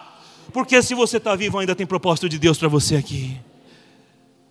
Porque 0.57 0.80
se 0.80 0.94
você 0.94 1.18
está 1.18 1.36
vivo, 1.36 1.59
ainda 1.59 1.74
tem 1.74 1.86
propósito 1.86 2.30
de 2.30 2.38
Deus 2.38 2.57
para 2.57 2.66
você 2.66 2.96
aqui. 2.96 3.36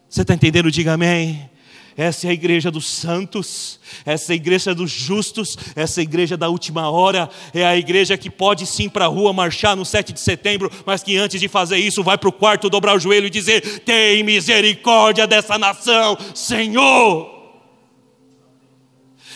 Você 0.08 0.22
está 0.22 0.36
entendendo? 0.36 0.70
Diga 0.70 0.94
amém. 0.94 1.50
Essa 1.98 2.28
é 2.28 2.30
a 2.30 2.34
igreja 2.34 2.70
dos 2.70 2.86
santos, 2.86 3.80
essa 4.06 4.32
é 4.32 4.34
a 4.34 4.36
igreja 4.36 4.76
dos 4.76 4.92
justos, 4.92 5.58
essa 5.76 6.00
é 6.00 6.02
a 6.02 6.04
igreja 6.04 6.38
da 6.38 6.48
última 6.48 6.92
hora, 6.92 7.28
é 7.56 7.66
a 7.66 7.76
igreja 7.76 8.16
que 8.20 8.30
pode 8.30 8.68
sim 8.68 8.88
para 8.88 9.06
a 9.06 9.08
rua 9.08 9.34
marchar 9.34 9.76
no 9.76 9.84
7 9.84 10.14
de 10.14 10.20
setembro, 10.20 10.72
mas 10.86 11.02
que 11.02 11.18
antes 11.18 11.42
de 11.42 11.48
fazer 11.48 11.78
isso 11.78 12.04
vai 12.04 12.20
para 12.20 12.30
o 12.30 12.32
quarto 12.32 12.70
dobrar 12.70 12.96
o 12.96 13.00
joelho 13.00 13.26
e 13.26 13.32
dizer: 13.32 13.80
Tem 13.80 14.22
misericórdia 14.22 15.26
dessa 15.26 15.58
nação, 15.58 16.16
Senhor. 16.36 17.34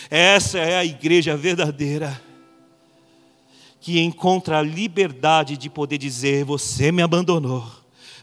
Essa 0.07 0.59
é 0.59 0.78
a 0.78 0.86
igreja 0.86 1.36
verdadeira 1.36 2.28
que 3.82 3.99
encontra 3.99 4.59
a 4.59 4.61
liberdade 4.61 5.57
de 5.57 5.69
poder 5.69 5.97
dizer: 5.97 6.43
Você 6.43 6.91
me 6.91 7.01
abandonou, 7.01 7.65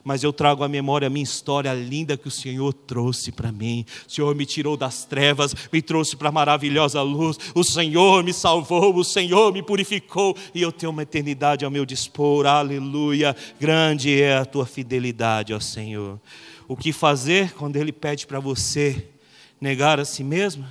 mas 0.05 0.23
eu 0.23 0.33
trago 0.33 0.63
à 0.63 0.69
memória 0.69 1.07
a 1.07 1.11
minha 1.11 1.25
história 1.25 1.73
linda 1.73 2.17
que 2.17 2.29
o 2.29 2.31
Senhor 2.31 2.73
trouxe 2.73 3.33
para 3.33 3.51
mim. 3.51 3.85
O 4.07 4.13
Senhor 4.13 4.35
me 4.35 4.45
tirou 4.45 4.77
das 4.77 5.05
trevas, 5.05 5.55
me 5.73 5.81
trouxe 5.81 6.17
para 6.17 6.29
a 6.29 6.33
maravilhosa 6.33 7.01
luz. 7.03 7.39
O 7.55 7.65
Senhor 7.65 8.23
me 8.23 8.33
salvou, 8.33 8.95
o 8.95 9.05
Senhor 9.05 9.53
me 9.53 9.63
purificou 9.63 10.37
e 10.55 10.63
eu 10.63 10.71
tenho 10.71 10.93
uma 10.93 11.03
eternidade 11.03 11.65
ao 11.65 11.71
meu 11.71 11.87
dispor. 11.87 12.47
Aleluia! 12.47 13.35
Grande 13.59 14.21
é 14.21 14.37
a 14.37 14.45
tua 14.45 14.67
fidelidade, 14.67 15.55
ó 15.55 15.61
Senhor. 15.61 16.21
O 16.69 16.77
que 16.77 16.93
fazer 16.93 17.53
quando 17.55 17.77
Ele 17.77 17.93
pede 17.93 18.27
para 18.27 18.41
você 18.41 19.09
negar 19.61 19.99
a 19.99 20.05
si 20.05 20.23
mesmo? 20.23 20.67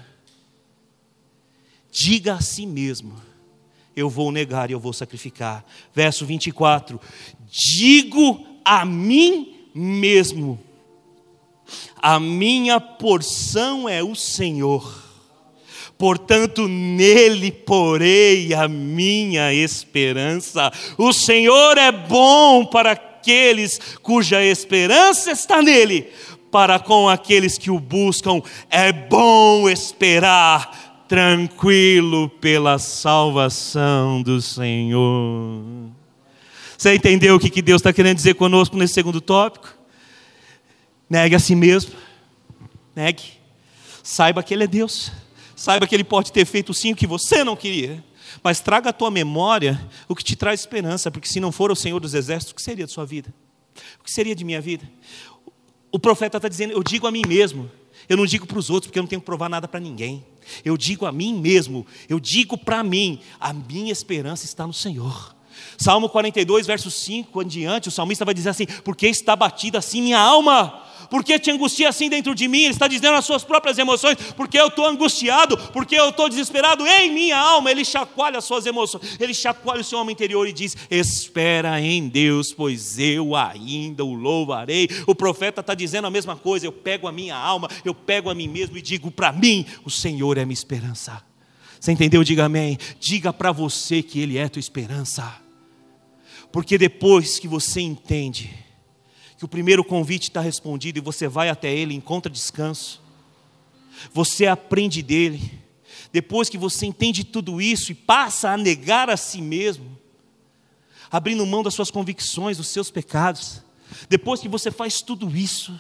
Diga 1.92 2.34
a 2.34 2.42
si 2.42 2.66
mesmo 2.66 3.16
eu 3.96 4.10
vou 4.10 4.32
negar 4.32 4.70
e 4.70 4.74
eu 4.74 4.80
vou 4.80 4.94
sacrificar. 4.94 5.64
Verso 5.94 6.26
24: 6.26 7.00
Digo 7.48 8.46
a 8.64 8.84
mim 8.86 9.56
mesmo, 9.74 10.60
a 12.02 12.20
minha 12.20 12.80
porção 12.80 13.88
é 13.88 14.04
o 14.04 14.16
Senhor, 14.16 15.04
portanto 15.98 16.68
nele 16.68 17.52
porei 17.52 18.54
a 18.54 18.68
minha 18.68 19.54
esperança. 19.54 20.72
O 20.98 21.14
Senhor 21.14 21.78
é 21.78 21.92
bom 21.92 22.66
para 22.66 22.92
aqueles 22.92 23.80
cuja 24.04 24.44
esperança 24.44 25.32
está 25.32 25.62
nele, 25.62 26.08
para 26.52 26.80
com 26.80 27.10
aqueles 27.10 27.58
que 27.58 27.72
o 27.72 27.80
buscam, 27.80 28.42
é 28.70 28.94
bom 28.94 29.68
esperar 29.68 30.85
tranquilo 31.08 32.30
pela 32.30 32.80
salvação 32.80 34.22
do 34.22 34.42
Senhor. 34.42 35.64
Você 36.78 36.96
entendeu 36.96 37.36
o 37.36 37.40
que 37.40 37.62
Deus 37.62 37.80
está 37.80 37.94
querendo 37.94 38.18
dizer 38.18 38.36
conosco 38.36 38.76
nesse 38.76 38.94
segundo 38.94 39.22
tópico? 39.22 39.74
Negue 41.10 41.36
a 41.36 41.40
si 41.40 41.56
mesmo. 41.56 41.94
Negue. 42.96 43.24
Saiba 44.04 44.44
que 44.44 44.54
Ele 44.54 44.66
é 44.66 44.68
Deus. 44.68 45.12
Saiba 45.56 45.88
que 45.88 45.96
Ele 45.96 46.04
pode 46.04 46.32
ter 46.32 46.46
feito 46.46 46.74
sim 46.74 46.94
o 46.94 46.96
que 46.96 47.08
você 47.08 47.44
não 47.44 47.56
queria. 47.56 48.04
Mas 48.44 48.60
traga 48.60 48.90
à 48.90 48.94
tua 48.94 49.10
memória 49.10 49.80
o 50.08 50.16
que 50.16 50.24
te 50.24 50.36
traz 50.36 50.60
esperança, 50.60 51.10
porque 51.10 51.28
se 51.28 51.40
não 51.40 51.52
for 51.52 51.72
o 51.72 51.76
Senhor 51.76 52.00
dos 52.00 52.14
Exércitos, 52.14 52.52
o 52.52 52.56
que 52.56 52.62
seria 52.62 52.86
de 52.86 52.92
sua 52.92 53.06
vida? 53.06 53.34
O 54.00 54.04
que 54.04 54.12
seria 54.12 54.36
de 54.36 54.44
minha 54.44 54.62
vida? 54.62 54.90
O 55.92 56.00
profeta 56.00 56.38
está 56.38 56.50
dizendo: 56.50 56.74
Eu 56.74 56.84
digo 56.84 57.08
a 57.08 57.12
mim 57.12 57.22
mesmo, 57.28 57.72
Eu 58.10 58.18
não 58.18 58.26
digo 58.26 58.46
para 58.46 58.60
os 58.60 58.70
outros 58.70 58.88
porque 58.88 59.00
eu 59.00 59.04
não 59.04 59.08
tenho 59.08 59.22
que 59.22 59.26
provar 59.26 59.50
nada 59.50 59.68
para 59.68 59.80
ninguém. 59.80 60.24
Eu 60.64 60.78
digo 60.78 61.06
a 61.06 61.12
mim 61.12 61.34
mesmo, 61.34 61.86
eu 62.08 62.20
digo 62.20 62.58
para 62.58 62.84
mim, 62.84 63.20
a 63.40 63.54
minha 63.54 63.92
esperança 63.92 64.46
está 64.46 64.66
no 64.66 64.74
Senhor. 64.74 65.36
Salmo 65.78 66.10
42, 66.10 66.68
verso 66.68 66.90
5 66.92 67.42
em 67.42 67.48
diante, 67.48 67.90
o 67.90 67.92
salmista 67.92 68.26
vai 68.26 68.34
dizer 68.34 68.50
assim: 68.50 68.66
Porque 68.84 69.08
está 69.08 69.36
batida 69.36 69.78
assim 69.80 70.02
minha 70.02 70.20
alma? 70.20 70.82
Por 71.10 71.24
que 71.24 71.38
te 71.40 71.52
angustia 71.52 71.90
assim 71.90 72.10
dentro 72.10 72.34
de 72.34 72.48
mim? 72.48 72.64
Ele 72.64 72.74
está 72.74 72.88
dizendo 72.88 73.16
as 73.16 73.26
suas 73.26 73.44
próprias 73.44 73.78
emoções, 73.78 74.18
porque 74.36 74.60
eu 74.60 74.68
estou 74.68 74.86
angustiado, 74.86 75.58
porque 75.72 75.96
eu 75.96 76.10
estou 76.10 76.30
desesperado 76.30 76.86
em 76.86 77.12
minha 77.12 77.38
alma. 77.38 77.72
Ele 77.72 77.86
chacoalha 77.86 78.38
as 78.38 78.46
suas 78.46 78.66
emoções, 78.66 79.18
ele 79.20 79.34
chacoalha 79.34 79.82
o 79.82 79.84
seu 79.84 80.00
homem 80.00 80.14
interior 80.14 80.48
e 80.48 80.54
diz: 80.54 80.76
Espera 80.90 81.80
em 81.82 82.08
Deus, 82.08 82.54
pois 82.54 83.00
eu 83.00 83.36
ainda 83.36 84.04
o 84.04 84.14
louvarei. 84.14 84.90
O 85.08 85.16
profeta 85.16 85.62
está 85.62 85.74
dizendo 85.74 86.08
a 86.08 86.12
mesma 86.12 86.36
coisa. 86.36 86.66
Eu 86.66 86.72
pego 86.72 87.08
a 87.08 87.12
minha 87.12 87.36
alma, 87.36 87.70
eu 87.84 87.94
pego 87.94 88.30
a 88.30 88.36
mim 88.36 88.48
mesmo 88.48 88.78
e 88.78 88.82
digo 88.82 89.12
para 89.12 89.32
mim: 89.32 89.66
O 89.84 89.90
Senhor 89.90 90.38
é 90.38 90.46
minha 90.46 90.54
esperança. 90.54 91.22
Você 91.80 91.92
entendeu? 91.92 92.24
Diga 92.24 92.46
amém. 92.46 92.78
Diga 93.00 93.32
para 93.32 93.52
você 93.52 94.02
que 94.02 94.20
Ele 94.20 94.38
é 94.38 94.50
tua 94.50 94.60
esperança. 94.60 95.40
Porque 96.52 96.78
depois 96.78 97.38
que 97.38 97.48
você 97.48 97.82
entende 97.82 98.65
que 99.46 99.48
o 99.48 99.48
primeiro 99.48 99.84
convite 99.84 100.24
está 100.24 100.42
respondido 100.42 100.98
e 100.98 101.02
você 101.02 101.28
vai 101.28 101.50
até 101.50 101.72
Ele, 101.72 101.94
encontra 101.94 102.32
descanso, 102.32 103.00
você 104.12 104.48
aprende 104.48 105.04
dele. 105.04 105.62
Depois 106.12 106.50
que 106.50 106.58
você 106.58 106.88
entende 106.88 107.24
tudo 107.24 107.62
isso 107.62 107.92
e 107.92 107.96
passa 107.96 108.50
a 108.50 108.58
negar 108.58 109.08
a 109.08 109.16
si 109.16 109.42
mesmo, 109.42 109.98
abrindo 111.12 111.46
mão 111.46 111.62
das 111.62 111.76
suas 111.76 111.92
convicções, 111.92 112.58
dos 112.58 112.70
seus 112.70 112.90
pecados, 112.90 113.62
depois 114.10 114.40
que 114.40 114.50
você 114.50 114.72
faz 114.72 115.02
tudo 115.02 115.30
isso, 115.36 115.80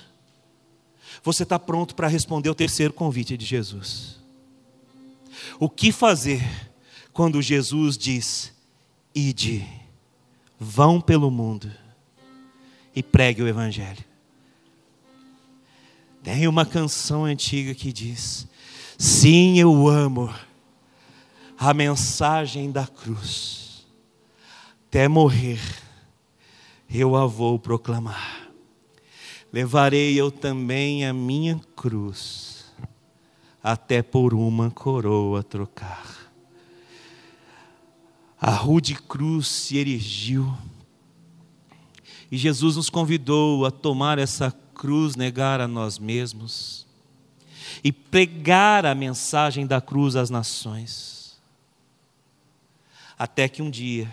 você 1.23 1.41
está 1.41 1.57
pronto 1.57 1.95
para 1.95 2.07
responder 2.07 2.49
o 2.49 2.55
terceiro 2.55 2.93
convite 2.93 3.35
de 3.35 3.45
Jesus. 3.45 4.19
O 5.59 5.67
que 5.67 5.91
fazer 5.91 6.43
quando 7.11 7.41
Jesus 7.41 7.97
diz: 7.97 8.53
Ide? 9.13 9.65
Vão 10.59 11.01
pelo 11.01 11.31
mundo 11.31 11.84
e 12.95 13.03
pregue 13.03 13.43
o 13.43 13.47
Evangelho. 13.47 14.03
Tem 16.23 16.47
uma 16.47 16.65
canção 16.65 17.25
antiga 17.25 17.73
que 17.75 17.91
diz: 17.91 18.47
Sim, 18.97 19.59
eu 19.59 19.87
amo 19.87 20.33
a 21.57 21.73
mensagem 21.73 22.71
da 22.71 22.87
cruz, 22.87 23.85
até 24.87 25.07
morrer 25.07 25.59
eu 26.89 27.15
a 27.15 27.25
vou 27.25 27.59
proclamar. 27.59 28.49
Levarei 29.51 30.19
eu 30.19 30.31
também 30.31 31.05
a 31.05 31.13
minha 31.13 31.59
cruz, 31.75 32.65
até 33.63 34.01
por 34.01 34.33
uma 34.33 34.69
coroa 34.69 35.43
trocar 35.43 36.25
a 38.45 38.51
rude 38.51 38.93
cruz 38.93 39.47
se 39.47 39.77
erigiu. 39.77 40.55
E 42.31 42.37
Jesus 42.37 42.75
nos 42.75 42.89
convidou 42.89 43.65
a 43.65 43.71
tomar 43.71 44.17
essa 44.17 44.51
cruz, 44.73 45.15
negar 45.15 45.61
a 45.61 45.67
nós 45.67 45.97
mesmos 45.97 46.85
e 47.83 47.91
pregar 47.91 48.85
a 48.85 48.95
mensagem 48.95 49.65
da 49.65 49.79
cruz 49.79 50.15
às 50.15 50.29
nações. 50.29 51.39
Até 53.17 53.47
que 53.47 53.61
um 53.61 53.69
dia, 53.69 54.11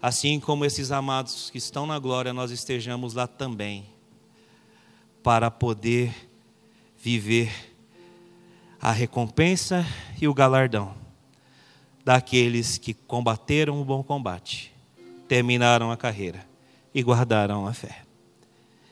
assim 0.00 0.38
como 0.38 0.64
esses 0.64 0.92
amados 0.92 1.50
que 1.50 1.58
estão 1.58 1.86
na 1.86 1.98
glória, 1.98 2.32
nós 2.32 2.50
estejamos 2.50 3.14
lá 3.14 3.26
também, 3.26 3.86
para 5.22 5.50
poder 5.50 6.14
viver 6.98 7.50
a 8.80 8.92
recompensa 8.92 9.84
e 10.20 10.28
o 10.28 10.34
galardão 10.34 10.94
daqueles 12.04 12.76
que 12.76 12.92
combateram 12.92 13.80
o 13.80 13.84
bom 13.84 14.02
combate, 14.02 14.72
terminaram 15.26 15.90
a 15.90 15.96
carreira 15.96 16.53
e 16.94 17.02
guardaram 17.02 17.66
a 17.66 17.72
fé. 17.72 18.02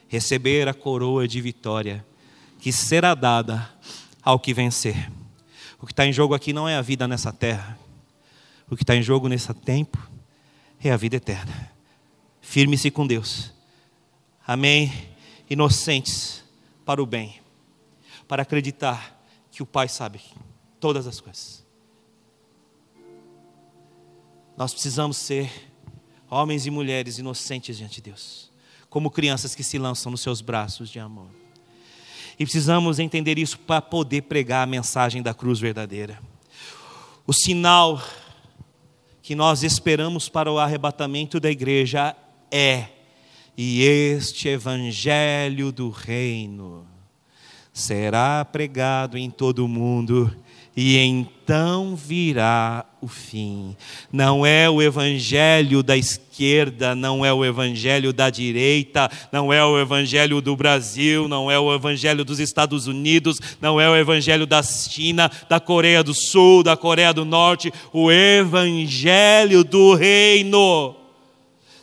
Receber 0.09 0.69
a 0.69 0.75
coroa 0.75 1.27
de 1.27 1.41
vitória 1.41 2.05
que 2.59 2.73
será 2.73 3.15
dada 3.15 3.71
ao 4.23 4.39
que 4.39 4.53
vencer. 4.53 5.11
O 5.81 5.87
que 5.87 5.93
está 5.93 6.07
em 6.07 6.13
jogo 6.13 6.35
aqui 6.35 6.53
não 6.53 6.69
é 6.69 6.77
a 6.77 6.83
vida 6.83 7.09
nessa 7.09 7.33
terra. 7.33 7.79
O 8.71 8.77
que 8.77 8.83
está 8.83 8.95
em 8.95 9.03
jogo 9.03 9.29
nesse 9.29 9.53
tempo 9.55 9.99
é 10.83 10.91
a 10.91 10.97
vida 10.97 11.17
eterna. 11.17 11.71
Firme-se 12.41 12.91
com 12.91 13.07
Deus. 13.07 13.53
Amém. 14.47 14.93
Inocentes 15.49 16.43
para 16.85 17.03
o 17.03 17.07
bem. 17.07 17.41
Para 18.27 18.43
acreditar 18.43 19.25
que 19.51 19.63
o 19.63 19.67
Pai 19.67 19.89
sabe 19.89 20.21
todas 20.81 21.07
as 21.07 21.21
coisas 21.21 21.63
nós 24.57 24.73
precisamos 24.73 25.17
ser 25.17 25.72
homens 26.33 26.67
e 26.67 26.71
mulheres 26.71 27.19
inocentes 27.19 27.77
diante 27.77 27.97
de 27.97 28.03
Deus, 28.11 28.51
como 28.89 29.11
crianças 29.11 29.55
que 29.55 29.63
se 29.63 29.77
lançam 29.77 30.11
nos 30.11 30.23
seus 30.23 30.41
braços 30.41 30.89
de 30.89 30.99
amor. 30.99 31.29
E 32.39 32.45
precisamos 32.47 32.99
entender 32.99 33.39
isso 33.39 33.59
para 33.59 33.83
poder 33.83 34.23
pregar 34.23 34.63
a 34.63 34.67
mensagem 34.67 35.23
da 35.23 35.35
cruz 35.35 35.61
verdadeira. 35.61 36.19
O 37.27 37.35
sinal 37.35 38.03
que 39.21 39.35
nós 39.35 39.63
esperamos 39.63 40.31
para 40.31 40.51
o 40.51 40.59
arrebatamento 40.59 41.39
da 41.39 41.51
igreja 41.51 42.17
é: 42.51 42.87
e 43.55 43.83
este 43.83 44.49
evangelho 44.49 45.71
do 45.71 45.91
reino 45.91 46.87
será 47.75 48.43
pregado 48.43 49.19
em 49.19 49.31
todo 49.31 49.67
o 49.67 49.69
mundo 49.69 50.35
e 50.77 50.97
então 50.97 51.95
virá 51.95 52.85
o 53.01 53.07
fim. 53.07 53.77
Não 54.11 54.47
é 54.47 54.71
o 54.71 54.81
evangelho 54.81 55.83
da 55.83 55.97
esquerda, 55.97 56.95
não 56.95 57.25
é 57.25 57.33
o 57.33 57.45
evangelho 57.45 58.11
da 58.11 58.31
direita, 58.31 59.11
não 59.31 59.53
é 59.53 59.63
o 59.63 59.79
evangelho 59.79 60.41
do 60.41 60.57
Brasil, 60.57 61.29
não 61.29 61.51
é 61.51 61.59
o 61.59 61.75
evangelho 61.75 62.25
dos 62.25 62.41
Estados 62.41 62.87
Unidos, 62.87 63.39
não 63.61 63.79
é 63.79 63.89
o 63.89 63.97
evangelho 63.97 64.47
da 64.47 64.63
China, 64.63 65.31
da 65.47 65.61
Coreia 65.61 66.03
do 66.03 66.15
Sul, 66.15 66.63
da 66.63 66.77
Coreia 66.77 67.13
do 67.13 67.25
Norte, 67.25 67.73
o 67.93 68.11
evangelho 68.11 69.65
do 69.65 69.95
reino 69.95 70.97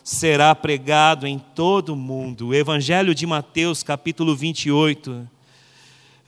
será 0.02 0.52
pregado 0.52 1.28
em 1.28 1.38
todo 1.54 1.92
o 1.92 1.96
mundo. 1.96 2.48
O 2.48 2.54
evangelho 2.54 3.14
de 3.14 3.24
Mateus, 3.24 3.84
capítulo 3.84 4.34
28 4.34 5.28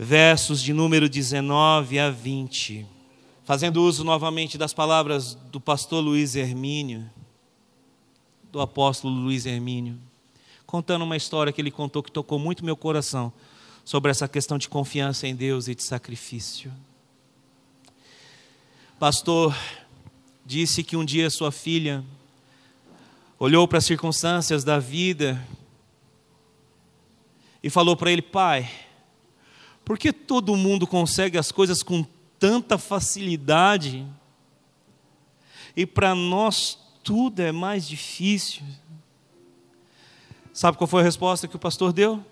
versos 0.03 0.61
de 0.61 0.73
número 0.73 1.09
19 1.09 1.99
a 1.99 2.11
20. 2.11 2.87
Fazendo 3.45 3.83
uso 3.83 4.05
novamente 4.05 4.59
das 4.59 4.75
palavras 4.75 5.35
do 5.51 5.61
pastor 5.61 6.03
Luiz 6.03 6.35
Hermínio, 6.35 7.09
do 8.51 8.61
apóstolo 8.61 9.15
Luiz 9.15 9.47
Hermínio, 9.47 9.99
contando 10.67 11.03
uma 11.05 11.17
história 11.17 11.53
que 11.53 11.61
ele 11.61 11.71
contou 11.71 12.03
que 12.03 12.11
tocou 12.11 12.39
muito 12.39 12.65
meu 12.65 12.77
coração 12.77 13.33
sobre 13.85 14.11
essa 14.11 14.29
questão 14.29 14.59
de 14.59 14.69
confiança 14.69 15.27
em 15.27 15.35
Deus 15.35 15.69
e 15.69 15.75
de 15.75 15.83
sacrifício. 15.83 16.73
Pastor 18.99 19.57
disse 20.45 20.85
que 20.85 20.97
um 20.97 21.05
dia 21.05 21.31
sua 21.31 21.51
filha 21.51 22.05
olhou 23.39 23.67
para 23.67 23.79
as 23.79 23.85
circunstâncias 23.85 24.63
da 24.63 24.79
vida 24.79 25.45
e 27.63 27.69
falou 27.69 27.97
para 27.97 28.13
ele: 28.13 28.23
Pai, 28.23 28.71
por 29.93 29.99
que 29.99 30.11
todo 30.11 30.57
mundo 30.57 30.87
consegue 30.87 31.37
as 31.37 31.53
coisas 31.53 31.83
com 31.83 32.03
tanta 32.39 32.79
facilidade? 32.79 34.07
E 35.77 35.85
para 35.85 36.15
nós 36.15 36.79
tudo 37.05 37.41
é 37.41 37.53
mais 37.53 37.87
difícil. 37.87 38.63
Sabe 40.51 40.79
qual 40.79 40.89
foi 40.89 41.03
a 41.03 41.05
resposta 41.05 41.47
que 41.47 41.57
o 41.57 41.59
pastor 41.59 41.93
deu? 41.93 42.25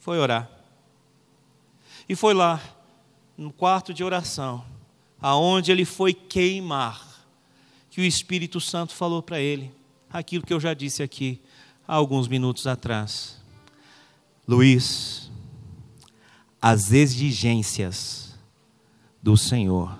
Foi 0.00 0.18
orar. 0.18 0.50
E 2.08 2.16
foi 2.16 2.32
lá, 2.32 2.62
no 3.36 3.52
quarto 3.52 3.92
de 3.92 4.02
oração, 4.02 4.64
aonde 5.20 5.70
ele 5.70 5.84
foi 5.84 6.14
queimar, 6.14 7.26
que 7.90 8.00
o 8.00 8.04
Espírito 8.04 8.58
Santo 8.58 8.94
falou 8.94 9.22
para 9.22 9.38
ele 9.38 9.70
aquilo 10.10 10.46
que 10.46 10.54
eu 10.54 10.60
já 10.60 10.72
disse 10.72 11.02
aqui 11.02 11.42
há 11.86 11.94
alguns 11.94 12.26
minutos 12.26 12.66
atrás. 12.66 13.36
Luiz, 14.46 15.27
as 16.60 16.92
exigências 16.92 18.34
do 19.22 19.36
Senhor 19.36 19.98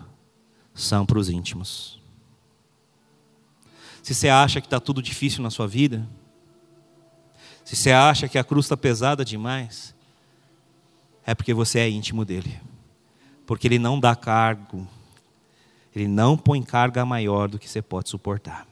são 0.75 1.07
para 1.07 1.19
os 1.19 1.29
íntimos. 1.29 2.01
Se 4.03 4.15
você 4.15 4.29
acha 4.29 4.61
que 4.61 4.67
está 4.67 4.81
tudo 4.81 5.03
difícil 5.03 5.43
na 5.43 5.51
sua 5.51 5.69
vida, 5.69 6.09
se 7.65 7.77
você 7.77 7.91
acha 7.91 8.29
que 8.29 8.39
a 8.39 8.45
cruz 8.45 8.65
está 8.65 8.77
pesada 8.77 9.25
demais, 9.25 9.95
é 11.27 11.35
porque 11.35 11.53
você 11.53 11.81
é 11.81 11.91
íntimo 11.91 12.25
dele. 12.25 12.59
Porque 13.47 13.69
ele 13.69 13.79
não 13.79 14.01
dá 14.01 14.17
cargo, 14.17 14.89
ele 15.95 16.09
não 16.09 16.37
põe 16.39 16.63
carga 16.63 17.05
maior 17.05 17.49
do 17.49 17.59
que 17.59 17.69
você 17.69 17.83
pode 17.83 18.09
suportar. 18.09 18.67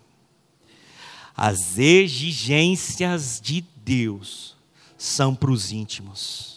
As 1.36 1.78
exigências 1.78 3.38
de 3.42 3.62
Deus 3.76 4.56
são 4.96 5.34
para 5.34 5.50
os 5.50 5.70
íntimos. 5.70 6.55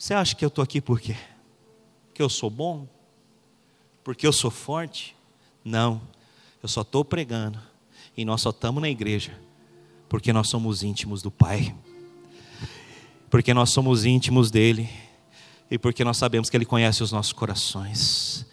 Você 0.00 0.14
acha 0.14 0.34
que 0.34 0.42
eu 0.42 0.48
estou 0.48 0.64
aqui 0.64 0.80
por 0.80 0.98
quê? 0.98 1.14
Porque 2.06 2.22
eu 2.22 2.30
sou 2.30 2.48
bom? 2.48 2.88
Porque 4.02 4.26
eu 4.26 4.32
sou 4.32 4.50
forte? 4.50 5.14
Não, 5.62 6.00
eu 6.62 6.70
só 6.70 6.80
estou 6.80 7.04
pregando. 7.04 7.60
E 8.16 8.24
nós 8.24 8.40
só 8.40 8.48
estamos 8.48 8.80
na 8.80 8.88
igreja 8.88 9.38
porque 10.08 10.32
nós 10.32 10.48
somos 10.48 10.82
íntimos 10.82 11.20
do 11.20 11.30
Pai. 11.30 11.76
Porque 13.28 13.52
nós 13.52 13.72
somos 13.72 14.06
íntimos 14.06 14.50
dele. 14.50 14.88
E 15.70 15.78
porque 15.78 16.02
nós 16.02 16.16
sabemos 16.16 16.48
que 16.48 16.56
ele 16.56 16.64
conhece 16.64 17.02
os 17.02 17.12
nossos 17.12 17.34
corações. 17.34 18.46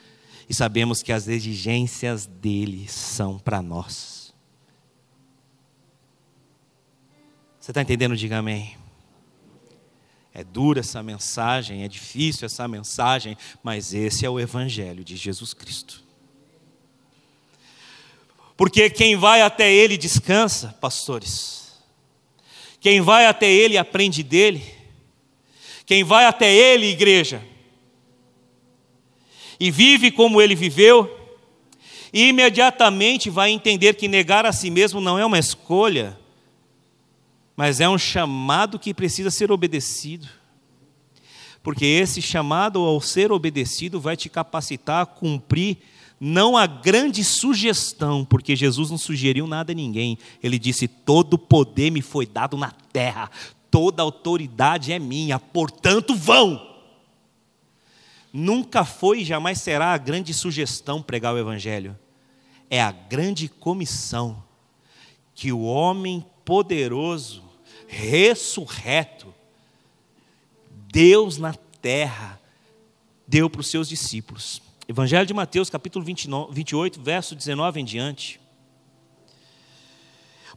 E 0.49 0.53
sabemos 0.53 1.01
que 1.01 1.13
as 1.13 1.29
exigências 1.29 2.25
dele 2.25 2.89
são 2.89 3.39
para 3.39 3.61
nós. 3.61 4.33
Você 7.57 7.71
está 7.71 7.81
entendendo? 7.81 8.17
Diga 8.17 8.37
amém. 8.37 8.75
É 10.37 10.43
dura 10.43 10.81
essa 10.81 11.01
mensagem, 11.01 11.83
é 11.83 11.87
difícil 11.87 12.45
essa 12.45 12.67
mensagem, 12.67 13.35
mas 13.63 13.91
esse 13.91 14.23
é 14.23 14.29
o 14.29 14.39
Evangelho 14.39 15.03
de 15.03 15.17
Jesus 15.17 15.51
Cristo. 15.51 16.03
Porque 18.55 18.87
quem 18.87 19.15
vai 19.15 19.41
até 19.41 19.73
Ele 19.73 19.97
descansa, 19.97 20.77
pastores. 20.79 21.81
Quem 22.79 23.01
vai 23.01 23.25
até 23.25 23.51
Ele 23.51 23.79
aprende 23.79 24.21
dele. 24.21 24.63
Quem 25.87 26.03
vai 26.03 26.25
até 26.25 26.53
Ele, 26.53 26.85
igreja, 26.85 27.43
e 29.59 29.71
vive 29.71 30.11
como 30.11 30.39
Ele 30.39 30.53
viveu, 30.53 31.09
imediatamente 32.13 33.31
vai 33.31 33.49
entender 33.49 33.95
que 33.95 34.07
negar 34.07 34.45
a 34.45 34.53
si 34.53 34.69
mesmo 34.69 35.01
não 35.01 35.17
é 35.17 35.25
uma 35.25 35.39
escolha, 35.39 36.15
mas 37.57 37.81
é 37.81 37.89
um 37.89 37.97
chamado 37.97 38.77
que 38.77 38.93
precisa 38.93 39.31
ser 39.31 39.51
obedecido. 39.51 40.27
Porque 41.63 41.83
esse 41.85 42.21
chamado 42.21 42.79
ao 42.79 43.01
ser 43.01 43.31
obedecido 43.31 43.99
vai 43.99 44.15
te 44.15 44.29
capacitar 44.29 45.01
a 45.01 45.05
cumprir 45.07 45.79
não 46.19 46.55
a 46.55 46.67
grande 46.67 47.23
sugestão, 47.23 48.23
porque 48.23 48.55
Jesus 48.55 48.91
não 48.91 48.97
sugeriu 48.97 49.47
nada 49.47 49.71
a 49.71 49.75
ninguém. 49.75 50.19
Ele 50.41 50.59
disse: 50.59 50.87
Todo 50.87 51.37
poder 51.37 51.91
me 51.91 52.01
foi 52.01 52.27
dado 52.27 52.55
na 52.57 52.71
terra, 52.71 53.29
toda 53.71 54.03
autoridade 54.03 54.93
é 54.93 54.99
minha, 54.99 55.39
portanto 55.39 56.15
vão. 56.15 56.63
Nunca 58.31 58.85
foi 58.85 59.21
e 59.21 59.25
jamais 59.25 59.59
será 59.59 59.93
a 59.93 59.97
grande 59.97 60.31
sugestão 60.33 61.01
pregar 61.01 61.33
o 61.33 61.39
Evangelho, 61.39 61.97
é 62.69 62.81
a 62.81 62.91
grande 62.91 63.47
comissão 63.49 64.43
que 65.33 65.51
o 65.51 65.61
homem 65.61 66.23
poderoso 66.45 67.46
ressurreto, 67.87 69.33
Deus 70.69 71.37
na 71.37 71.53
terra, 71.81 72.39
deu 73.27 73.49
para 73.49 73.61
os 73.61 73.67
seus 73.67 73.87
discípulos. 73.89 74.61
Evangelho 74.87 75.25
de 75.25 75.33
Mateus, 75.33 75.69
capítulo 75.69 76.05
29, 76.05 76.53
28, 76.53 77.01
verso 77.01 77.35
19 77.35 77.81
em 77.81 77.85
diante. 77.85 78.39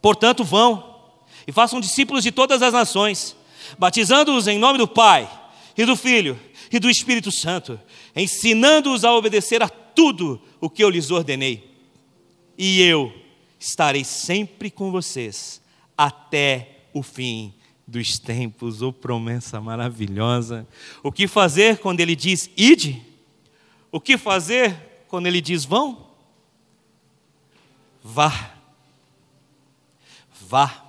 Portanto, 0.00 0.44
vão 0.44 0.98
e 1.46 1.52
façam 1.52 1.80
discípulos 1.80 2.22
de 2.22 2.30
todas 2.30 2.62
as 2.62 2.72
nações, 2.72 3.36
batizando-os 3.78 4.46
em 4.46 4.58
nome 4.58 4.78
do 4.78 4.86
Pai, 4.86 5.28
e 5.76 5.84
do 5.84 5.96
Filho, 5.96 6.38
e 6.70 6.78
do 6.78 6.90
Espírito 6.90 7.32
Santo, 7.32 7.80
ensinando-os 8.14 9.04
a 9.04 9.14
obedecer 9.14 9.62
a 9.62 9.68
tudo 9.68 10.40
o 10.60 10.68
que 10.68 10.84
eu 10.84 10.90
lhes 10.90 11.10
ordenei. 11.10 11.70
E 12.56 12.82
eu 12.82 13.12
estarei 13.58 14.04
sempre 14.04 14.70
com 14.70 14.90
vocês 14.90 15.60
até 15.96 16.79
o 16.92 17.02
fim 17.02 17.54
dos 17.86 18.18
tempos, 18.18 18.82
ou 18.82 18.92
promessa 18.92 19.60
maravilhosa. 19.60 20.66
O 21.02 21.10
que 21.10 21.26
fazer 21.26 21.78
quando 21.78 22.00
ele 22.00 22.14
diz 22.14 22.48
ide? 22.56 23.02
O 23.90 24.00
que 24.00 24.16
fazer 24.16 25.04
quando 25.08 25.26
ele 25.26 25.40
diz 25.40 25.64
vão? 25.64 26.06
Vá. 28.02 28.52
Vá. 30.48 30.84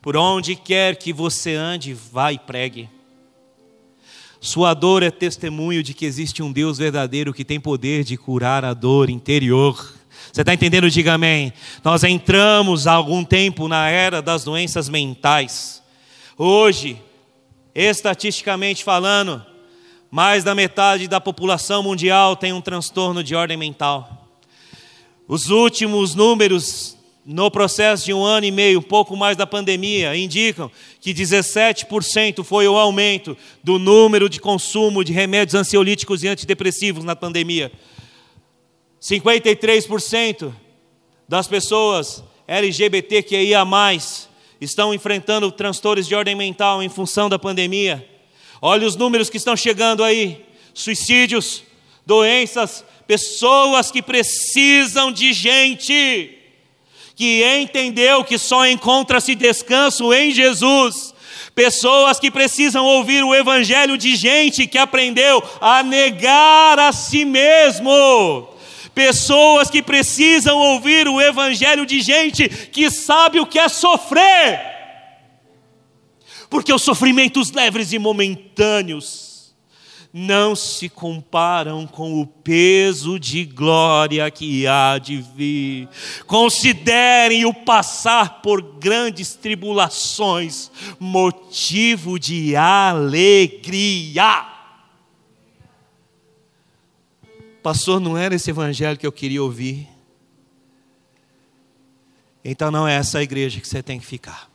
Por 0.00 0.16
onde 0.16 0.54
quer 0.54 0.96
que 0.96 1.12
você 1.12 1.54
ande, 1.54 1.94
vá 1.94 2.32
e 2.32 2.38
pregue. 2.38 2.88
Sua 4.40 4.72
dor 4.72 5.02
é 5.02 5.10
testemunho 5.10 5.82
de 5.82 5.92
que 5.92 6.04
existe 6.04 6.42
um 6.42 6.52
Deus 6.52 6.78
verdadeiro 6.78 7.34
que 7.34 7.44
tem 7.44 7.58
poder 7.58 8.04
de 8.04 8.16
curar 8.16 8.64
a 8.64 8.72
dor 8.72 9.10
interior. 9.10 9.97
Você 10.38 10.42
está 10.42 10.54
entendendo? 10.54 10.88
Diga 10.88 11.14
amém. 11.14 11.52
Nós 11.82 12.04
entramos 12.04 12.86
há 12.86 12.92
algum 12.92 13.24
tempo 13.24 13.66
na 13.66 13.88
era 13.88 14.22
das 14.22 14.44
doenças 14.44 14.88
mentais. 14.88 15.82
Hoje, 16.36 16.96
estatisticamente 17.74 18.84
falando, 18.84 19.44
mais 20.08 20.44
da 20.44 20.54
metade 20.54 21.08
da 21.08 21.20
população 21.20 21.82
mundial 21.82 22.36
tem 22.36 22.52
um 22.52 22.60
transtorno 22.60 23.24
de 23.24 23.34
ordem 23.34 23.56
mental. 23.56 24.28
Os 25.26 25.50
últimos 25.50 26.14
números 26.14 26.96
no 27.26 27.50
processo 27.50 28.04
de 28.04 28.14
um 28.14 28.22
ano 28.22 28.46
e 28.46 28.52
meio, 28.52 28.78
um 28.78 28.82
pouco 28.82 29.16
mais 29.16 29.36
da 29.36 29.44
pandemia, 29.44 30.16
indicam 30.16 30.70
que 31.00 31.12
17% 31.12 32.44
foi 32.44 32.68
o 32.68 32.76
aumento 32.76 33.36
do 33.64 33.76
número 33.76 34.28
de 34.28 34.38
consumo 34.38 35.02
de 35.02 35.12
remédios 35.12 35.56
ansiolíticos 35.56 36.22
e 36.22 36.28
antidepressivos 36.28 37.02
na 37.02 37.16
pandemia. 37.16 37.72
53% 39.08 40.52
das 41.26 41.48
pessoas 41.48 42.22
LGBTQIA+, 42.46 43.64
estão 44.60 44.92
enfrentando 44.92 45.50
transtornos 45.50 46.06
de 46.06 46.14
ordem 46.14 46.34
mental 46.34 46.82
em 46.82 46.90
função 46.90 47.26
da 47.26 47.38
pandemia. 47.38 48.06
Olha 48.60 48.86
os 48.86 48.96
números 48.96 49.30
que 49.30 49.38
estão 49.38 49.56
chegando 49.56 50.04
aí: 50.04 50.44
suicídios, 50.74 51.62
doenças, 52.04 52.84
pessoas 53.06 53.90
que 53.90 54.02
precisam 54.02 55.10
de 55.10 55.32
gente, 55.32 56.36
que 57.16 57.42
entendeu 57.58 58.22
que 58.22 58.36
só 58.36 58.66
encontra-se 58.66 59.34
descanso 59.34 60.12
em 60.12 60.32
Jesus. 60.32 61.14
Pessoas 61.54 62.20
que 62.20 62.30
precisam 62.30 62.84
ouvir 62.84 63.24
o 63.24 63.34
evangelho 63.34 63.96
de 63.96 64.14
gente 64.16 64.66
que 64.66 64.76
aprendeu 64.78 65.42
a 65.60 65.82
negar 65.82 66.78
a 66.78 66.92
si 66.92 67.24
mesmo 67.24 68.57
pessoas 68.98 69.70
que 69.70 69.80
precisam 69.80 70.58
ouvir 70.58 71.06
o 71.06 71.20
evangelho 71.20 71.86
de 71.86 72.00
gente 72.00 72.48
que 72.48 72.90
sabe 72.90 73.38
o 73.38 73.46
que 73.46 73.56
é 73.56 73.68
sofrer. 73.68 74.60
Porque 76.50 76.74
os 76.74 76.82
sofrimentos 76.82 77.52
leves 77.52 77.92
e 77.92 77.98
momentâneos 77.98 79.54
não 80.12 80.56
se 80.56 80.88
comparam 80.88 81.86
com 81.86 82.20
o 82.20 82.26
peso 82.26 83.20
de 83.20 83.44
glória 83.44 84.28
que 84.32 84.66
há 84.66 84.98
de 84.98 85.24
vir. 85.36 85.88
Considerem 86.26 87.44
o 87.44 87.54
passar 87.54 88.42
por 88.42 88.60
grandes 88.80 89.32
tribulações 89.32 90.72
motivo 90.98 92.18
de 92.18 92.56
alegria. 92.56 94.57
Pastor, 97.62 98.00
não 98.00 98.16
era 98.16 98.34
esse 98.34 98.50
evangelho 98.50 98.98
que 98.98 99.06
eu 99.06 99.12
queria 99.12 99.42
ouvir. 99.42 99.88
Então 102.44 102.70
não 102.70 102.86
é 102.86 102.94
essa 102.94 103.18
a 103.18 103.22
igreja 103.22 103.60
que 103.60 103.68
você 103.68 103.82
tem 103.82 103.98
que 103.98 104.06
ficar. 104.06 104.50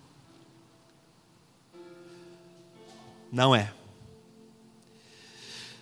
Não 3.31 3.55
é. 3.55 3.73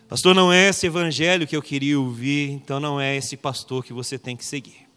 Pastor, 0.07 0.34
não 0.34 0.51
é 0.51 0.69
esse 0.69 0.88
evangelho 0.88 1.47
que 1.47 1.55
eu 1.55 1.61
queria 1.61 1.99
ouvir, 1.99 2.49
então 2.49 2.80
não 2.80 2.99
é 2.99 3.15
esse 3.15 3.38
pastor 3.38 3.84
que 3.84 3.93
você 3.93 4.17
tem 4.17 4.36
que 4.36 4.43
seguir. 4.43 4.88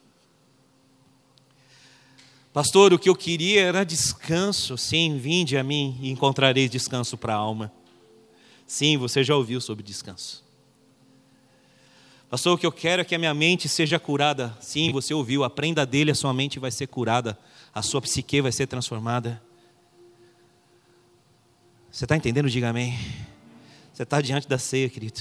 Pastor, 2.52 2.92
o 2.92 2.98
que 2.98 3.08
eu 3.08 3.16
queria 3.16 3.62
era 3.62 3.84
descanso. 3.84 4.78
Sim, 4.78 5.18
vinde 5.18 5.56
a 5.56 5.64
mim 5.64 5.98
e 6.00 6.10
encontrareis 6.10 6.70
descanso 6.70 7.16
para 7.16 7.34
a 7.34 7.36
alma. 7.36 7.72
Sim, 8.64 8.96
você 8.96 9.24
já 9.24 9.34
ouviu 9.34 9.60
sobre 9.60 9.82
descanso. 9.82 10.43
Pastor, 12.34 12.54
o 12.54 12.58
que 12.58 12.66
eu 12.66 12.72
quero 12.72 13.00
é 13.00 13.04
que 13.04 13.14
a 13.14 13.18
minha 13.18 13.32
mente 13.32 13.68
seja 13.68 13.96
curada. 13.96 14.58
Sim, 14.58 14.90
você 14.90 15.14
ouviu, 15.14 15.44
aprenda 15.44 15.86
dele, 15.86 16.10
a 16.10 16.16
sua 16.16 16.34
mente 16.34 16.58
vai 16.58 16.72
ser 16.72 16.88
curada, 16.88 17.38
a 17.72 17.80
sua 17.80 18.02
psique 18.02 18.42
vai 18.42 18.50
ser 18.50 18.66
transformada. 18.66 19.40
Você 21.92 22.06
está 22.06 22.16
entendendo? 22.16 22.50
Diga 22.50 22.70
amém. 22.70 22.98
Você 23.92 24.02
está 24.02 24.20
diante 24.20 24.48
da 24.48 24.58
ceia, 24.58 24.88
querido. 24.88 25.20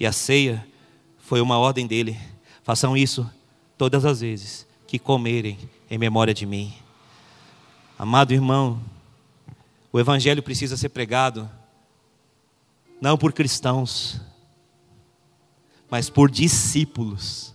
E 0.00 0.06
a 0.06 0.12
ceia 0.12 0.66
foi 1.18 1.42
uma 1.42 1.58
ordem 1.58 1.86
dele. 1.86 2.18
Façam 2.62 2.96
isso 2.96 3.30
todas 3.76 4.06
as 4.06 4.22
vezes 4.22 4.66
que 4.86 4.98
comerem 4.98 5.58
em 5.90 5.98
memória 5.98 6.32
de 6.32 6.46
mim. 6.46 6.72
Amado 7.98 8.32
irmão, 8.32 8.82
o 9.92 10.00
evangelho 10.00 10.42
precisa 10.42 10.74
ser 10.74 10.88
pregado 10.88 11.50
não 12.98 13.18
por 13.18 13.34
cristãos, 13.34 14.22
mas 15.92 16.08
por 16.08 16.30
discípulos. 16.30 17.52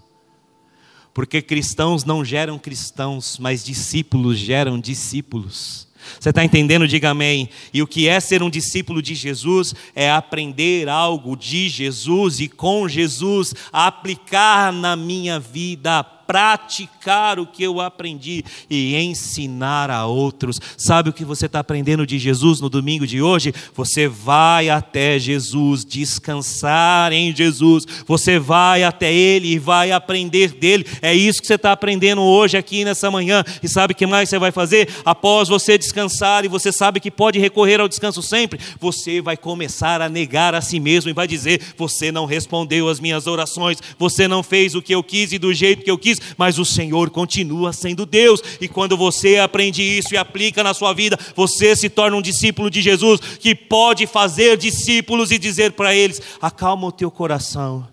Porque 1.12 1.42
cristãos 1.42 2.06
não 2.06 2.24
geram 2.24 2.60
cristãos, 2.60 3.40
mas 3.40 3.66
discípulos 3.66 4.38
geram 4.38 4.80
discípulos. 4.80 5.88
Você 6.20 6.30
está 6.30 6.46
entendendo? 6.46 6.88
Diga 6.88 7.10
amém. 7.10 7.50
E 7.74 7.82
o 7.82 7.88
que 7.88 8.08
é 8.08 8.20
ser 8.20 8.44
um 8.44 8.50
discípulo 8.52 9.02
de 9.02 9.16
Jesus 9.16 9.74
é 9.96 10.12
aprender 10.12 10.88
algo 10.88 11.36
de 11.36 11.68
Jesus 11.68 12.40
e 12.40 12.48
com 12.48 12.88
Jesus, 12.88 13.56
aplicar 13.74 14.72
na 14.72 14.96
minha 14.96 15.40
vida 15.40 16.04
praticar 16.28 17.40
o 17.40 17.48
que 17.48 17.64
eu 17.64 17.80
aprendi 17.80 18.44
e 18.70 18.96
ensinar 18.98 19.90
a 19.90 20.06
outros. 20.06 20.60
Sabe 20.78 21.10
o 21.10 21.14
que 21.14 21.24
você 21.24 21.46
está 21.46 21.62
aprendendo 21.62 22.06
de 22.06 22.20
Jesus 22.20 22.60
no 22.60 22.70
domingo 22.70 23.08
de 23.08 23.22
hoje? 23.22 23.54
Você 23.74 24.10
vai 24.10 24.70
até 24.70 25.18
Jesus, 25.18 25.86
descansar 25.86 27.14
em 27.14 27.34
Jesus, 27.34 27.86
você 28.06 28.38
vai 28.38 28.84
até 28.84 29.12
Ele 29.12 29.54
e 29.54 29.60
vai 29.60 29.92
aprender 29.92 30.52
dele. 30.52 30.86
É 31.02 31.16
isso 31.16 31.40
que 31.40 31.48
você 31.48 31.56
está 31.56 31.72
aprendendo 31.72 32.22
hoje 32.22 32.58
aqui 32.58 32.84
nessa 32.84 33.10
manhã. 33.10 33.44
E 33.64 33.68
sabe 33.70 33.94
o 33.94 33.96
que 33.96 34.06
mais 34.06 34.28
você 34.28 34.38
vai 34.38 34.52
fazer? 34.52 34.90
Após 35.06 35.48
você 35.48 35.78
descansar 35.78 36.44
e 36.44 36.50
você 36.50 36.72
sabe 36.74 37.00
que 37.00 37.10
pode 37.10 37.40
recorrer 37.40 37.80
ao 37.80 37.88
descanso 37.88 38.22
sempre, 38.22 38.60
você 38.80 39.22
vai 39.22 39.38
começar 39.38 40.02
a 40.02 40.10
negar 40.10 40.54
a 40.54 40.62
si 40.62 40.80
mesmo 40.80 41.10
e 41.10 41.14
vai 41.14 41.28
dizer: 41.28 41.62
Você 41.78 42.12
não 42.12 42.26
respondeu 42.26 42.90
às 42.90 43.00
minhas 43.00 43.28
orações, 43.28 43.78
você 43.98 44.28
não 44.28 44.44
fez 44.44 44.76
o 44.76 44.82
que 44.82 44.94
eu 44.94 45.02
quis 45.02 45.32
e 45.32 45.38
do 45.38 45.54
jeito 45.54 45.84
que 45.84 45.92
eu 45.92 45.98
quis 45.98 46.17
mas 46.38 46.60
o 46.60 46.66
Senhor 46.66 47.10
continua 47.10 47.74
sendo 47.74 48.06
Deus. 48.06 48.42
E 48.60 48.68
quando 48.68 48.98
você 48.98 49.38
aprende 49.38 49.82
isso 49.82 50.14
e 50.14 50.18
aplica 50.18 50.64
na 50.64 50.74
sua 50.74 50.94
vida, 50.94 51.18
você 51.36 51.76
se 51.76 51.90
torna 51.90 52.18
um 52.18 52.22
discípulo 52.22 52.70
de 52.70 52.82
Jesus 52.82 53.20
que 53.20 53.56
pode 53.56 54.08
fazer 54.08 54.58
discípulos 54.58 55.32
e 55.32 55.38
dizer 55.38 55.74
para 55.74 55.94
eles: 55.94 56.22
acalma 56.42 56.88
o 56.88 56.92
teu 56.92 57.12
coração, 57.12 57.88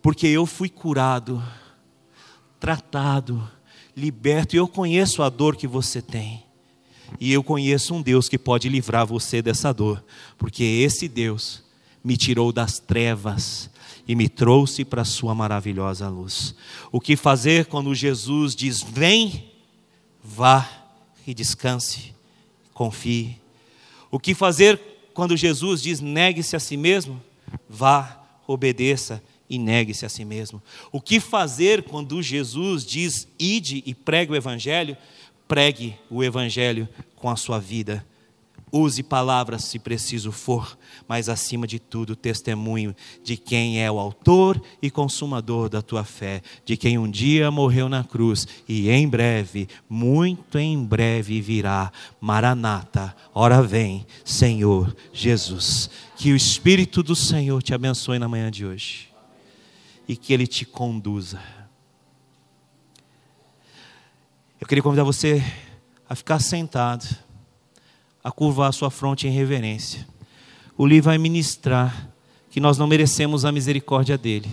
porque 0.00 0.26
eu 0.26 0.46
fui 0.46 0.68
curado, 0.68 1.42
tratado, 2.58 3.48
liberto, 3.96 4.54
e 4.54 4.58
eu 4.58 4.68
conheço 4.68 5.22
a 5.22 5.28
dor 5.28 5.56
que 5.56 5.66
você 5.66 6.00
tem. 6.00 6.42
E 7.20 7.32
eu 7.32 7.42
conheço 7.42 7.94
um 7.94 8.00
Deus 8.00 8.28
que 8.28 8.38
pode 8.38 8.68
livrar 8.68 9.06
você 9.06 9.42
dessa 9.42 9.72
dor, 9.72 10.02
porque 10.38 10.64
esse 10.64 11.08
Deus 11.08 11.62
me 12.02 12.16
tirou 12.16 12.52
das 12.52 12.78
trevas 12.78 13.70
e 14.06 14.14
me 14.14 14.28
trouxe 14.28 14.84
para 14.84 15.02
a 15.02 15.06
sua 15.06 15.34
maravilhosa 15.34 16.08
luz. 16.08 16.54
O 16.90 17.00
que 17.00 17.16
fazer 17.16 17.66
quando 17.66 17.94
Jesus 17.94 18.54
diz: 18.54 18.82
Vem, 18.82 19.50
vá 20.22 20.68
e 21.26 21.32
descanse, 21.32 22.14
confie. 22.74 23.36
O 24.10 24.18
que 24.18 24.34
fazer 24.34 24.80
quando 25.14 25.36
Jesus 25.36 25.82
diz: 25.82 26.00
Negue-se 26.00 26.56
a 26.56 26.60
si 26.60 26.76
mesmo, 26.76 27.22
vá, 27.68 28.20
obedeça 28.46 29.22
e 29.48 29.58
negue-se 29.58 30.04
a 30.04 30.08
si 30.08 30.24
mesmo. 30.24 30.60
O 30.90 31.00
que 31.00 31.20
fazer 31.20 31.84
quando 31.84 32.20
Jesus 32.20 32.84
diz: 32.84 33.28
Ide 33.38 33.82
e 33.86 33.94
pregue 33.94 34.32
o 34.32 34.36
Evangelho, 34.36 34.96
pregue 35.46 35.94
o 36.10 36.24
Evangelho 36.24 36.88
com 37.14 37.30
a 37.30 37.36
sua 37.36 37.60
vida 37.60 38.04
Use 38.74 39.02
palavras 39.02 39.64
se 39.64 39.78
preciso 39.78 40.32
for, 40.32 40.78
mas 41.06 41.28
acima 41.28 41.66
de 41.66 41.78
tudo, 41.78 42.16
testemunho 42.16 42.96
de 43.22 43.36
quem 43.36 43.82
é 43.82 43.90
o 43.90 43.98
autor 43.98 44.62
e 44.80 44.90
consumador 44.90 45.68
da 45.68 45.82
tua 45.82 46.04
fé, 46.04 46.40
de 46.64 46.74
quem 46.74 46.96
um 46.96 47.10
dia 47.10 47.50
morreu 47.50 47.86
na 47.86 48.02
cruz 48.02 48.48
e 48.66 48.88
em 48.88 49.06
breve, 49.06 49.68
muito 49.86 50.58
em 50.58 50.82
breve 50.82 51.38
virá. 51.42 51.92
Maranata, 52.18 53.14
ora 53.34 53.62
vem, 53.62 54.06
Senhor 54.24 54.96
Jesus. 55.12 55.90
Que 56.16 56.32
o 56.32 56.36
Espírito 56.36 57.02
do 57.02 57.14
Senhor 57.14 57.62
te 57.62 57.74
abençoe 57.74 58.18
na 58.18 58.26
manhã 58.26 58.50
de 58.50 58.64
hoje 58.64 59.10
e 60.08 60.16
que 60.16 60.32
ele 60.32 60.46
te 60.46 60.64
conduza. 60.64 61.42
Eu 64.58 64.66
queria 64.66 64.82
convidar 64.82 65.04
você 65.04 65.44
a 66.08 66.14
ficar 66.14 66.38
sentado 66.38 67.21
a 68.22 68.30
curvar 68.30 68.68
a 68.68 68.72
sua 68.72 68.90
fronte 68.90 69.26
em 69.26 69.30
reverência. 69.30 70.06
O 70.76 70.86
livro 70.86 71.06
vai 71.10 71.18
ministrar 71.18 72.08
que 72.50 72.60
nós 72.60 72.78
não 72.78 72.86
merecemos 72.86 73.44
a 73.44 73.52
misericórdia 73.52 74.16
dele. 74.16 74.50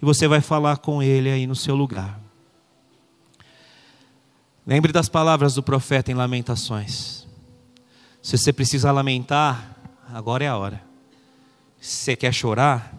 E 0.00 0.04
você 0.04 0.26
vai 0.26 0.40
falar 0.40 0.78
com 0.78 1.02
ele 1.02 1.30
aí 1.30 1.46
no 1.46 1.54
seu 1.54 1.76
lugar. 1.76 2.18
Lembre 4.66 4.92
das 4.92 5.08
palavras 5.08 5.54
do 5.54 5.62
profeta 5.62 6.10
em 6.10 6.14
Lamentações. 6.14 7.26
Se 8.22 8.36
você 8.36 8.52
precisa 8.52 8.92
lamentar, 8.92 9.76
agora 10.12 10.44
é 10.44 10.48
a 10.48 10.56
hora. 10.56 10.82
Se 11.80 11.96
você 11.96 12.16
quer 12.16 12.32
chorar, 12.32 12.94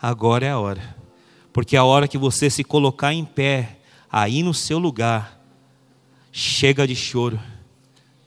agora 0.00 0.46
é 0.46 0.50
a 0.50 0.58
hora. 0.58 0.96
Porque 1.52 1.76
a 1.76 1.84
hora 1.84 2.08
que 2.08 2.18
você 2.18 2.48
se 2.48 2.64
colocar 2.64 3.12
em 3.12 3.24
pé, 3.24 3.78
aí 4.10 4.42
no 4.42 4.54
seu 4.54 4.78
lugar, 4.78 5.40
chega 6.32 6.86
de 6.86 6.94
choro 6.94 7.40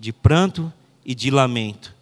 de 0.04 0.12
pranto 0.12 0.72
e 1.06 1.16
de 1.16 1.32
lamento. 1.32 1.96